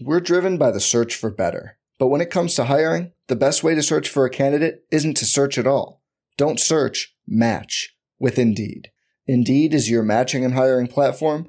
We're 0.00 0.20
driven 0.20 0.58
by 0.58 0.70
the 0.70 0.80
search 0.80 1.14
for 1.14 1.30
better. 1.30 1.78
But 1.98 2.06
when 2.06 2.20
it 2.20 2.30
comes 2.30 2.54
to 2.54 2.64
hiring, 2.64 3.12
the 3.26 3.36
best 3.36 3.64
way 3.64 3.74
to 3.74 3.82
search 3.82 4.08
for 4.08 4.24
a 4.24 4.30
candidate 4.30 4.84
isn't 4.92 5.16
to 5.16 5.24
search 5.24 5.58
at 5.58 5.66
all. 5.66 6.02
Don't 6.36 6.60
search, 6.60 7.16
match 7.26 7.96
with 8.18 8.38
Indeed. 8.38 8.90
Indeed 9.26 9.74
is 9.74 9.90
your 9.90 10.02
matching 10.02 10.44
and 10.44 10.54
hiring 10.54 10.86
platform 10.86 11.48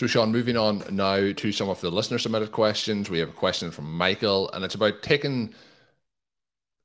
So, 0.00 0.06
Shawn, 0.06 0.32
moving 0.32 0.56
on 0.56 0.82
now 0.90 1.30
to 1.30 1.52
some 1.52 1.68
of 1.68 1.78
the 1.82 1.90
listener 1.90 2.16
submitted 2.16 2.52
questions. 2.52 3.10
We 3.10 3.18
have 3.18 3.28
a 3.28 3.32
question 3.32 3.70
from 3.70 3.92
Michael, 3.94 4.50
and 4.52 4.64
it's 4.64 4.74
about 4.74 5.02
taking 5.02 5.52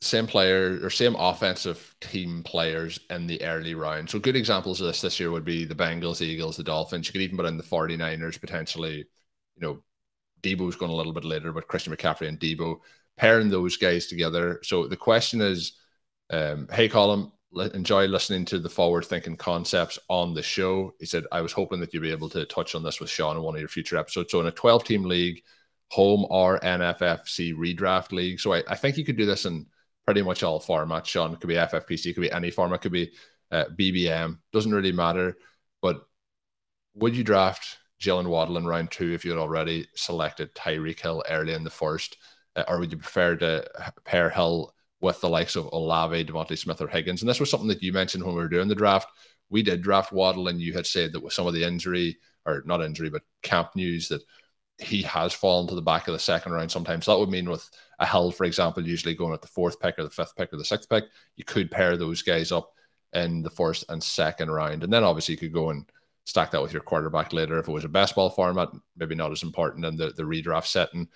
same 0.02 0.28
player 0.28 0.82
or 0.84 0.90
same 0.90 1.16
offensive 1.16 1.96
team 2.02 2.44
players 2.44 3.00
in 3.10 3.26
the 3.26 3.42
early 3.42 3.74
round. 3.74 4.10
So, 4.10 4.20
good 4.20 4.36
examples 4.36 4.82
of 4.82 4.88
this 4.88 5.00
this 5.00 5.18
year 5.18 5.32
would 5.32 5.46
be 5.46 5.64
the 5.64 5.74
Bengals, 5.74 6.18
the 6.18 6.26
Eagles, 6.26 6.58
the 6.58 6.64
Dolphins. 6.66 7.08
You 7.08 7.14
could 7.14 7.22
even 7.22 7.38
put 7.38 7.46
in 7.46 7.56
the 7.56 7.64
49ers 7.64 8.38
potentially. 8.38 8.98
You 8.98 9.62
know, 9.62 9.84
Deebo's 10.42 10.76
going 10.76 10.92
a 10.92 10.96
little 10.96 11.14
bit 11.14 11.24
later, 11.24 11.54
but 11.54 11.70
Christian 11.70 11.96
McCaffrey 11.96 12.28
and 12.28 12.38
Deebo 12.38 12.82
pairing 13.16 13.48
those 13.48 13.78
guys 13.78 14.08
together. 14.08 14.60
So, 14.62 14.88
the 14.88 14.98
question 14.98 15.40
is 15.40 15.72
um, 16.32 16.68
hey, 16.70 16.90
Colm, 16.90 17.32
enjoy 17.56 18.08
listening 18.08 18.46
to 18.46 18.60
the 18.60 18.70
forward 18.70 19.06
thinking 19.06 19.38
concepts 19.38 19.98
on 20.10 20.34
the 20.34 20.42
show. 20.42 20.94
He 21.00 21.06
said, 21.06 21.26
I 21.32 21.42
was 21.42 21.52
hoping 21.52 21.80
that 21.80 21.94
you'd 21.94 22.02
be 22.02 22.12
able 22.12 22.30
to 22.30 22.46
touch 22.46 22.76
on 22.76 22.84
this 22.84 23.00
with 23.00 23.10
Shawn 23.10 23.38
in 23.38 23.44
one 23.44 23.56
of 23.56 23.60
your 23.60 23.70
future 23.70 23.98
episodes. 23.98 24.32
So, 24.32 24.40
in 24.42 24.48
a 24.48 24.52
12 24.52 24.84
team 24.84 25.04
league, 25.04 25.42
home 25.90 26.26
or 26.30 26.60
NFFC 26.60 27.56
redraft 27.56 28.12
league. 28.12 28.40
So, 28.40 28.54
I, 28.54 28.64
I, 28.68 28.76
think 28.76 28.98
you 28.98 29.06
could 29.06 29.18
do 29.18 29.26
this 29.26 29.46
in 29.46 29.66
pretty 30.06 30.22
much 30.22 30.44
all 30.44 30.62
formats, 30.62 31.06
Shawn. 31.06 31.34
It 31.34 31.40
could 31.40 31.48
be 31.48 31.56
FFPC, 31.56 32.08
it 32.08 32.14
could 32.14 32.22
be 32.22 32.32
any 32.32 32.52
format, 32.52 32.80
it 32.80 32.82
could 32.82 32.92
be 32.92 33.12
uh, 33.52 33.66
BBM, 33.76 34.38
doesn't 34.52 34.74
really 34.74 34.92
matter. 34.92 35.38
But 35.82 36.06
would 36.94 37.16
you 37.16 37.24
draft 37.24 37.78
Jaylen 38.02 38.28
Waddle 38.28 38.58
in 38.58 38.66
round 38.66 38.92
two 38.92 39.14
if 39.14 39.26
you 39.26 39.32
had 39.32 39.40
already 39.40 39.88
selected 39.96 40.54
Tyreek 40.56 41.00
Hill 41.00 41.24
early 41.30 41.54
in 41.54 41.64
the 41.64 41.70
first? 41.70 42.18
Uh, 42.56 42.64
or 42.68 42.80
would 42.80 42.92
you 42.92 42.98
prefer 42.98 43.36
to 43.38 43.68
pair 44.04 44.30
Hill 44.30 44.75
with 45.06 45.22
the 45.22 45.30
likes 45.30 45.56
of 45.56 45.70
Olave, 45.72 46.26
DeVonta 46.26 46.58
Smith, 46.58 46.82
or 46.82 46.88
Higgins. 46.88 47.22
And 47.22 47.30
this 47.30 47.40
was 47.40 47.50
something 47.50 47.70
that 47.70 47.84
you 47.84 47.94
mentioned 47.94 48.24
when 48.24 48.36
we 48.36 48.42
were 48.42 48.50
doing 48.50 48.68
the 48.68 48.76
draft. 48.76 49.08
We 49.50 49.62
did 49.62 49.82
draft 49.82 50.12
Waddle, 50.12 50.48
and 50.48 50.60
you 50.60 50.74
had 50.74 50.88
said 50.88 51.14
that 51.14 51.24
with 51.24 51.34
some 51.34 51.48
of 51.48 51.54
the 51.54 51.64
injury, 51.64 52.18
or 52.46 52.64
not 52.66 52.84
injury, 52.84 53.10
but 53.10 53.22
camp 53.44 53.76
news, 53.76 54.10
that 54.10 54.24
he 54.80 55.04
has 55.04 55.34
fallen 55.34 55.68
to 55.68 55.76
the 55.76 55.82
back 55.82 56.08
of 56.08 56.14
the 56.14 56.20
second 56.20 56.52
round 56.52 56.72
sometimes. 56.72 57.06
So 57.06 57.14
that 57.14 57.20
would 57.20 57.30
mean 57.30 57.50
with 57.50 57.70
a 58.00 58.06
Hill, 58.06 58.32
for 58.32 58.44
example, 58.44 58.86
usually 58.86 59.16
going 59.16 59.34
at 59.34 59.42
the 59.42 59.48
fourth 59.48 59.80
pick 59.80 59.98
or 59.98 60.04
the 60.04 60.10
fifth 60.10 60.36
pick 60.36 60.52
or 60.52 60.58
the 60.58 60.66
sixth 60.66 60.90
pick, 60.90 61.06
you 61.38 61.46
could 61.46 61.72
pair 61.72 61.96
those 61.96 62.22
guys 62.22 62.52
up 62.52 62.74
in 63.14 63.42
the 63.42 63.50
first 63.50 63.86
and 63.88 64.04
second 64.04 64.52
round. 64.52 64.84
And 64.84 64.92
then 64.92 65.04
obviously 65.04 65.36
you 65.36 65.40
could 65.40 65.54
go 65.54 65.70
and 65.70 65.86
stack 66.26 66.52
that 66.52 66.62
with 66.62 66.74
your 66.74 66.82
quarterback 66.82 67.32
later. 67.32 67.58
If 67.58 67.70
it 67.70 67.72
was 67.72 67.86
a 67.86 67.90
best 67.90 68.16
ball 68.16 68.30
format, 68.30 68.70
maybe 68.98 69.16
not 69.16 69.32
as 69.32 69.44
important 69.44 69.86
in 69.86 69.96
the, 69.96 70.12
the 70.12 70.24
redraft 70.24 70.66
setting 70.66 71.08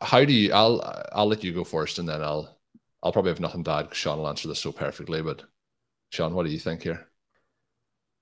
how 0.00 0.24
do 0.24 0.32
you? 0.32 0.52
I'll 0.52 0.80
I'll 1.12 1.26
let 1.26 1.42
you 1.42 1.52
go 1.52 1.64
first, 1.64 1.98
and 1.98 2.08
then 2.08 2.22
I'll 2.22 2.58
I'll 3.02 3.12
probably 3.12 3.30
have 3.30 3.40
nothing 3.40 3.64
to 3.64 3.70
add 3.70 3.82
because 3.84 3.98
Shawn 3.98 4.18
will 4.18 4.28
answer 4.28 4.48
this 4.48 4.60
so 4.60 4.72
perfectly. 4.72 5.22
But 5.22 5.42
Shawn, 6.10 6.34
what 6.34 6.46
do 6.46 6.52
you 6.52 6.58
think 6.58 6.82
here? 6.82 7.08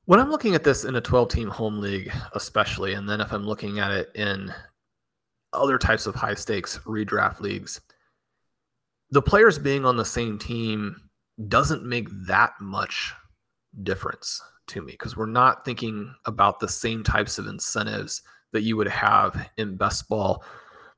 When 0.07 0.19
I'm 0.19 0.31
looking 0.31 0.55
at 0.55 0.65
this 0.65 0.85
in 0.85 0.97
a 0.97 1.01
12 1.01 1.29
team 1.29 1.49
home 1.49 1.79
league, 1.79 2.11
especially, 2.35 2.95
and 2.95 3.09
then 3.09 3.21
if 3.21 3.33
I'm 3.33 3.47
looking 3.47 3.79
at 3.79 3.93
it 3.93 4.11
in 4.15 4.53
other 5.53 5.79
types 5.79 6.07
of 6.07 6.15
high 6.15 6.35
stakes 6.35 6.79
redraft 6.87 7.41
leagues, 7.41 7.81
the 9.11 9.23
players 9.23 9.59
being 9.59 9.85
on 9.85 9.97
the 9.97 10.05
same 10.05 10.39
team 10.39 10.97
doesn't 11.49 11.85
make 11.85 12.09
that 12.27 12.53
much 12.61 13.13
difference 13.83 14.41
to 14.69 14.83
me 14.83 14.93
because 14.93 15.17
we're 15.17 15.27
not 15.27 15.65
thinking 15.65 16.13
about 16.27 16.61
the 16.61 16.69
same 16.69 17.03
types 17.03 17.39
of 17.39 17.47
incentives 17.47 18.23
that 18.53 18.63
you 18.63 18.77
would 18.77 18.89
have 18.89 19.49
in 19.59 19.77
best 19.77 20.09
ball 20.09 20.43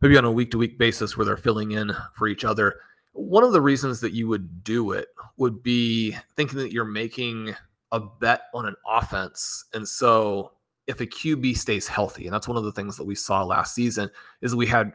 maybe 0.03 0.19
on 0.19 0.25
a 0.25 0.33
week 0.33 0.51
to 0.51 0.59
week 0.59 0.79
basis 0.79 1.17
where 1.17 1.25
they're 1.25 1.37
filling 1.37 1.71
in 1.71 1.93
for 2.12 2.27
each 2.27 2.45
other. 2.45 2.81
One 3.12 3.45
of 3.45 3.53
the 3.53 3.61
reasons 3.61 4.01
that 4.01 4.12
you 4.12 4.27
would 4.29 4.65
do 4.65 4.93
it 4.93 5.09
would 5.37 5.62
be 5.62 6.17
thinking 6.37 6.59
that 6.59 6.73
you're 6.73 6.85
making 6.85 7.55
a 7.93 8.01
bet 8.01 8.43
on 8.53 8.67
an 8.67 8.75
offense. 8.87 9.65
And 9.73 9.87
so 9.87 10.53
if 10.87 11.01
a 11.01 11.07
QB 11.07 11.57
stays 11.57 11.87
healthy, 11.87 12.27
and 12.27 12.35
that's 12.35 12.49
one 12.49 12.57
of 12.57 12.65
the 12.65 12.73
things 12.73 12.97
that 12.97 13.05
we 13.05 13.15
saw 13.15 13.45
last 13.45 13.75
season, 13.75 14.11
is 14.41 14.57
we 14.57 14.67
had 14.67 14.93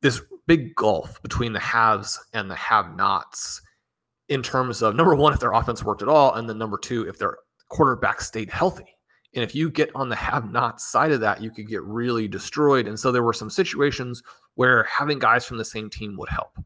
this 0.00 0.20
big 0.46 0.74
gulf 0.74 1.22
between 1.22 1.52
the 1.52 1.60
haves 1.60 2.18
and 2.32 2.50
the 2.50 2.56
have 2.56 2.96
nots 2.96 3.62
in 4.28 4.42
terms 4.42 4.82
of 4.82 4.96
number 4.96 5.14
one, 5.14 5.32
if 5.32 5.40
their 5.40 5.52
offense 5.52 5.84
worked 5.84 6.02
at 6.02 6.08
all, 6.08 6.34
and 6.34 6.48
then 6.48 6.58
number 6.58 6.78
two, 6.78 7.06
if 7.08 7.18
their 7.18 7.36
quarterback 7.68 8.20
stayed 8.20 8.50
healthy. 8.50 8.96
And 9.34 9.42
if 9.42 9.54
you 9.54 9.70
get 9.70 9.90
on 9.94 10.08
the 10.08 10.16
have 10.30 10.52
not 10.52 10.80
side 10.80 11.12
of 11.12 11.20
that, 11.20 11.42
you 11.42 11.50
could 11.50 11.68
get 11.68 11.82
really 11.82 12.28
destroyed. 12.28 12.86
And 12.86 12.98
so 12.98 13.12
there 13.12 13.22
were 13.22 13.32
some 13.32 13.50
situations 13.50 14.22
where 14.54 14.84
having 14.84 15.18
guys 15.18 15.44
from 15.44 15.58
the 15.58 15.64
same 15.64 15.88
team 15.88 16.16
would 16.16 16.28
help. 16.28 16.58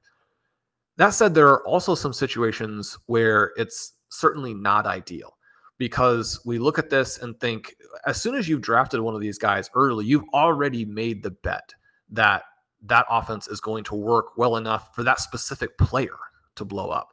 That 0.97 1.11
said, 1.11 1.35
there 1.35 1.49
are 1.49 1.67
also 1.67 1.95
some 1.95 2.13
situations 2.13 2.99
where 3.07 3.53
it's 3.57 3.93
certainly 4.09 4.55
not 4.55 4.87
ideal 4.87 5.37
because 5.79 6.41
we 6.47 6.59
look 6.59 6.79
at 6.79 6.89
this 6.89 7.19
and 7.19 7.39
think 7.39 7.75
as 8.07 8.21
soon 8.21 8.35
as 8.35 8.49
you've 8.49 8.63
drafted 8.63 9.01
one 9.01 9.15
of 9.15 9.21
these 9.21 9.39
guys 9.39 9.71
early, 9.75 10.07
you've 10.07 10.25
already 10.33 10.85
made 10.85 11.23
the 11.23 11.31
bet 11.31 11.75
that 12.11 12.45
that 12.83 13.07
offense 13.11 13.49
is 13.49 13.61
going 13.61 13.85
to 13.85 13.95
work 13.95 14.37
well 14.37 14.57
enough 14.57 14.95
for 14.95 15.03
that 15.03 15.21
specific 15.21 15.77
player 15.79 16.17
to 16.55 16.65
blow 16.65 16.89
up. 16.89 17.13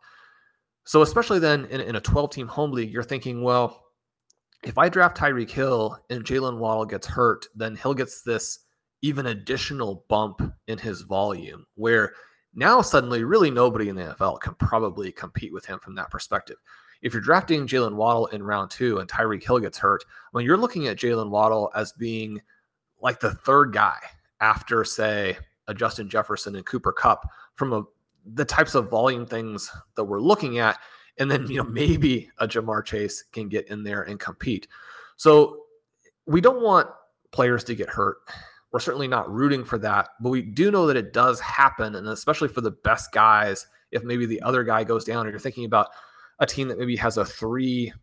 So, 0.85 1.01
especially 1.01 1.39
then 1.39 1.65
in, 1.65 1.81
in 1.81 1.95
a 1.95 2.01
12 2.01 2.29
team 2.31 2.47
home 2.47 2.71
league, 2.71 2.91
you're 2.91 3.03
thinking, 3.03 3.41
well, 3.41 3.82
if 4.63 4.77
I 4.77 4.89
draft 4.89 5.17
Tyreek 5.17 5.51
Hill 5.51 5.97
and 6.09 6.23
Jaylen 6.23 6.57
Waddle 6.57 6.85
gets 6.85 7.07
hurt, 7.07 7.47
then 7.55 7.75
Hill 7.75 7.93
gets 7.93 8.21
this 8.21 8.59
even 9.01 9.27
additional 9.27 10.05
bump 10.07 10.41
in 10.67 10.77
his 10.77 11.01
volume 11.01 11.65
where 11.75 12.13
now 12.55 12.81
suddenly 12.81 13.23
really 13.23 13.51
nobody 13.51 13.89
in 13.89 13.95
the 13.95 14.03
NFL 14.03 14.39
can 14.39 14.53
probably 14.55 15.11
compete 15.11 15.51
with 15.51 15.65
him 15.65 15.79
from 15.79 15.95
that 15.95 16.09
perspective. 16.09 16.57
If 17.01 17.11
you're 17.11 17.21
drafting 17.21 17.67
Jaylen 17.67 17.95
Waddle 17.95 18.27
in 18.27 18.41
round 18.41 18.71
two 18.71 18.99
and 18.99 19.09
Tyreek 19.09 19.43
Hill 19.43 19.59
gets 19.59 19.77
hurt, 19.77 20.05
when 20.31 20.45
you're 20.45 20.57
looking 20.57 20.87
at 20.87 20.97
Jaylen 20.97 21.29
Waddle 21.29 21.69
as 21.75 21.91
being 21.91 22.41
like 23.01 23.19
the 23.19 23.33
third 23.33 23.73
guy 23.73 23.97
after, 24.39 24.85
say, 24.85 25.37
a 25.67 25.73
Justin 25.73 26.09
Jefferson 26.09 26.55
and 26.55 26.65
Cooper 26.65 26.93
Kupp 26.93 27.27
from 27.55 27.73
a, 27.73 27.83
the 28.25 28.45
types 28.45 28.75
of 28.75 28.89
volume 28.89 29.25
things 29.25 29.69
that 29.95 30.03
we're 30.05 30.21
looking 30.21 30.59
at, 30.59 30.79
and 31.17 31.29
then 31.29 31.47
you 31.47 31.57
know 31.57 31.63
maybe 31.63 32.29
a 32.39 32.47
Ja'Marr 32.47 32.83
Chase 32.85 33.23
can 33.31 33.49
get 33.49 33.67
in 33.69 33.83
there 33.83 34.03
and 34.03 34.19
compete. 34.19 34.67
So 35.15 35.63
we 36.25 36.41
don't 36.41 36.61
want 36.61 36.89
players 37.31 37.63
to 37.65 37.75
get 37.75 37.89
hurt. 37.89 38.17
We're 38.71 38.79
certainly 38.79 39.07
not 39.07 39.31
rooting 39.31 39.63
for 39.63 39.77
that, 39.79 40.09
but 40.19 40.29
we 40.29 40.41
do 40.41 40.71
know 40.71 40.87
that 40.87 40.97
it 40.97 41.13
does 41.13 41.39
happen. 41.39 41.95
And 41.95 42.07
especially 42.07 42.47
for 42.47 42.61
the 42.61 42.71
best 42.71 43.11
guys, 43.11 43.67
if 43.91 44.03
maybe 44.03 44.25
the 44.25 44.41
other 44.41 44.63
guy 44.63 44.83
goes 44.83 45.03
down, 45.03 45.27
or 45.27 45.29
you're 45.29 45.39
thinking 45.39 45.65
about 45.65 45.89
a 46.39 46.45
team 46.45 46.67
that 46.69 46.79
maybe 46.79 46.95
has 46.95 47.17
a 47.17 47.25
three 47.25 47.93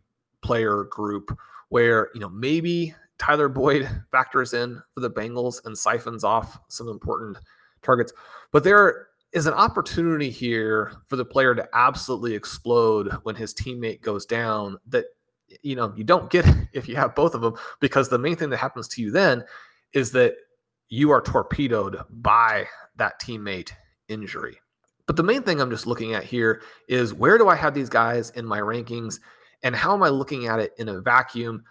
player 0.41 0.85
group 0.85 1.37
where, 1.69 2.09
you 2.13 2.21
know, 2.21 2.29
maybe 2.29 2.95
Tyler 3.17 3.49
Boyd 3.49 3.87
factors 4.11 4.53
in 4.53 4.81
for 4.93 5.01
the 5.01 5.11
Bengals 5.11 5.63
and 5.65 5.77
siphons 5.77 6.23
off 6.23 6.57
some 6.69 6.87
important 6.87 7.37
targets. 7.81 8.13
But 8.51 8.63
there 8.63 9.09
is 9.33 9.45
an 9.45 9.53
opportunity 9.53 10.29
here 10.29 10.93
for 11.07 11.15
the 11.15 11.25
player 11.25 11.55
to 11.55 11.67
absolutely 11.73 12.33
explode 12.33 13.11
when 13.23 13.35
his 13.35 13.53
teammate 13.53 14.01
goes 14.01 14.25
down 14.25 14.77
that 14.87 15.05
you 15.61 15.75
know 15.75 15.93
you 15.95 16.03
don't 16.03 16.29
get 16.29 16.45
if 16.73 16.87
you 16.87 16.95
have 16.95 17.15
both 17.15 17.33
of 17.33 17.41
them 17.41 17.53
because 17.79 18.09
the 18.09 18.19
main 18.19 18.35
thing 18.35 18.49
that 18.49 18.57
happens 18.57 18.87
to 18.87 19.01
you 19.01 19.11
then 19.11 19.43
is 19.93 20.11
that 20.11 20.35
you 20.89 21.09
are 21.11 21.21
torpedoed 21.21 21.97
by 22.09 22.67
that 22.97 23.19
teammate 23.21 23.71
injury. 24.09 24.57
But 25.07 25.15
the 25.15 25.23
main 25.23 25.41
thing 25.41 25.59
I'm 25.59 25.71
just 25.71 25.87
looking 25.87 26.13
at 26.13 26.23
here 26.23 26.61
is 26.87 27.13
where 27.13 27.37
do 27.37 27.47
I 27.47 27.55
have 27.55 27.73
these 27.73 27.89
guys 27.89 28.29
in 28.31 28.45
my 28.45 28.59
rankings 28.59 29.19
and 29.63 29.75
how 29.75 29.93
am 29.93 30.03
I 30.03 30.09
looking 30.09 30.47
at 30.47 30.59
it 30.59 30.73
in 30.77 30.89
a 30.89 31.01
vacuum? 31.01 31.63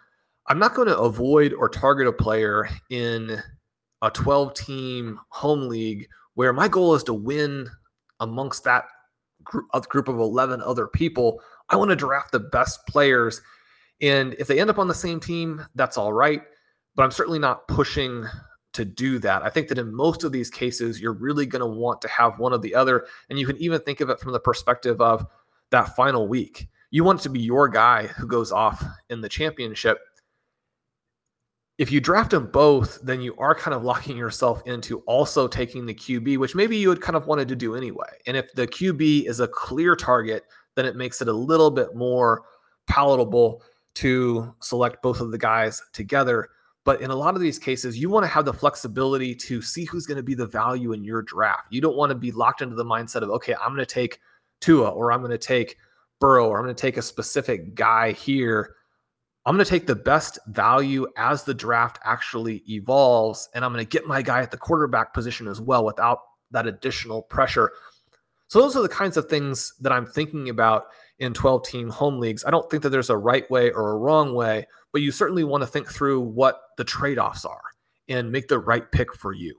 I'm 0.48 0.58
not 0.58 0.74
going 0.74 0.88
to 0.88 0.98
avoid 0.98 1.52
or 1.52 1.68
target 1.68 2.06
a 2.06 2.12
player 2.12 2.68
in 2.88 3.40
a 4.02 4.10
12 4.10 4.54
team 4.54 5.20
home 5.28 5.68
league 5.68 6.08
where 6.34 6.52
my 6.52 6.68
goal 6.68 6.94
is 6.94 7.04
to 7.04 7.14
win 7.14 7.68
amongst 8.20 8.64
that 8.64 8.84
uh, 9.72 9.80
group 9.80 10.08
of 10.08 10.18
11 10.18 10.62
other 10.62 10.86
people. 10.86 11.40
I 11.68 11.76
want 11.76 11.90
to 11.90 11.96
draft 11.96 12.32
the 12.32 12.40
best 12.40 12.86
players. 12.86 13.40
And 14.00 14.34
if 14.38 14.46
they 14.46 14.60
end 14.60 14.70
up 14.70 14.78
on 14.78 14.88
the 14.88 14.94
same 14.94 15.20
team, 15.20 15.64
that's 15.74 15.98
all 15.98 16.12
right. 16.12 16.42
But 16.94 17.04
I'm 17.04 17.10
certainly 17.10 17.38
not 17.38 17.68
pushing 17.68 18.26
to 18.72 18.84
do 18.84 19.18
that. 19.18 19.42
I 19.42 19.50
think 19.50 19.68
that 19.68 19.78
in 19.78 19.94
most 19.94 20.24
of 20.24 20.32
these 20.32 20.50
cases, 20.50 21.00
you're 21.00 21.12
really 21.12 21.46
going 21.46 21.60
to 21.60 21.66
want 21.66 22.00
to 22.02 22.08
have 22.08 22.38
one 22.38 22.52
or 22.52 22.58
the 22.58 22.74
other. 22.74 23.06
And 23.28 23.38
you 23.38 23.46
can 23.46 23.56
even 23.56 23.80
think 23.80 24.00
of 24.00 24.10
it 24.10 24.20
from 24.20 24.32
the 24.32 24.40
perspective 24.40 25.00
of 25.00 25.26
that 25.70 25.96
final 25.96 26.28
week. 26.28 26.68
You 26.90 27.04
want 27.04 27.20
to 27.20 27.28
be 27.28 27.40
your 27.40 27.68
guy 27.68 28.06
who 28.06 28.26
goes 28.26 28.52
off 28.52 28.84
in 29.08 29.20
the 29.20 29.28
championship 29.28 29.98
if 31.80 31.90
you 31.90 31.98
draft 31.98 32.32
them 32.32 32.46
both, 32.46 33.00
then 33.02 33.22
you 33.22 33.34
are 33.38 33.54
kind 33.54 33.74
of 33.74 33.82
locking 33.82 34.14
yourself 34.14 34.62
into 34.66 34.98
also 35.06 35.48
taking 35.48 35.86
the 35.86 35.94
QB, 35.94 36.36
which 36.36 36.54
maybe 36.54 36.76
you 36.76 36.90
would 36.90 37.00
kind 37.00 37.16
of 37.16 37.26
wanted 37.26 37.48
to 37.48 37.56
do 37.56 37.74
anyway. 37.74 38.10
And 38.26 38.36
if 38.36 38.52
the 38.52 38.66
QB 38.66 39.24
is 39.24 39.40
a 39.40 39.48
clear 39.48 39.96
target, 39.96 40.44
then 40.76 40.84
it 40.84 40.94
makes 40.94 41.22
it 41.22 41.28
a 41.28 41.32
little 41.32 41.70
bit 41.70 41.94
more 41.94 42.42
palatable 42.86 43.62
to 43.94 44.54
select 44.60 45.00
both 45.00 45.22
of 45.22 45.30
the 45.30 45.38
guys 45.38 45.82
together. 45.94 46.50
But 46.84 47.00
in 47.00 47.10
a 47.10 47.16
lot 47.16 47.34
of 47.34 47.40
these 47.40 47.58
cases, 47.58 47.96
you 47.96 48.10
want 48.10 48.24
to 48.24 48.30
have 48.30 48.44
the 48.44 48.52
flexibility 48.52 49.34
to 49.36 49.62
see 49.62 49.86
who's 49.86 50.04
going 50.04 50.18
to 50.18 50.22
be 50.22 50.34
the 50.34 50.46
value 50.46 50.92
in 50.92 51.02
your 51.02 51.22
draft. 51.22 51.68
You 51.70 51.80
don't 51.80 51.96
want 51.96 52.10
to 52.10 52.14
be 52.14 52.30
locked 52.30 52.60
into 52.60 52.76
the 52.76 52.84
mindset 52.84 53.22
of, 53.22 53.30
okay, 53.30 53.54
I'm 53.54 53.74
going 53.74 53.78
to 53.78 53.86
take 53.86 54.20
Tua 54.60 54.90
or 54.90 55.12
I'm 55.12 55.20
going 55.20 55.30
to 55.30 55.38
take 55.38 55.78
Burrow 56.20 56.48
or 56.48 56.58
I'm 56.58 56.64
going 56.64 56.76
to 56.76 56.80
take 56.80 56.98
a 56.98 57.02
specific 57.02 57.74
guy 57.74 58.12
here 58.12 58.74
I'm 59.46 59.54
going 59.54 59.64
to 59.64 59.70
take 59.70 59.86
the 59.86 59.96
best 59.96 60.38
value 60.48 61.06
as 61.16 61.44
the 61.44 61.54
draft 61.54 61.98
actually 62.04 62.62
evolves, 62.68 63.48
and 63.54 63.64
I'm 63.64 63.72
going 63.72 63.84
to 63.84 63.88
get 63.88 64.06
my 64.06 64.20
guy 64.20 64.42
at 64.42 64.50
the 64.50 64.58
quarterback 64.58 65.14
position 65.14 65.48
as 65.48 65.60
well 65.60 65.84
without 65.84 66.18
that 66.50 66.66
additional 66.66 67.22
pressure. 67.22 67.72
So, 68.48 68.60
those 68.60 68.76
are 68.76 68.82
the 68.82 68.88
kinds 68.88 69.16
of 69.16 69.26
things 69.26 69.74
that 69.80 69.92
I'm 69.92 70.06
thinking 70.06 70.48
about 70.48 70.86
in 71.20 71.32
12 71.32 71.66
team 71.66 71.88
home 71.88 72.18
leagues. 72.18 72.44
I 72.44 72.50
don't 72.50 72.68
think 72.70 72.82
that 72.82 72.90
there's 72.90 73.10
a 73.10 73.16
right 73.16 73.48
way 73.50 73.70
or 73.70 73.92
a 73.92 73.96
wrong 73.96 74.34
way, 74.34 74.66
but 74.92 75.02
you 75.02 75.12
certainly 75.12 75.44
want 75.44 75.62
to 75.62 75.66
think 75.66 75.88
through 75.88 76.20
what 76.20 76.60
the 76.76 76.84
trade 76.84 77.18
offs 77.18 77.44
are 77.44 77.62
and 78.08 78.32
make 78.32 78.48
the 78.48 78.58
right 78.58 78.90
pick 78.90 79.14
for 79.14 79.32
you. 79.32 79.54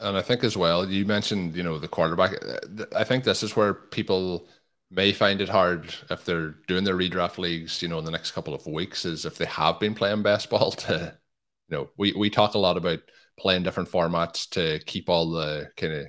And 0.00 0.16
I 0.16 0.22
think 0.22 0.42
as 0.42 0.56
well, 0.56 0.88
you 0.88 1.04
mentioned, 1.04 1.54
you 1.54 1.62
know, 1.62 1.78
the 1.78 1.88
quarterback. 1.88 2.32
I 2.96 3.04
think 3.04 3.24
this 3.24 3.42
is 3.42 3.54
where 3.54 3.74
people 3.74 4.48
may 4.90 5.12
find 5.12 5.40
it 5.40 5.48
hard 5.48 5.94
if 6.10 6.24
they're 6.24 6.56
doing 6.66 6.84
their 6.84 6.96
redraft 6.96 7.38
leagues, 7.38 7.80
you 7.80 7.88
know, 7.88 7.98
in 7.98 8.04
the 8.04 8.10
next 8.10 8.32
couple 8.32 8.54
of 8.54 8.66
weeks, 8.66 9.04
is 9.04 9.24
if 9.24 9.38
they 9.38 9.46
have 9.46 9.78
been 9.78 9.94
playing 9.94 10.22
best 10.22 10.50
ball 10.50 10.72
to, 10.72 11.16
you 11.68 11.76
know, 11.76 11.90
we, 11.96 12.12
we 12.12 12.30
talk 12.30 12.54
a 12.54 12.58
lot 12.58 12.76
about 12.76 13.00
playing 13.38 13.62
different 13.62 13.88
formats 13.90 14.48
to 14.50 14.82
keep 14.84 15.08
all 15.08 15.30
the 15.30 15.70
kind 15.76 15.92
of 15.92 16.06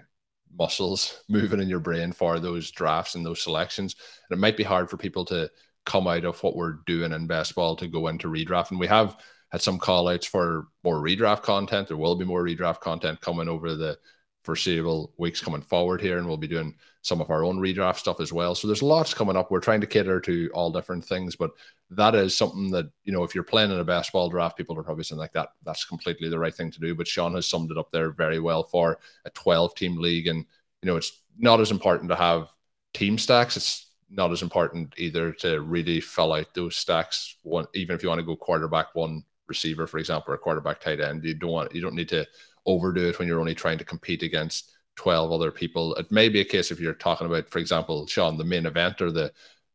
muscles 0.58 1.24
moving 1.30 1.62
in 1.62 1.70
your 1.70 1.80
brain 1.80 2.12
for 2.12 2.40
those 2.40 2.72
drafts 2.72 3.16
and 3.16 3.26
those 3.26 3.42
selections. 3.42 3.96
And 4.30 4.38
it 4.38 4.42
might 4.42 4.58
be 4.58 4.64
hard 4.64 4.90
for 4.90 4.98
people 4.98 5.26
to 5.26 5.50
come 5.86 6.08
out 6.08 6.26
of 6.26 6.42
what 6.44 6.56
we're 6.56 6.80
doing 6.86 7.12
in 7.12 7.28
best 7.28 7.56
ball 7.56 7.76
to 7.78 7.88
go 7.88 8.08
into 8.08 8.28
redraft. 8.28 8.72
And 8.72 8.80
we 8.80 8.88
have 8.88 9.18
had 9.52 9.62
some 9.62 9.80
call 9.80 10.08
outs 10.08 10.26
for 10.26 10.68
more 10.84 11.02
redraft 11.02 11.44
content. 11.44 11.88
There 11.88 11.98
will 11.98 12.16
be 12.16 12.26
more 12.26 12.44
redraft 12.44 12.80
content 12.82 13.22
coming 13.22 13.50
over 13.50 13.76
the 13.76 13.98
foreseeable 14.44 15.14
weeks 15.18 15.42
coming 15.42 15.62
forward 15.62 16.02
here, 16.02 16.18
and 16.18 16.28
we'll 16.28 16.38
be 16.38 16.48
doing 16.48 16.76
some 17.02 17.22
of 17.22 17.30
our 17.30 17.44
own 17.44 17.60
redraft 17.60 17.98
stuff 17.98 18.20
as 18.20 18.34
well. 18.34 18.56
So 18.56 18.68
there's 18.68 18.82
lots 18.82 19.14
coming 19.14 19.36
up. 19.36 19.52
We're 19.52 19.60
trying 19.60 19.82
to 19.82 19.88
cater 19.88 20.20
to 20.22 20.50
all 20.54 20.72
different 20.72 21.06
things, 21.06 21.36
but 21.36 21.52
that 21.92 22.16
is 22.16 22.36
something 22.36 22.72
that 22.72 22.90
you 23.04 23.12
know 23.12 23.24
if 23.24 23.36
you're 23.36 23.44
playing 23.44 23.72
in 23.72 23.80
a 23.80 23.84
best 23.84 24.12
ball 24.12 24.30
draft, 24.30 24.58
people 24.58 24.78
are 24.78 24.84
probably 24.84 25.04
saying 25.04 25.20
like 25.20 25.34
that. 25.34 25.50
That's 25.64 25.86
completely 25.86 26.30
the 26.30 26.40
right 26.40 26.54
thing 26.54 26.72
to 26.72 26.80
do. 26.80 26.96
But 26.96 27.08
Shawn 27.08 27.36
has 27.36 27.48
summed 27.48 27.72
it 27.72 27.78
up 27.78 27.92
there 27.92 28.12
very 28.12 28.40
well 28.40 28.64
for 28.64 29.00
a 29.26 29.30
12 29.32 29.76
team 29.76 29.98
league, 29.98 30.28
and 30.28 30.46
you 30.82 30.88
know 30.88 30.96
it's 30.96 31.22
not 31.38 31.60
as 31.60 31.72
important 31.72 32.10
to 32.10 32.16
have 32.16 32.50
team 32.94 33.18
stacks. 33.18 33.58
It's 33.58 33.92
not 34.10 34.32
as 34.32 34.42
important 34.42 34.94
either 34.98 35.32
to 35.32 35.62
really 35.62 36.02
fill 36.02 36.34
out 36.34 36.54
those 36.54 36.76
stacks. 36.76 37.38
One, 37.44 37.66
even 37.74 37.96
if 37.96 38.04
you 38.04 38.10
want 38.10 38.20
to 38.20 38.26
go 38.26 38.36
quarterback, 38.36 38.94
one 38.94 39.24
receiver, 39.48 39.88
for 39.88 39.98
example, 39.98 40.34
or 40.34 40.38
quarterback 40.38 40.80
tight 40.80 41.00
end, 41.00 41.24
you 41.24 41.34
don't 41.34 41.52
want 41.52 41.76
you 41.76 41.82
don't 41.82 41.96
need 41.96 42.10
to 42.10 42.26
overdo 42.66 43.10
it 43.10 43.20
when 43.20 43.28
you're 43.28 43.40
only 43.40 43.56
trying 43.56 43.78
to 43.78 43.86
compete 43.86 44.24
against 44.24 44.72
12 44.98 45.32
other 45.32 45.52
people. 45.52 45.96
It 45.96 46.12
may 46.12 46.30
be 46.30 46.42
a 46.42 46.46
case 46.46 46.72
if 46.72 46.80
you're 46.80 46.94
talking 46.94 47.28
about, 47.28 47.50
for 47.50 47.60
example, 47.60 48.06
Shawn, 48.08 48.38
the 48.38 48.44
main 48.44 48.66
event 48.66 49.02
or 49.02 49.12
the 49.12 49.32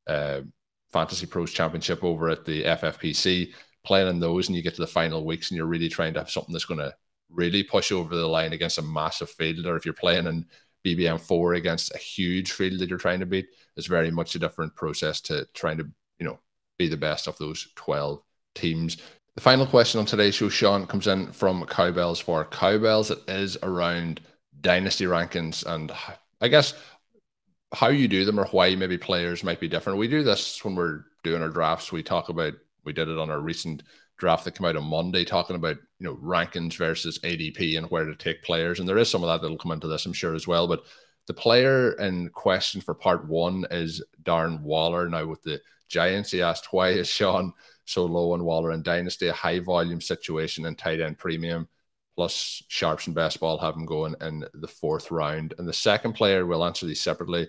uh, 0.07 0.43
FantasyPros 0.95 1.53
Championship 1.53 2.05
over 2.05 2.29
at 2.29 2.45
the 2.45 2.65
FFPC, 2.65 3.53
playing 3.85 4.09
in 4.09 4.21
those 4.21 4.49
and 4.49 4.57
you 4.57 4.63
get 4.63 4.75
to 4.75 4.81
the 4.81 4.87
final 4.87 5.25
weeks 5.25 5.51
and 5.51 5.57
you're 5.57 5.67
really 5.67 5.89
trying 5.89 6.13
to 6.15 6.21
have 6.21 6.31
something 6.31 6.53
that's 6.53 6.65
going 6.65 6.81
to 6.81 6.95
really 7.31 7.63
push 7.63 7.93
over 7.93 8.15
the 8.15 8.27
line 8.27 8.53
against 8.53 8.79
a 8.79 8.83
massive 8.83 9.31
field, 9.31 9.67
or 9.67 9.77
if 9.77 9.85
you're 9.85 9.95
playing 9.95 10.27
in 10.27 10.47
BBM 10.85 11.21
four 11.21 11.55
against 11.55 11.95
a 11.95 11.99
huge 11.99 12.53
field 12.53 12.79
that 12.79 12.89
you're 12.89 12.99
trying 12.99 13.21
to 13.21 13.27
beat, 13.27 13.49
it's 13.77 13.87
very 13.87 14.11
much 14.11 14.35
a 14.35 14.39
different 14.39 14.75
process 14.77 15.21
to 15.23 15.47
trying 15.55 15.79
to, 15.79 15.89
you 16.19 16.27
know, 16.27 16.39
be 16.79 16.89
the 16.89 16.97
best 16.97 17.27
of 17.27 17.37
those 17.39 17.69
12 17.75 18.21
teams. 18.55 18.99
The 19.37 19.43
final 19.43 19.67
question 19.67 20.01
on 20.01 20.07
today's 20.07 20.35
show, 20.35 20.49
Shawn, 20.49 20.87
comes 20.87 21.07
in 21.07 21.31
from 21.31 21.67
Cowbells 21.67 22.19
for 22.19 22.47
Cowbells. 22.47 23.11
It 23.11 23.19
is 23.29 23.59
around 23.63 24.23
dynasty 24.63 25.05
rankings 25.05 25.65
and 25.67 25.93
I 26.41 26.49
guess 26.49 26.73
how 27.75 27.89
you 27.89 28.09
do 28.09 28.25
them 28.25 28.41
or 28.41 28.47
why 28.47 28.75
maybe 28.75 28.97
players 28.97 29.45
might 29.45 29.61
be 29.61 29.69
different. 29.69 29.99
We 29.99 30.09
do 30.09 30.23
this 30.23 30.65
when 30.65 30.75
we're 30.75 31.05
doing 31.23 31.43
our 31.43 31.51
drafts. 31.51 31.93
We 31.93 32.03
talk 32.03 32.31
about, 32.31 32.55
we 32.85 32.95
did 32.95 33.11
it 33.11 33.19
on 33.19 33.29
our 33.29 33.41
recent 33.41 33.83
draft 34.17 34.47
that 34.47 34.57
came 34.57 34.67
out 34.67 34.77
on 34.77 34.85
Monday, 34.85 35.23
talking 35.23 35.57
about, 35.57 35.77
you 35.99 36.07
know, 36.07 36.17
rankings 36.17 36.79
versus 36.79 37.19
ADP 37.19 37.77
and 37.77 37.91
where 37.91 38.07
to 38.07 38.17
take 38.17 38.43
players. 38.43 38.81
And 38.81 38.89
there 38.89 38.97
is 38.97 39.11
some 39.11 39.23
of 39.23 39.29
that 39.29 39.43
that'll 39.43 39.59
come 39.59 39.73
into 39.73 39.87
this, 39.87 40.07
I'm 40.07 40.15
sure, 40.15 40.35
as 40.35 40.47
well. 40.47 40.67
But 40.67 40.85
the 41.27 41.35
player 41.35 41.93
in 42.01 42.31
question 42.31 42.81
for 42.81 42.95
part 42.95 43.29
one 43.29 43.67
is 43.71 44.03
Darren 44.23 44.63
Waller. 44.63 45.11
Now, 45.11 45.27
with 45.27 45.43
the 45.43 45.61
Giants, 45.89 46.31
he 46.31 46.41
asked, 46.41 46.73
why 46.73 46.91
is 46.91 47.07
Shawn 47.07 47.53
so 47.87 48.05
low 48.05 48.33
on 48.33 48.45
Waller 48.45 48.73
and 48.73 48.85
Dynasty, 48.85 49.29
a 49.29 49.33
high 49.33 49.61
volume 49.61 50.01
situation 50.01 50.67
and 50.67 50.77
tight 50.77 51.01
end 51.01 51.19
premium, 51.19 51.69
plus 52.15 52.63
Sharps 52.69 53.07
and 53.07 53.15
Best 53.15 53.41
Ball 53.41 53.59
have 53.59 53.75
him 53.75 53.87
going 53.87 54.15
in 54.21 54.45
the 54.55 54.69
fourth 54.69 55.11
round. 55.11 55.55
And 55.59 55.67
the 55.67 55.73
second 55.73 56.13
player, 56.13 56.45
we'll 56.45 56.65
answer 56.65 56.85
these 56.85 57.01
separately. 57.01 57.49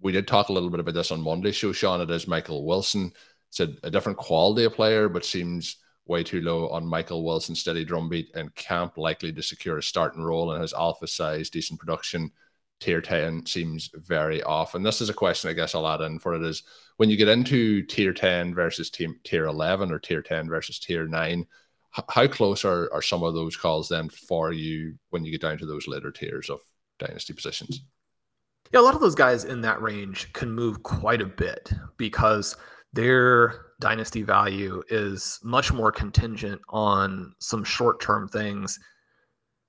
We 0.00 0.12
did 0.12 0.28
talk 0.28 0.48
a 0.48 0.52
little 0.52 0.70
bit 0.70 0.80
about 0.80 0.94
this 0.94 1.12
on 1.12 1.20
Monday 1.20 1.52
show, 1.52 1.72
Shawn. 1.72 2.00
It 2.00 2.10
is 2.10 2.28
Michael 2.28 2.66
Wilson. 2.66 3.12
It's 3.48 3.60
a, 3.60 3.72
a 3.84 3.90
different 3.90 4.18
quality 4.18 4.64
of 4.64 4.74
player, 4.74 5.08
but 5.08 5.24
seems 5.24 5.76
way 6.06 6.22
too 6.22 6.42
low 6.42 6.68
on 6.68 6.86
Michael 6.86 7.24
Wilson's 7.24 7.60
steady 7.60 7.84
drumbeat 7.84 8.34
and 8.34 8.54
camp 8.56 8.98
likely 8.98 9.32
to 9.32 9.42
secure 9.42 9.78
a 9.78 9.82
starting 9.82 10.22
role 10.22 10.52
in 10.52 10.60
his 10.60 10.74
alpha 10.74 11.06
size, 11.06 11.48
decent 11.48 11.78
production 11.78 12.30
tier 12.80 13.00
10 13.00 13.46
seems 13.46 13.90
very 13.94 14.42
off. 14.42 14.74
And 14.74 14.84
this 14.84 15.00
is 15.00 15.08
a 15.08 15.14
question 15.14 15.50
I 15.50 15.54
guess 15.54 15.74
I'll 15.74 15.88
add 15.88 16.00
in 16.00 16.18
for 16.18 16.34
it 16.34 16.42
is 16.42 16.62
when 16.96 17.10
you 17.10 17.16
get 17.16 17.28
into 17.28 17.82
tier 17.82 18.12
10 18.12 18.54
versus 18.54 18.90
team, 18.90 19.18
tier 19.24 19.46
11 19.46 19.90
or 19.90 19.98
tier 19.98 20.22
10 20.22 20.48
versus 20.48 20.78
tier 20.78 21.06
9, 21.06 21.46
how 22.08 22.26
close 22.26 22.64
are, 22.64 22.92
are 22.92 23.02
some 23.02 23.22
of 23.22 23.34
those 23.34 23.56
calls 23.56 23.88
then 23.88 24.08
for 24.08 24.52
you 24.52 24.94
when 25.10 25.24
you 25.24 25.30
get 25.30 25.40
down 25.40 25.58
to 25.58 25.66
those 25.66 25.86
later 25.86 26.10
tiers 26.10 26.50
of 26.50 26.58
dynasty 26.98 27.32
positions? 27.32 27.82
Yeah, 28.72 28.80
a 28.80 28.82
lot 28.82 28.94
of 28.94 29.00
those 29.00 29.14
guys 29.14 29.44
in 29.44 29.60
that 29.60 29.80
range 29.80 30.32
can 30.32 30.50
move 30.50 30.82
quite 30.82 31.22
a 31.22 31.26
bit 31.26 31.72
because 31.96 32.56
their 32.92 33.66
dynasty 33.80 34.22
value 34.22 34.82
is 34.88 35.38
much 35.42 35.72
more 35.72 35.92
contingent 35.92 36.60
on 36.68 37.34
some 37.38 37.62
short 37.62 38.00
term 38.00 38.28
things 38.28 38.78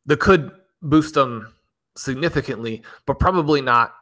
that 0.06 0.20
could 0.20 0.52
boost 0.82 1.14
them 1.14 1.55
significantly, 1.98 2.84
but 3.06 3.20
probably 3.20 3.62
not 3.62 3.94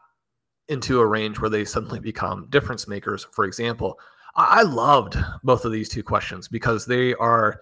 into 0.68 1.00
a 1.00 1.06
range 1.06 1.40
where 1.40 1.50
they 1.50 1.66
suddenly 1.66 2.00
become 2.00 2.48
difference 2.50 2.88
makers. 2.88 3.28
For 3.32 3.46
example, 3.46 4.00
I 4.36 4.64
loved 4.64 5.18
both 5.44 5.66
of 5.66 5.72
these 5.72 5.90
two 5.90 6.04
questions 6.04 6.48
because 6.48 6.86
they 6.86 7.14
are 7.16 7.60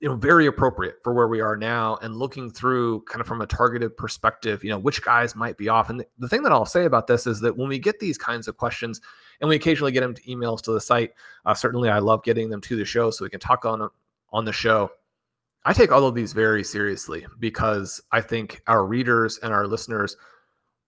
you 0.00 0.08
know 0.08 0.16
very 0.16 0.46
appropriate 0.46 0.96
for 1.02 1.12
where 1.12 1.28
we 1.28 1.40
are 1.40 1.56
now 1.56 1.96
and 2.02 2.16
looking 2.16 2.50
through 2.50 3.02
kind 3.02 3.20
of 3.20 3.26
from 3.26 3.42
a 3.42 3.46
targeted 3.46 3.96
perspective 3.96 4.64
you 4.64 4.70
know 4.70 4.78
which 4.78 5.02
guys 5.02 5.36
might 5.36 5.58
be 5.58 5.68
off 5.68 5.90
and 5.90 6.02
the, 6.18 6.28
thing 6.28 6.42
that 6.42 6.52
i'll 6.52 6.64
say 6.64 6.86
about 6.86 7.06
this 7.06 7.26
is 7.26 7.38
that 7.40 7.56
when 7.56 7.68
we 7.68 7.78
get 7.78 8.00
these 8.00 8.16
kinds 8.16 8.48
of 8.48 8.56
questions 8.56 9.00
and 9.40 9.48
we 9.48 9.56
occasionally 9.56 9.92
get 9.92 10.00
them 10.00 10.14
to 10.14 10.22
emails 10.22 10.62
to 10.62 10.72
the 10.72 10.80
site 10.80 11.12
uh, 11.44 11.52
certainly 11.52 11.90
i 11.90 11.98
love 11.98 12.22
getting 12.24 12.48
them 12.48 12.62
to 12.62 12.76
the 12.76 12.84
show 12.84 13.10
so 13.10 13.24
we 13.24 13.30
can 13.30 13.40
talk 13.40 13.66
on 13.66 13.88
on 14.32 14.44
the 14.44 14.52
show 14.52 14.90
i 15.64 15.72
take 15.72 15.92
all 15.92 16.06
of 16.06 16.14
these 16.14 16.32
very 16.32 16.64
seriously 16.64 17.26
because 17.38 18.00
i 18.12 18.20
think 18.20 18.60
our 18.66 18.86
readers 18.86 19.38
and 19.42 19.52
our 19.52 19.66
listeners 19.66 20.16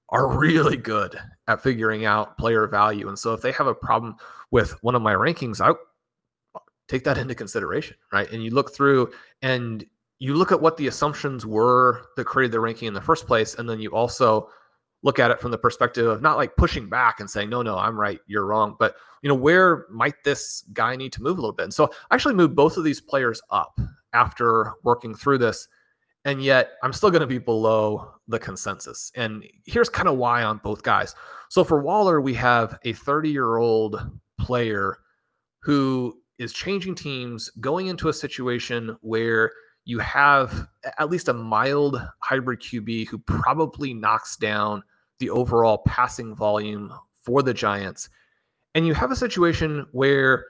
are 0.09 0.29
really 0.39 0.77
good 0.77 1.19
at 1.49 1.63
figuring 1.63 2.05
out 2.05 2.37
player 2.39 2.67
value 2.67 3.09
and 3.09 3.19
so 3.19 3.33
if 3.33 3.41
they 3.43 3.53
have 3.53 3.67
a 3.67 3.75
problem 3.75 4.17
with 4.51 4.73
one 4.83 4.95
of 4.95 5.03
my 5.03 5.15
rankings 5.15 5.61
i 5.61 5.73
take 6.93 7.05
that 7.05 7.19
into 7.19 7.35
consideration, 7.35 7.97
right? 8.13 8.31
And 8.31 8.45
you 8.45 8.51
look 8.51 8.75
through 8.75 9.11
and 9.41 9.85
you 10.19 10.35
look 10.35 10.53
at 10.53 10.61
what 10.61 10.77
the 10.77 10.87
assumptions 10.87 11.47
were 11.47 12.03
that 12.17 12.27
created 12.27 12.53
the 12.53 12.61
ranking 12.61 12.87
in 12.87 12.95
the 12.95 13.01
first 13.01 13.27
place, 13.27 13.55
and 13.55 13.69
then 13.69 13.81
you 13.81 13.91
also 13.91 14.49
look 15.03 15.19
at 15.19 15.33
it 15.33 15.41
from 15.41 15.51
the 15.51 15.59
perspective 15.59 16.07
of 16.07 16.23
not 16.23 16.37
like 16.37 16.55
pushing 16.57 16.89
back 16.89 17.19
and 17.19 17.29
saying, 17.29 17.51
no, 17.51 17.63
no, 17.63 17.77
I'm 17.77 17.99
right, 17.99 18.21
you're 18.29 18.47
wrong, 18.47 18.77
but 18.79 18.95
you 19.23 19.29
know, 19.29 19.35
where 19.35 19.87
might 19.91 20.23
this 20.23 20.65
guy 20.73 20.95
need 20.95 21.13
to 21.15 21.23
move 21.23 21.39
a 21.39 21.41
little 21.41 21.57
bit? 21.57 21.65
And 21.65 21.75
so 21.75 21.91
I 22.11 22.15
actually 22.15 22.35
moved 22.35 22.55
both 22.55 22.77
of 22.77 22.85
these 22.85 23.01
players 23.01 23.41
up 23.51 23.81
after 24.13 24.73
working 24.83 25.15
through 25.15 25.39
this. 25.39 25.69
And 26.25 26.43
yet 26.43 26.73
I'm 26.83 26.93
still 26.93 27.11
going 27.11 27.21
to 27.21 27.27
be 27.27 27.39
below 27.39 28.13
the 28.29 28.39
consensus. 28.39 29.11
And 29.17 29.45
here's 29.67 29.89
kind 29.89 30.09
of 30.09 30.17
why 30.17 30.45
on 30.45 30.59
both 30.59 30.83
guys. 30.83 31.15
So 31.49 31.65
for 31.65 31.83
Waller, 31.83 32.21
we 32.21 32.35
have 32.35 32.79
a 32.85 32.93
30 32.93 33.31
year 33.31 33.57
old 33.57 34.01
player 34.39 34.99
who 35.63 36.17
is 36.39 36.53
changing 36.53 36.95
teams, 36.95 37.51
going 37.61 37.87
into 37.87 38.09
a 38.09 38.13
situation 38.13 38.97
where 39.01 39.53
you 39.85 39.99
have 39.99 40.69
at 40.99 41.11
least 41.11 41.29
a 41.29 41.35
mild 41.35 42.01
hybrid 42.21 42.61
QB 42.61 43.09
who 43.09 43.19
probably 43.19 43.95
knocks 43.95 44.37
down 44.37 44.83
the 45.19 45.31
overall 45.31 45.79
passing 45.87 46.35
volume 46.35 46.93
for 47.25 47.43
the 47.43 47.55
Giants. 47.55 48.09
And 48.75 48.87
you 48.87 48.95
have 48.95 49.11
a 49.11 49.17
situation 49.17 49.87
where 49.93 50.47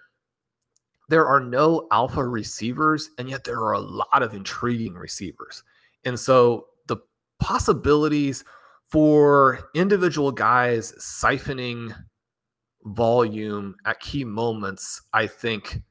there 1.12 1.26
are 1.26 1.40
no 1.40 1.86
alpha 1.92 2.24
receivers, 2.24 3.10
and 3.18 3.28
yet 3.28 3.44
there 3.44 3.58
are 3.58 3.74
a 3.74 3.78
lot 3.78 4.22
of 4.22 4.32
intriguing 4.32 4.94
receivers. 4.94 5.62
And 6.06 6.18
so 6.18 6.68
the 6.86 6.96
possibilities 7.38 8.44
for 8.90 9.68
individual 9.74 10.32
guys 10.32 10.94
siphoning 10.98 11.94
volume 12.84 13.76
at 13.84 14.00
key 14.00 14.24
moments, 14.24 15.02
I 15.12 15.26
think 15.26 15.82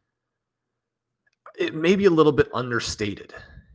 it 1.55 1.75
may 1.75 1.95
be 1.95 2.05
a 2.05 2.09
little 2.09 2.31
bit 2.31 2.49
understated. 2.51 3.31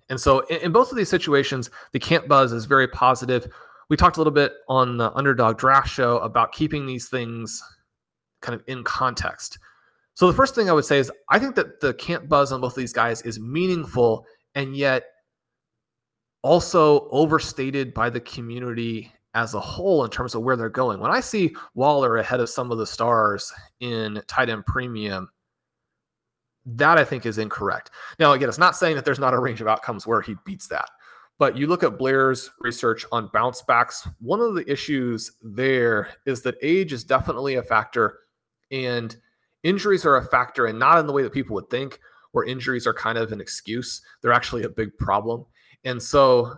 And 0.09 0.21
so 0.21 0.41
in, 0.47 0.57
in, 0.63 0.73
both 0.73 0.91
of 0.91 0.97
these 0.97 1.09
situations, 1.09 1.71
the 1.93 2.01
camp 2.01 2.27
buzz 2.27 2.53
is 2.53 2.65
very 2.65 2.89
positive. 2.89 3.47
We 3.89 3.97
talked 3.97 4.17
a 4.17 4.21
little 4.21 4.33
bit 4.33 4.53
on 4.69 4.97
the 4.97 5.13
underdog 5.13 5.59
draft 5.59 5.91
show 5.91 6.19
about 6.19 6.51
keeping 6.51 6.87
these 6.87 7.09
things 7.09 7.63
kind 8.43 8.59
of 8.59 8.65
in 8.67 8.83
context. 8.83 9.61
So 10.17 10.27
the 10.27 10.33
first 10.33 10.55
thing 10.55 10.71
I 10.71 10.73
would 10.73 10.87
say 10.87 10.99
is 10.99 11.13
I 11.29 11.39
think 11.39 11.55
that 11.57 11.81
the 11.81 11.93
camp 11.93 12.27
buzz 12.27 12.51
on 12.51 12.63
both 12.63 12.73
of 12.73 12.79
these 12.79 12.93
guys 12.93 13.21
is 13.23 13.39
meaningful 13.39 14.25
and 14.55 14.75
yet 14.75 15.05
also 16.43 17.07
overstated 17.11 17.93
by 17.93 18.09
the 18.09 18.21
community 18.21 19.13
as 19.35 19.53
a 19.53 19.61
whole 19.61 20.05
in 20.05 20.11
terms 20.11 20.35
of 20.35 20.41
where 20.41 20.57
they're 20.57 20.71
going. 20.71 21.01
When 21.01 21.11
I 21.11 21.21
see 21.21 21.55
Waller 21.75 22.17
ahead 22.17 22.41
of 22.41 22.49
some 22.49 22.73
of 22.73 22.79
the 22.79 22.87
stars 22.87 23.53
in 23.81 24.23
tight 24.27 24.49
end 24.49 24.65
premium, 24.65 25.29
that 26.65 26.97
I 26.97 27.05
think 27.05 27.27
is 27.27 27.37
incorrect. 27.37 27.91
Now, 28.19 28.33
again, 28.33 28.49
it's 28.49 28.57
not 28.57 28.75
saying 28.75 28.97
that 28.97 29.05
there's 29.05 29.19
not 29.19 29.35
a 29.35 29.39
range 29.39 29.61
of 29.61 29.69
outcomes 29.69 30.07
where 30.07 30.23
he 30.23 30.35
beats 30.47 30.67
that. 30.69 30.89
But 31.39 31.59
you 31.59 31.67
look 31.67 31.83
at 31.83 31.99
Blair's 31.99 32.51
research 32.61 33.05
on 33.13 33.29
bounce 33.35 33.61
backs, 33.61 34.09
one 34.21 34.41
of 34.41 34.55
the 34.55 34.69
issues 34.71 35.33
there 35.43 36.09
is 36.25 36.41
that 36.43 36.57
age 36.63 36.95
is 36.95 37.05
definitely 37.05 37.57
a 37.57 37.63
factor 37.63 38.21
and 38.71 39.15
injuries 39.63 40.05
are 40.05 40.17
a 40.17 40.25
factor 40.25 40.67
and 40.67 40.79
not 40.79 40.99
in 40.99 41.07
the 41.07 41.13
way 41.13 41.23
that 41.23 41.33
people 41.33 41.55
would 41.55 41.71
think, 41.71 41.99
where 42.33 42.45
injuries 42.45 42.87
are 42.87 42.95
kind 42.95 43.19
of 43.19 43.33
an 43.33 43.41
excuse. 43.41 44.03
They're 44.21 44.33
actually 44.33 44.65
a 44.65 44.69
big 44.69 44.97
problem. 44.99 45.47
And 45.85 46.03
so 46.03 46.57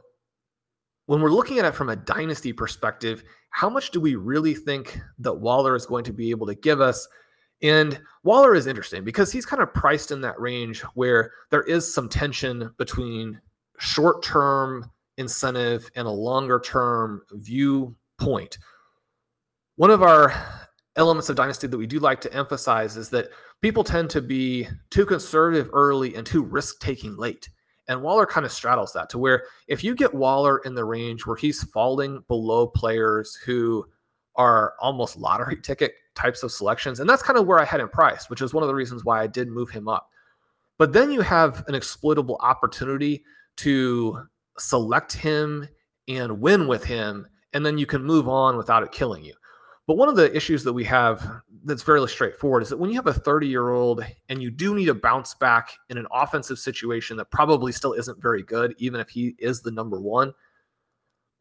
when 1.07 1.21
we're 1.21 1.31
looking 1.31 1.59
at 1.59 1.65
it 1.65 1.75
from 1.75 1.89
a 1.89 1.97
dynasty 1.97 2.53
perspective, 2.53 3.23
how 3.51 3.71
much 3.71 3.91
do 3.91 4.01
we 4.01 4.15
really 4.15 4.55
think 4.55 5.01
that 5.19 5.35
Waller 5.35 5.75
is 5.75 5.87
going 5.87 6.05
to 6.05 6.13
be 6.13 6.31
able 6.31 6.47
to 6.47 6.55
give 6.55 6.81
us? 6.81 7.07
And 7.63 8.01
Waller 8.25 8.55
is 8.55 8.67
interesting 8.67 9.05
because 9.05 9.33
he's 9.33 9.47
kind 9.47 9.63
of 9.63 9.73
priced 9.73 10.11
in 10.11 10.21
that 10.21 10.41
range 10.41 10.83
where 10.95 11.33
there 11.51 11.63
is 11.63 11.93
some 11.93 12.09
tension 12.09 12.73
between 12.79 13.41
short 13.79 14.23
term 14.23 14.91
incentive 15.17 15.91
and 15.97 16.07
a 16.07 16.11
longer 16.11 16.61
term 16.61 17.23
viewpoint. 17.33 18.59
One 19.77 19.91
of 19.91 20.03
our 20.03 20.68
elements 20.97 21.29
of 21.29 21.37
dynasty 21.37 21.67
that 21.67 21.79
we 21.79 21.87
do 21.87 22.01
like 22.01 22.21
to 22.23 22.33
emphasize 22.33 22.97
is 22.97 23.09
that 23.11 23.29
people 23.61 23.85
tend 23.85 24.11
to 24.11 24.21
be 24.21 24.67
too 24.91 25.07
conservative 25.07 25.71
early 25.73 26.15
and 26.15 26.27
too 26.27 26.43
risk 26.43 26.81
taking 26.81 27.17
late. 27.17 27.49
And 27.89 28.03
Waller 28.03 28.27
kind 28.27 28.45
of 28.45 28.53
straddles 28.53 28.93
that 28.93 29.09
to 29.11 29.19
where 29.19 29.45
if 29.67 29.83
you 29.83 29.95
get 29.95 30.13
Waller 30.13 30.59
in 30.59 30.75
the 30.75 30.85
range 30.85 31.25
where 31.25 31.37
he's 31.37 31.63
falling 31.63 32.23
below 32.29 32.67
players 32.67 33.35
who 33.37 33.87
are 34.37 34.75
almost 34.81 35.17
lottery 35.17 35.57
ticket 35.63 35.95
types 36.15 36.43
of 36.43 36.53
selections, 36.53 37.01
and 37.01 37.09
that's 37.09 37.23
kind 37.23 37.39
of 37.39 37.47
where 37.47 37.59
I 37.59 37.65
had 37.65 37.81
him 37.81 37.89
priced, 37.89 38.29
which 38.29 38.43
is 38.43 38.53
one 38.53 38.63
of 38.63 38.69
the 38.69 38.75
reasons 38.75 39.05
why 39.05 39.23
I 39.23 39.27
did 39.27 39.49
move 39.49 39.71
him 39.71 39.89
up. 39.89 40.11
But 40.79 40.93
then 40.93 41.11
you 41.11 41.23
have 41.23 41.65
an 41.67 41.75
exploitable 41.75 42.39
opportunity 42.41 43.25
to 43.59 44.27
select 44.59 45.13
him 45.13 45.69
and 46.07 46.41
win 46.41 46.69
with 46.69 46.85
him, 46.85 47.27
and 47.53 47.65
then 47.65 47.79
you 47.79 47.87
can 47.87 48.05
move 48.05 48.29
on 48.29 48.57
without 48.57 48.83
it 48.83 48.93
killing 48.93 49.25
you. 49.25 49.35
But 49.89 49.97
one 49.97 50.11
of 50.11 50.17
the 50.17 50.37
issues 50.37 50.65
that 50.65 50.73
we 50.75 50.85
have 50.85 51.41
that's 51.65 51.83
fairly 51.83 52.09
straightforward 52.09 52.63
is 52.63 52.69
that 52.69 52.77
when 52.77 52.91
you 52.91 52.97
have 52.97 53.07
a 53.07 53.13
30 53.15 53.49
year 53.49 53.71
old 53.71 54.05
and 54.29 54.43
you 54.43 54.51
do 54.51 54.75
need 54.75 54.91
a 54.91 54.95
bounce 54.95 55.33
back 55.35 55.73
in 55.89 55.97
an 55.97 56.07
offensive 56.13 56.59
situation 56.59 57.17
that 57.17 57.31
probably 57.31 57.73
still 57.73 57.95
isn't 57.95 58.21
very 58.21 58.43
good, 58.43 58.75
even 58.77 59.01
if 59.01 59.09
he 59.09 59.35
is 59.39 59.63
the 59.63 59.71
number 59.71 59.99
one, 59.99 60.35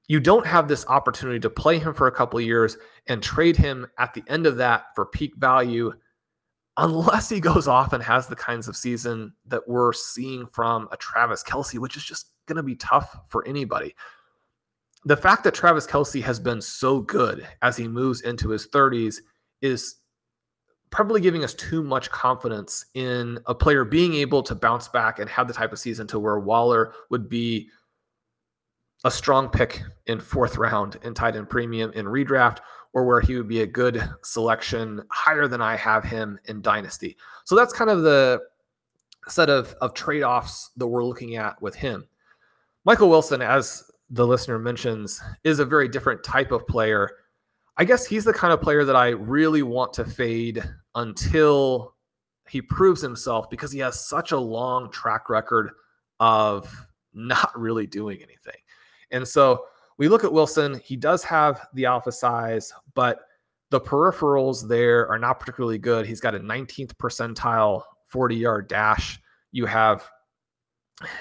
you 0.07 0.21
don't 0.21 0.47
have 0.47 0.69
this 0.69 0.87
opportunity 0.87 1.41
to 1.41 1.49
play 1.49 1.77
him 1.77 1.93
for 1.93 2.07
a 2.07 2.11
couple 2.11 2.39
of 2.39 2.45
years 2.45 2.77
and 3.07 3.21
trade 3.21 3.57
him 3.57 3.85
at 3.99 4.13
the 4.13 4.23
end 4.29 4.47
of 4.47 4.55
that 4.55 4.85
for 4.95 5.05
peak 5.05 5.35
value 5.35 5.91
unless 6.77 7.27
he 7.27 7.41
goes 7.41 7.67
off 7.67 7.91
and 7.91 8.01
has 8.01 8.27
the 8.27 8.35
kinds 8.35 8.69
of 8.69 8.77
season 8.77 9.33
that 9.45 9.67
we're 9.67 9.91
seeing 9.91 10.47
from 10.47 10.87
a 10.93 10.95
Travis 10.95 11.43
Kelce, 11.43 11.79
which 11.79 11.97
is 11.97 12.03
just 12.05 12.27
going 12.45 12.55
to 12.55 12.63
be 12.63 12.77
tough 12.77 13.13
for 13.27 13.45
anybody 13.45 13.93
the 15.08 15.16
fact 15.16 15.45
that 15.45 15.53
Travis 15.53 15.88
Kelce 15.88 16.22
has 16.22 16.38
been 16.38 16.62
so 16.62 16.99
good 16.99 17.47
as 17.62 17.78
he 17.78 17.88
moves 17.88 18.22
into 18.22 18.49
his 18.49 18.68
30s 18.68 19.20
is 19.62 19.95
probably 20.89 21.22
giving 21.22 21.45
us 21.45 21.53
too 21.53 21.82
much 21.82 22.12
confidence 22.12 22.86
in 22.93 23.39
a 23.45 23.55
player 23.55 23.86
being 23.86 24.16
able 24.16 24.43
to 24.43 24.53
bounce 24.53 24.89
back 24.89 25.20
and 25.20 25.30
have 25.30 25.47
the 25.47 25.53
type 25.53 25.72
of 25.72 25.80
season 25.80 26.08
to 26.08 26.20
where 26.20 26.39
Waller 26.39 26.93
would 27.10 27.30
be 27.30 27.70
a 29.05 29.12
strong 29.12 29.47
pick 29.47 29.82
in 30.08 30.20
fourth 30.20 30.58
round 30.58 30.97
in 31.03 31.14
tight 31.14 31.38
end 31.38 31.49
premium 31.49 31.89
in 31.93 32.05
redraft 32.05 32.58
or 32.91 33.05
where 33.05 33.22
he 33.22 33.36
would 33.36 33.47
be 33.47 33.62
a 33.62 33.68
good 33.68 34.03
selection 34.24 35.01
higher 35.10 35.47
than 35.47 35.62
I 35.62 35.78
have 35.78 36.03
him 36.03 36.38
in 36.45 36.62
dynasty. 36.62 37.16
So 37.45 37.55
that's 37.55 37.72
kind 37.72 37.89
of 37.89 38.01
the 38.01 38.41
set 39.30 39.49
of, 39.49 39.74
of 39.80 39.93
trade-offs 39.93 40.72
that 40.76 40.88
we're 40.88 41.05
looking 41.05 41.38
at 41.38 41.62
with 41.62 41.76
him. 41.76 42.10
Michael 42.84 43.10
Wilson, 43.10 43.41
as 43.41 43.86
the 44.10 44.26
listener 44.26 44.58
mentions 44.58 45.22
is 45.43 45.60
a 45.60 45.66
very 45.66 45.88
different 45.88 46.24
type 46.24 46.51
of 46.51 46.66
player. 46.68 47.10
I 47.78 47.86
guess 47.86 48.05
he's 48.05 48.26
the 48.26 48.34
kind 48.34 48.53
of 48.53 48.62
player 48.62 48.86
that 48.86 48.95
I 48.95 49.10
really 49.10 49.64
want 49.64 49.93
to 49.93 50.05
fade 50.05 50.64
until 50.95 51.95
he 52.49 52.62
proves 52.62 53.01
himself 53.01 53.49
because 53.49 53.72
he 53.72 53.80
has 53.80 54.08
such 54.08 54.32
a 54.32 54.38
long 54.38 54.89
track 54.91 55.30
record 55.30 55.72
of 56.20 56.74
not 57.14 57.51
really 57.60 57.88
doing 57.88 58.18
anything. 58.18 58.60
And 59.12 59.28
so 59.28 59.66
we 59.97 60.08
look 60.08 60.24
at 60.24 60.32
Wilson, 60.32 60.80
he 60.84 60.95
does 60.95 61.24
have 61.24 61.68
the 61.74 61.86
alpha 61.86 62.12
size, 62.12 62.72
but 62.93 63.22
the 63.70 63.82
peripherals 63.82 64.68
there 64.68 65.08
are 65.10 65.20
not 65.20 65.39
particularly 65.39 65.78
good. 65.78 66.05
He's 66.05 66.22
got 66.22 66.36
a 66.36 66.39
19th 66.39 66.93
percentile 66.95 67.84
40 68.05 68.36
yard 68.36 68.68
dash. 68.68 69.20
You 69.51 69.66
have 69.66 70.10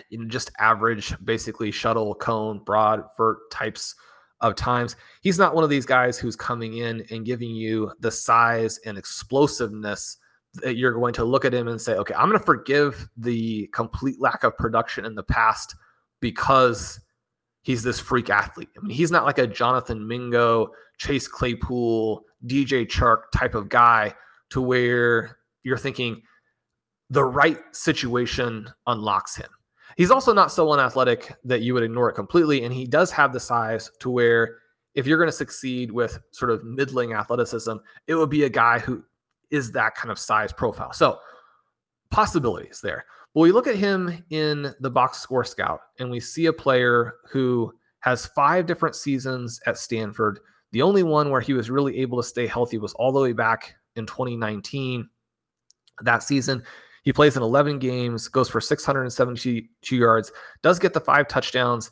you 0.08 0.18
know, 0.18 0.24
just 0.26 0.50
average, 0.58 1.14
basically 1.24 1.70
shuttle, 1.70 2.14
cone, 2.14 2.60
broad, 2.64 3.04
vert 3.16 3.50
types 3.50 3.94
of 4.40 4.54
times. 4.54 4.96
He's 5.22 5.38
not 5.38 5.54
one 5.54 5.64
of 5.64 5.70
these 5.70 5.86
guys 5.86 6.18
who's 6.18 6.36
coming 6.36 6.78
in 6.78 7.04
and 7.10 7.24
giving 7.24 7.50
you 7.50 7.92
the 8.00 8.10
size 8.10 8.78
and 8.84 8.98
explosiveness 8.98 10.18
that 10.54 10.76
you're 10.76 10.92
going 10.92 11.12
to 11.14 11.24
look 11.24 11.44
at 11.44 11.54
him 11.54 11.68
and 11.68 11.80
say, 11.80 11.94
okay, 11.94 12.14
I'm 12.14 12.28
going 12.28 12.38
to 12.38 12.44
forgive 12.44 13.08
the 13.16 13.68
complete 13.68 14.20
lack 14.20 14.44
of 14.44 14.56
production 14.56 15.04
in 15.04 15.14
the 15.14 15.22
past 15.22 15.74
because 16.20 17.00
he's 17.62 17.82
this 17.82 18.00
freak 18.00 18.30
athlete. 18.30 18.70
I 18.76 18.80
mean, 18.80 18.96
he's 18.96 19.10
not 19.10 19.24
like 19.24 19.38
a 19.38 19.46
Jonathan 19.46 20.06
Mingo, 20.06 20.70
Chase 20.98 21.28
Claypool, 21.28 22.24
DJ 22.46 22.86
Chark 22.86 23.24
type 23.34 23.54
of 23.54 23.68
guy 23.68 24.14
to 24.50 24.60
where 24.60 25.38
you're 25.62 25.76
thinking 25.76 26.22
the 27.10 27.24
right 27.24 27.58
situation 27.72 28.68
unlocks 28.86 29.36
him. 29.36 29.48
He's 29.96 30.10
also 30.10 30.32
not 30.32 30.52
so 30.52 30.70
unathletic 30.72 31.34
that 31.44 31.62
you 31.62 31.72
would 31.74 31.82
ignore 31.82 32.10
it 32.10 32.14
completely. 32.14 32.64
And 32.64 32.72
he 32.72 32.86
does 32.86 33.10
have 33.12 33.32
the 33.32 33.40
size 33.40 33.90
to 34.00 34.10
where 34.10 34.58
if 34.94 35.06
you're 35.06 35.18
going 35.18 35.28
to 35.28 35.32
succeed 35.32 35.90
with 35.90 36.18
sort 36.30 36.50
of 36.50 36.64
middling 36.64 37.14
athleticism, 37.14 37.76
it 38.06 38.14
would 38.14 38.30
be 38.30 38.44
a 38.44 38.48
guy 38.48 38.78
who 38.78 39.02
is 39.50 39.72
that 39.72 39.94
kind 39.94 40.10
of 40.10 40.18
size 40.18 40.52
profile. 40.52 40.92
So 40.92 41.18
possibilities 42.10 42.80
there. 42.82 43.06
But 43.34 43.40
we 43.40 43.52
look 43.52 43.66
at 43.66 43.76
him 43.76 44.24
in 44.30 44.74
the 44.80 44.90
box 44.90 45.18
score 45.18 45.44
scout 45.44 45.80
and 45.98 46.10
we 46.10 46.20
see 46.20 46.46
a 46.46 46.52
player 46.52 47.14
who 47.30 47.72
has 48.00 48.26
five 48.26 48.66
different 48.66 48.94
seasons 48.94 49.60
at 49.66 49.78
Stanford. 49.78 50.40
The 50.72 50.82
only 50.82 51.02
one 51.02 51.30
where 51.30 51.40
he 51.40 51.52
was 51.52 51.70
really 51.70 51.98
able 51.98 52.20
to 52.22 52.26
stay 52.26 52.46
healthy 52.46 52.78
was 52.78 52.94
all 52.94 53.12
the 53.12 53.20
way 53.20 53.32
back 53.32 53.74
in 53.96 54.06
2019. 54.06 55.08
That 56.02 56.22
season, 56.22 56.62
he 57.06 57.12
plays 57.14 57.38
in 57.38 57.42
11 57.42 57.78
games, 57.78 58.28
goes 58.28 58.50
for 58.50 58.60
672 58.60 59.96
yards, 59.96 60.30
does 60.60 60.78
get 60.78 60.92
the 60.92 61.00
five 61.00 61.26
touchdowns. 61.26 61.90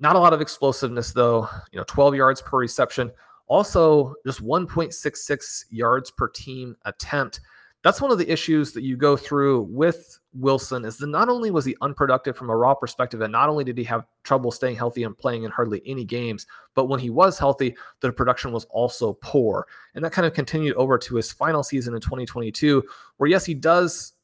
Not 0.00 0.16
a 0.16 0.18
lot 0.18 0.32
of 0.32 0.40
explosiveness, 0.40 1.12
though, 1.12 1.48
you 1.70 1.78
know, 1.78 1.84
12 1.86 2.16
yards 2.16 2.42
per 2.42 2.58
reception. 2.58 3.12
Also, 3.46 4.14
just 4.26 4.42
1.66 4.42 5.64
yards 5.70 6.10
per 6.10 6.26
team 6.26 6.74
attempt 6.84 7.40
that's 7.84 8.00
one 8.00 8.10
of 8.10 8.16
the 8.16 8.32
issues 8.32 8.72
that 8.72 8.82
you 8.82 8.96
go 8.96 9.14
through 9.14 9.68
with 9.70 10.18
Wilson 10.32 10.86
is 10.86 10.96
that 10.96 11.08
not 11.08 11.28
only 11.28 11.50
was 11.50 11.66
he 11.66 11.76
unproductive 11.82 12.34
from 12.34 12.48
a 12.48 12.56
raw 12.56 12.74
perspective, 12.74 13.20
and 13.20 13.30
not 13.30 13.50
only 13.50 13.62
did 13.62 13.76
he 13.76 13.84
have 13.84 14.06
trouble 14.22 14.50
staying 14.50 14.76
healthy 14.76 15.02
and 15.02 15.16
playing 15.16 15.42
in 15.42 15.50
hardly 15.50 15.82
any 15.84 16.02
games, 16.02 16.46
but 16.74 16.86
when 16.86 16.98
he 16.98 17.10
was 17.10 17.38
healthy, 17.38 17.76
the 18.00 18.10
production 18.10 18.52
was 18.52 18.64
also 18.70 19.12
poor. 19.20 19.66
And 19.94 20.02
that 20.02 20.12
kind 20.12 20.24
of 20.24 20.32
continued 20.32 20.74
over 20.76 20.96
to 20.96 21.16
his 21.16 21.30
final 21.30 21.62
season 21.62 21.94
in 21.94 22.00
2022, 22.00 22.82
where 23.18 23.28
yes, 23.28 23.44
he 23.44 23.52
does 23.52 24.14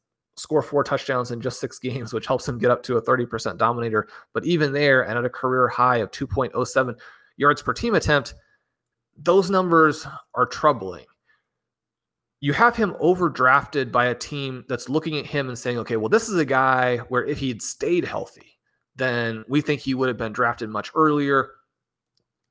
score 0.40 0.62
four 0.62 0.82
touchdowns 0.82 1.30
in 1.30 1.40
just 1.40 1.60
six 1.60 1.78
games, 1.80 2.12
which 2.12 2.26
helps 2.26 2.48
him 2.48 2.58
get 2.58 2.70
up 2.70 2.82
to 2.84 2.96
a 2.96 3.02
30% 3.02 3.58
dominator. 3.58 4.08
But 4.32 4.44
even 4.44 4.72
there, 4.72 5.02
and 5.02 5.18
at 5.18 5.24
a 5.24 5.30
career 5.30 5.68
high 5.68 5.98
of 5.98 6.10
2.07 6.10 6.98
yards 7.36 7.62
per 7.62 7.72
team 7.72 7.94
attempt, 7.94 8.34
those 9.16 9.50
numbers 9.50 10.06
are 10.34 10.46
troubling 10.46 11.04
you 12.40 12.54
have 12.54 12.74
him 12.74 12.94
overdrafted 13.00 13.92
by 13.92 14.06
a 14.06 14.14
team 14.14 14.64
that's 14.68 14.88
looking 14.88 15.18
at 15.18 15.26
him 15.26 15.48
and 15.48 15.58
saying, 15.58 15.78
okay, 15.78 15.96
well, 15.96 16.08
this 16.08 16.28
is 16.28 16.38
a 16.38 16.44
guy 16.44 16.96
where 17.08 17.24
if 17.24 17.38
he'd 17.38 17.60
stayed 17.62 18.04
healthy, 18.04 18.58
then 18.96 19.44
we 19.46 19.60
think 19.60 19.80
he 19.80 19.94
would 19.94 20.08
have 20.08 20.16
been 20.16 20.32
drafted 20.32 20.70
much 20.70 20.90
earlier. 20.94 21.50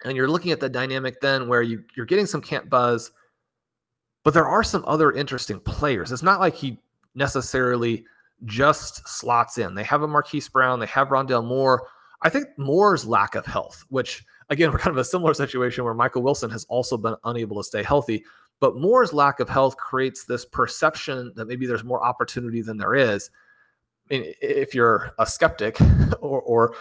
And 0.05 0.15
you're 0.15 0.29
looking 0.29 0.51
at 0.51 0.59
the 0.59 0.69
dynamic 0.69 1.19
then 1.21 1.47
where 1.47 1.63
you, 1.63 1.83
you're 1.97 2.05
getting 2.05 2.27
some 2.27 2.41
camp 2.41 2.69
buzz, 2.69 3.11
but 4.23 4.33
there 4.33 4.47
are 4.47 4.63
some 4.63 4.83
other 4.85 5.11
interesting 5.11 5.59
players. 5.59 6.11
It's 6.11 6.23
not 6.23 6.39
like 6.39 6.53
he 6.53 6.79
necessarily 7.15 8.05
just 8.45 9.07
slots 9.07 9.57
in. 9.57 9.75
They 9.75 9.83
have 9.83 10.01
a 10.01 10.07
Marquise 10.07 10.49
Brown, 10.49 10.79
they 10.79 10.85
have 10.87 11.09
Rondale 11.09 11.45
Moore. 11.45 11.87
I 12.21 12.29
think 12.29 12.47
Moore's 12.57 13.05
lack 13.05 13.35
of 13.35 13.45
health, 13.45 13.85
which 13.89 14.23
again, 14.49 14.71
we're 14.71 14.79
kind 14.79 14.95
of 14.95 14.99
a 14.99 15.05
similar 15.05 15.33
situation 15.33 15.83
where 15.83 15.93
Michael 15.93 16.21
Wilson 16.21 16.49
has 16.49 16.65
also 16.65 16.97
been 16.97 17.15
unable 17.23 17.57
to 17.57 17.67
stay 17.67 17.83
healthy. 17.83 18.23
But 18.59 18.75
Moore's 18.75 19.13
lack 19.13 19.39
of 19.39 19.47
health 19.47 19.77
creates 19.77 20.25
this 20.25 20.43
perception 20.43 21.31
that 21.35 21.47
maybe 21.47 21.65
there's 21.65 21.83
more 21.83 22.03
opportunity 22.03 22.61
than 22.61 22.77
there 22.77 22.93
is. 22.93 23.29
I 24.09 24.13
mean, 24.13 24.33
if 24.41 24.73
you're 24.73 25.11
a 25.17 25.25
skeptic 25.25 25.77
or, 26.19 26.41
or 26.41 26.75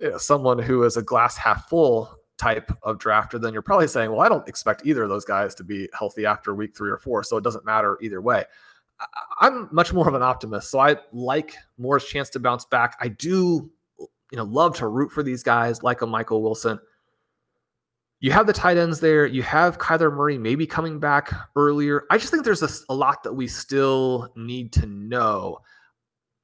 you 0.00 0.10
know, 0.10 0.18
someone 0.18 0.58
who 0.58 0.82
is 0.84 0.96
a 0.96 1.02
glass 1.02 1.36
half 1.36 1.68
full 1.68 2.14
type 2.36 2.70
of 2.82 2.98
drafter, 2.98 3.40
then 3.40 3.52
you're 3.52 3.62
probably 3.62 3.88
saying, 3.88 4.10
well, 4.10 4.20
I 4.20 4.28
don't 4.28 4.46
expect 4.48 4.84
either 4.84 5.04
of 5.04 5.08
those 5.08 5.24
guys 5.24 5.54
to 5.54 5.64
be 5.64 5.88
healthy 5.98 6.26
after 6.26 6.54
week 6.54 6.76
three 6.76 6.90
or 6.90 6.98
four. 6.98 7.22
So 7.22 7.36
it 7.38 7.44
doesn't 7.44 7.64
matter 7.64 7.96
either 8.02 8.20
way. 8.20 8.44
I'm 9.40 9.68
much 9.72 9.92
more 9.92 10.08
of 10.08 10.14
an 10.14 10.22
optimist. 10.22 10.70
So 10.70 10.78
I 10.78 10.96
like 11.12 11.54
Moore's 11.78 12.04
chance 12.04 12.30
to 12.30 12.40
bounce 12.40 12.64
back. 12.64 12.96
I 13.00 13.08
do, 13.08 13.70
you 13.98 14.36
know, 14.36 14.44
love 14.44 14.76
to 14.76 14.88
root 14.88 15.10
for 15.10 15.22
these 15.22 15.42
guys 15.42 15.82
like 15.82 16.02
a 16.02 16.06
Michael 16.06 16.42
Wilson 16.42 16.78
you 18.24 18.32
have 18.32 18.46
the 18.46 18.54
tight 18.54 18.78
ends 18.78 19.00
there. 19.00 19.26
You 19.26 19.42
have 19.42 19.76
Kyler 19.76 20.10
Murray 20.10 20.38
maybe 20.38 20.66
coming 20.66 20.98
back 20.98 21.30
earlier. 21.56 22.04
I 22.10 22.16
just 22.16 22.30
think 22.30 22.42
there's 22.42 22.62
a, 22.62 22.70
a 22.88 22.94
lot 22.94 23.22
that 23.24 23.34
we 23.34 23.46
still 23.46 24.32
need 24.34 24.72
to 24.72 24.86
know. 24.86 25.58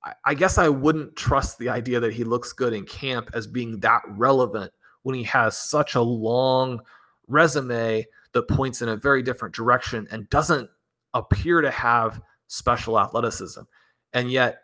I, 0.05 0.13
I 0.27 0.35
guess 0.35 0.59
I 0.59 0.69
wouldn't 0.69 1.17
trust 1.17 1.59
the 1.59 1.71
idea 1.71 1.99
that 1.99 2.13
he 2.13 2.23
looks 2.23 2.53
good 2.53 2.75
in 2.75 2.85
camp 2.85 3.31
as 3.33 3.47
being 3.47 3.81
that 3.81 4.03
relevant 4.09 4.73
when 5.05 5.15
he 5.15 5.23
has 5.23 5.57
such 5.57 5.95
a 5.95 6.03
long 6.03 6.83
resume 7.29 8.07
that 8.33 8.49
points 8.49 8.83
in 8.83 8.91
a 8.91 8.97
very 8.97 9.23
different 9.23 9.55
direction 9.55 10.07
and 10.11 10.29
doesn't 10.29 10.69
appear 11.15 11.63
to 11.63 11.71
have 11.71 12.21
special 12.51 12.99
athleticism. 12.99 13.61
And 14.13 14.31
yet, 14.31 14.63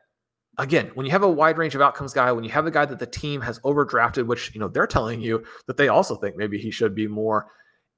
again, 0.59 0.91
when 0.95 1.07
you 1.07 1.12
have 1.12 1.22
a 1.22 1.30
wide 1.30 1.57
range 1.57 1.74
of 1.74 1.80
outcomes 1.80 2.12
guy, 2.12 2.32
when 2.32 2.45
you 2.45 2.51
have 2.51 2.66
a 2.66 2.70
guy 2.70 2.84
that 2.84 2.99
the 2.99 3.07
team 3.07 3.41
has 3.41 3.61
overdrafted, 3.61 4.26
which 4.26 4.53
you 4.55 4.61
know 4.61 4.68
they're 4.68 4.87
telling 4.87 5.20
you 5.20 5.45
that 5.66 5.76
they 5.76 5.89
also 5.89 6.16
think 6.16 6.37
maybe 6.37 6.59
he 6.59 6.70
should 6.70 6.95
be 6.95 7.07
more, 7.07 7.47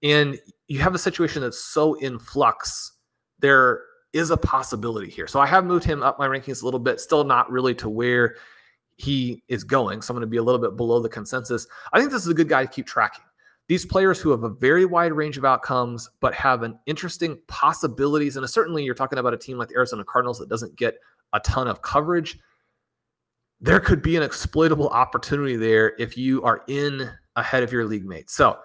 and 0.03 0.39
you 0.69 0.79
have 0.79 0.95
a 0.95 0.99
situation 0.99 1.43
that's 1.43 1.65
so 1.65 1.95
in 1.95 2.19
flux, 2.19 2.93
there 3.41 3.81
is 4.13 4.31
a 4.31 4.37
possibility 4.37 5.11
here. 5.11 5.27
So 5.27 5.41
I 5.41 5.47
have 5.47 5.65
moved 5.65 5.85
him 5.85 6.03
up 6.03 6.19
my 6.19 6.29
rankings 6.29 6.63
a 6.63 6.65
little 6.65 6.81
bit, 6.81 7.01
still 7.01 7.25
not 7.25 7.51
really 7.51 7.75
to 7.77 7.89
where 7.89 8.37
he 8.97 9.43
is 9.49 9.65
going. 9.65 10.03
So 10.03 10.13
I'm 10.13 10.17
going 10.17 10.27
to 10.27 10.31
be 10.31 10.39
a 10.39 10.43
little 10.43 10.61
bit 10.61 10.77
below 10.77 11.01
the 11.01 11.09
consensus. 11.09 11.67
I 11.93 11.99
think 11.99 12.11
this 12.11 12.23
is 12.23 12.29
a 12.29 12.35
good 12.35 12.49
guy 12.49 12.65
to 12.65 12.71
keep 12.71 12.87
tracking. 12.87 13.25
These 13.69 13.87
players 13.87 14.19
who 14.19 14.31
have 14.31 14.45
a 14.45 14.49
very 14.49 14.87
wide 14.87 15.13
range 15.13 15.37
of 15.37 15.45
outcomes, 15.45 16.09
but 16.21 16.35
have 16.35 16.63
an 16.63 16.79
interesting 16.87 17.39
possibilities, 17.47 18.37
and 18.37 18.49
certainly 18.49 18.83
you're 18.83 18.95
talking 18.95 19.19
about 19.19 19.35
a 19.35 19.39
team 19.39 19.59
like 19.59 19.69
the 19.69 19.77
Arizona 19.77 20.05
Cardinals 20.05 20.39
that 20.39 20.49
doesn't 20.49 20.77
get 20.77 20.95
a 21.33 21.41
ton 21.41 21.69
of 21.69 21.83
coverage 21.83 22.39
there 23.61 23.81
could 23.81 24.03
be 24.03 24.17
an 24.17 24.23
exploitable 24.23 24.89
opportunity 24.89 25.57
there 25.57 25.95
if 25.99 26.17
you 26.17 26.43
are 26.45 26.63
in 26.69 27.11
ahead 27.37 27.63
of 27.63 27.73
your 27.73 27.85
league 27.85 28.07
mates. 28.07 28.35
So 28.35 28.59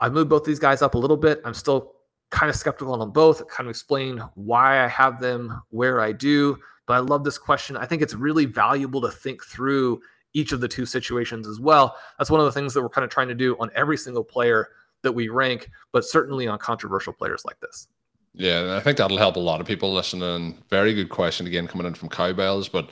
I've 0.00 0.12
moved 0.12 0.30
both 0.30 0.44
these 0.44 0.58
guys 0.58 0.82
up 0.82 0.94
a 0.94 0.98
little 0.98 1.16
bit. 1.16 1.40
I'm 1.44 1.54
still 1.54 1.92
kind 2.30 2.48
of 2.48 2.56
skeptical 2.56 2.92
on 2.92 3.00
them 3.00 3.10
both. 3.10 3.46
kind 3.48 3.66
of 3.66 3.70
explain 3.70 4.22
why 4.34 4.82
I 4.84 4.88
have 4.88 5.20
them 5.20 5.60
where 5.70 6.00
I 6.00 6.12
do. 6.12 6.58
But 6.86 6.94
I 6.94 6.98
love 7.00 7.22
this 7.22 7.36
question. 7.36 7.76
I 7.76 7.84
think 7.84 8.00
it's 8.00 8.14
really 8.14 8.46
valuable 8.46 9.00
to 9.02 9.10
think 9.10 9.44
through 9.44 10.00
each 10.34 10.52
of 10.52 10.60
the 10.60 10.68
two 10.68 10.86
situations 10.86 11.48
as 11.48 11.60
well. 11.60 11.96
That's 12.18 12.30
one 12.30 12.40
of 12.40 12.46
the 12.46 12.52
things 12.52 12.74
that 12.74 12.82
we're 12.82 12.88
kind 12.88 13.04
of 13.04 13.10
trying 13.10 13.28
to 13.28 13.34
do 13.34 13.56
on 13.58 13.70
every 13.74 13.96
single 13.96 14.24
player 14.24 14.68
that 15.02 15.12
we 15.12 15.28
rank, 15.28 15.70
but 15.92 16.04
certainly 16.04 16.48
on 16.48 16.58
controversial 16.58 17.12
players 17.12 17.42
like 17.44 17.60
this. 17.60 17.88
Yeah, 18.34 18.76
I 18.76 18.80
think 18.80 18.98
that'll 18.98 19.18
help 19.18 19.36
a 19.36 19.40
lot 19.40 19.60
of 19.60 19.66
people 19.66 19.92
listening. 19.92 20.58
Very 20.70 20.94
good 20.94 21.08
question 21.08 21.46
again 21.46 21.66
coming 21.66 21.86
in 21.86 21.94
from 21.94 22.08
Cowbells, 22.08 22.68
but 22.68 22.90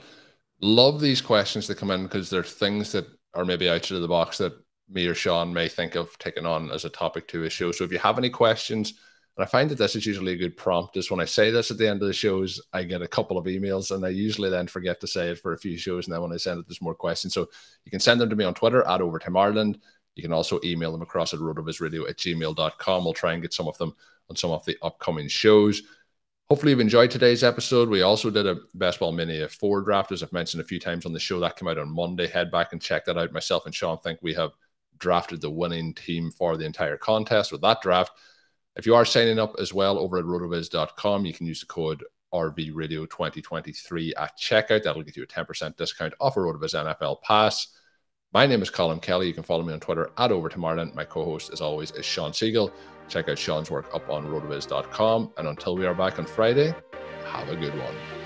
love 0.60 1.00
these 1.00 1.20
questions 1.20 1.66
that 1.66 1.78
come 1.78 1.90
in 1.90 2.04
because 2.04 2.30
they're 2.30 2.42
things 2.42 2.92
that 2.92 3.06
are 3.34 3.44
maybe 3.44 3.68
outside 3.68 3.96
of 3.96 4.02
the 4.02 4.08
box 4.08 4.38
that 4.38 4.54
me 4.88 5.06
or 5.06 5.14
Shawn 5.14 5.52
may 5.52 5.68
think 5.68 5.94
of 5.94 6.16
taking 6.18 6.46
on 6.46 6.70
as 6.70 6.84
a 6.84 6.90
topic 6.90 7.28
to 7.28 7.44
a 7.44 7.50
show. 7.50 7.72
So 7.72 7.84
if 7.84 7.92
you 7.92 7.98
have 7.98 8.18
any 8.18 8.30
questions, 8.30 8.94
and 9.36 9.44
I 9.44 9.46
find 9.46 9.68
that 9.70 9.76
this 9.76 9.94
is 9.94 10.06
usually 10.06 10.32
a 10.32 10.36
good 10.36 10.56
prompt, 10.56 10.96
is 10.96 11.10
when 11.10 11.20
I 11.20 11.26
say 11.26 11.50
this 11.50 11.70
at 11.70 11.76
the 11.76 11.88
end 11.88 12.00
of 12.00 12.08
the 12.08 12.14
shows, 12.14 12.60
I 12.72 12.84
get 12.84 13.02
a 13.02 13.08
couple 13.08 13.36
of 13.36 13.44
emails 13.44 13.94
and 13.94 14.04
I 14.04 14.08
usually 14.08 14.48
then 14.48 14.66
forget 14.66 14.98
to 15.00 15.06
say 15.06 15.28
it 15.28 15.38
for 15.38 15.52
a 15.52 15.58
few 15.58 15.76
shows. 15.76 16.06
And 16.06 16.14
then 16.14 16.22
when 16.22 16.32
I 16.32 16.38
send 16.38 16.58
it, 16.58 16.66
there's 16.66 16.80
more 16.80 16.94
questions. 16.94 17.34
So 17.34 17.46
you 17.84 17.90
can 17.90 18.00
send 18.00 18.18
them 18.18 18.30
to 18.30 18.36
me 18.36 18.44
on 18.44 18.54
Twitter 18.54 18.86
at 18.86 19.02
Overtime 19.02 19.36
Ireland. 19.36 19.78
You 20.14 20.22
can 20.22 20.32
also 20.32 20.58
email 20.64 20.90
them 20.90 21.02
across 21.02 21.34
at 21.34 21.40
rotovizradio 21.40 22.08
at 22.08 22.16
gmail.com. 22.16 23.04
We'll 23.04 23.12
try 23.12 23.34
and 23.34 23.42
get 23.42 23.52
some 23.52 23.68
of 23.68 23.76
them 23.76 23.94
on 24.30 24.36
some 24.36 24.50
of 24.50 24.64
the 24.64 24.78
upcoming 24.80 25.28
shows. 25.28 25.82
Hopefully, 26.48 26.70
you've 26.70 26.80
enjoyed 26.80 27.10
today's 27.10 27.44
episode. 27.44 27.90
We 27.90 28.02
also 28.02 28.30
did 28.30 28.46
a 28.46 28.56
Best 28.74 29.00
Ball 29.00 29.12
Mania 29.12 29.48
four 29.48 29.82
draft, 29.82 30.12
as 30.12 30.22
I've 30.22 30.32
mentioned 30.32 30.62
a 30.62 30.66
few 30.66 30.78
times 30.78 31.04
on 31.04 31.12
the 31.12 31.18
show. 31.18 31.40
That 31.40 31.56
came 31.56 31.68
out 31.68 31.76
on 31.76 31.94
Monday. 31.94 32.28
Head 32.28 32.50
back 32.50 32.72
and 32.72 32.80
check 32.80 33.04
that 33.04 33.18
out. 33.18 33.32
Myself 33.32 33.66
and 33.66 33.74
Shawn 33.74 33.98
think 33.98 34.20
we 34.22 34.32
have 34.34 34.52
drafted 34.98 35.42
the 35.42 35.50
winning 35.50 35.92
team 35.92 36.30
for 36.30 36.56
the 36.56 36.64
entire 36.64 36.96
contest 36.96 37.52
with 37.52 37.60
that 37.60 37.82
draft. 37.82 38.12
If 38.76 38.84
you 38.84 38.94
are 38.94 39.06
signing 39.06 39.38
up 39.38 39.54
as 39.58 39.72
well 39.72 39.98
over 39.98 40.18
at 40.18 40.24
rotoviz.com, 40.26 41.24
you 41.24 41.32
can 41.32 41.46
use 41.46 41.60
the 41.60 41.66
code 41.66 42.04
RVRadio2023 42.34 44.12
at 44.18 44.38
checkout. 44.38 44.82
That'll 44.82 45.02
get 45.02 45.16
you 45.16 45.22
a 45.22 45.26
10% 45.26 45.76
discount 45.76 46.12
off 46.20 46.36
a 46.36 46.40
Rotoviz 46.40 46.74
NFL 46.74 47.22
Pass. 47.22 47.68
My 48.34 48.46
name 48.46 48.60
is 48.60 48.70
Colm 48.70 49.00
Kelly. 49.00 49.28
You 49.28 49.32
can 49.32 49.44
follow 49.44 49.62
me 49.62 49.72
on 49.72 49.80
Twitter 49.80 50.10
at 50.18 50.30
Overtomorrow. 50.30 50.94
My 50.94 51.04
co 51.04 51.24
host, 51.24 51.50
as 51.54 51.62
always, 51.62 51.90
is 51.92 52.04
Shawn 52.04 52.32
Siegele. 52.32 52.70
Check 53.08 53.30
out 53.30 53.38
Shawn's 53.38 53.70
work 53.70 53.86
up 53.94 54.10
on 54.10 54.26
rotoviz.com. 54.26 55.32
And 55.38 55.48
until 55.48 55.76
we 55.76 55.86
are 55.86 55.94
back 55.94 56.18
on 56.18 56.26
Friday, 56.26 56.74
have 57.32 57.48
a 57.48 57.56
good 57.56 57.76
one. 57.78 58.25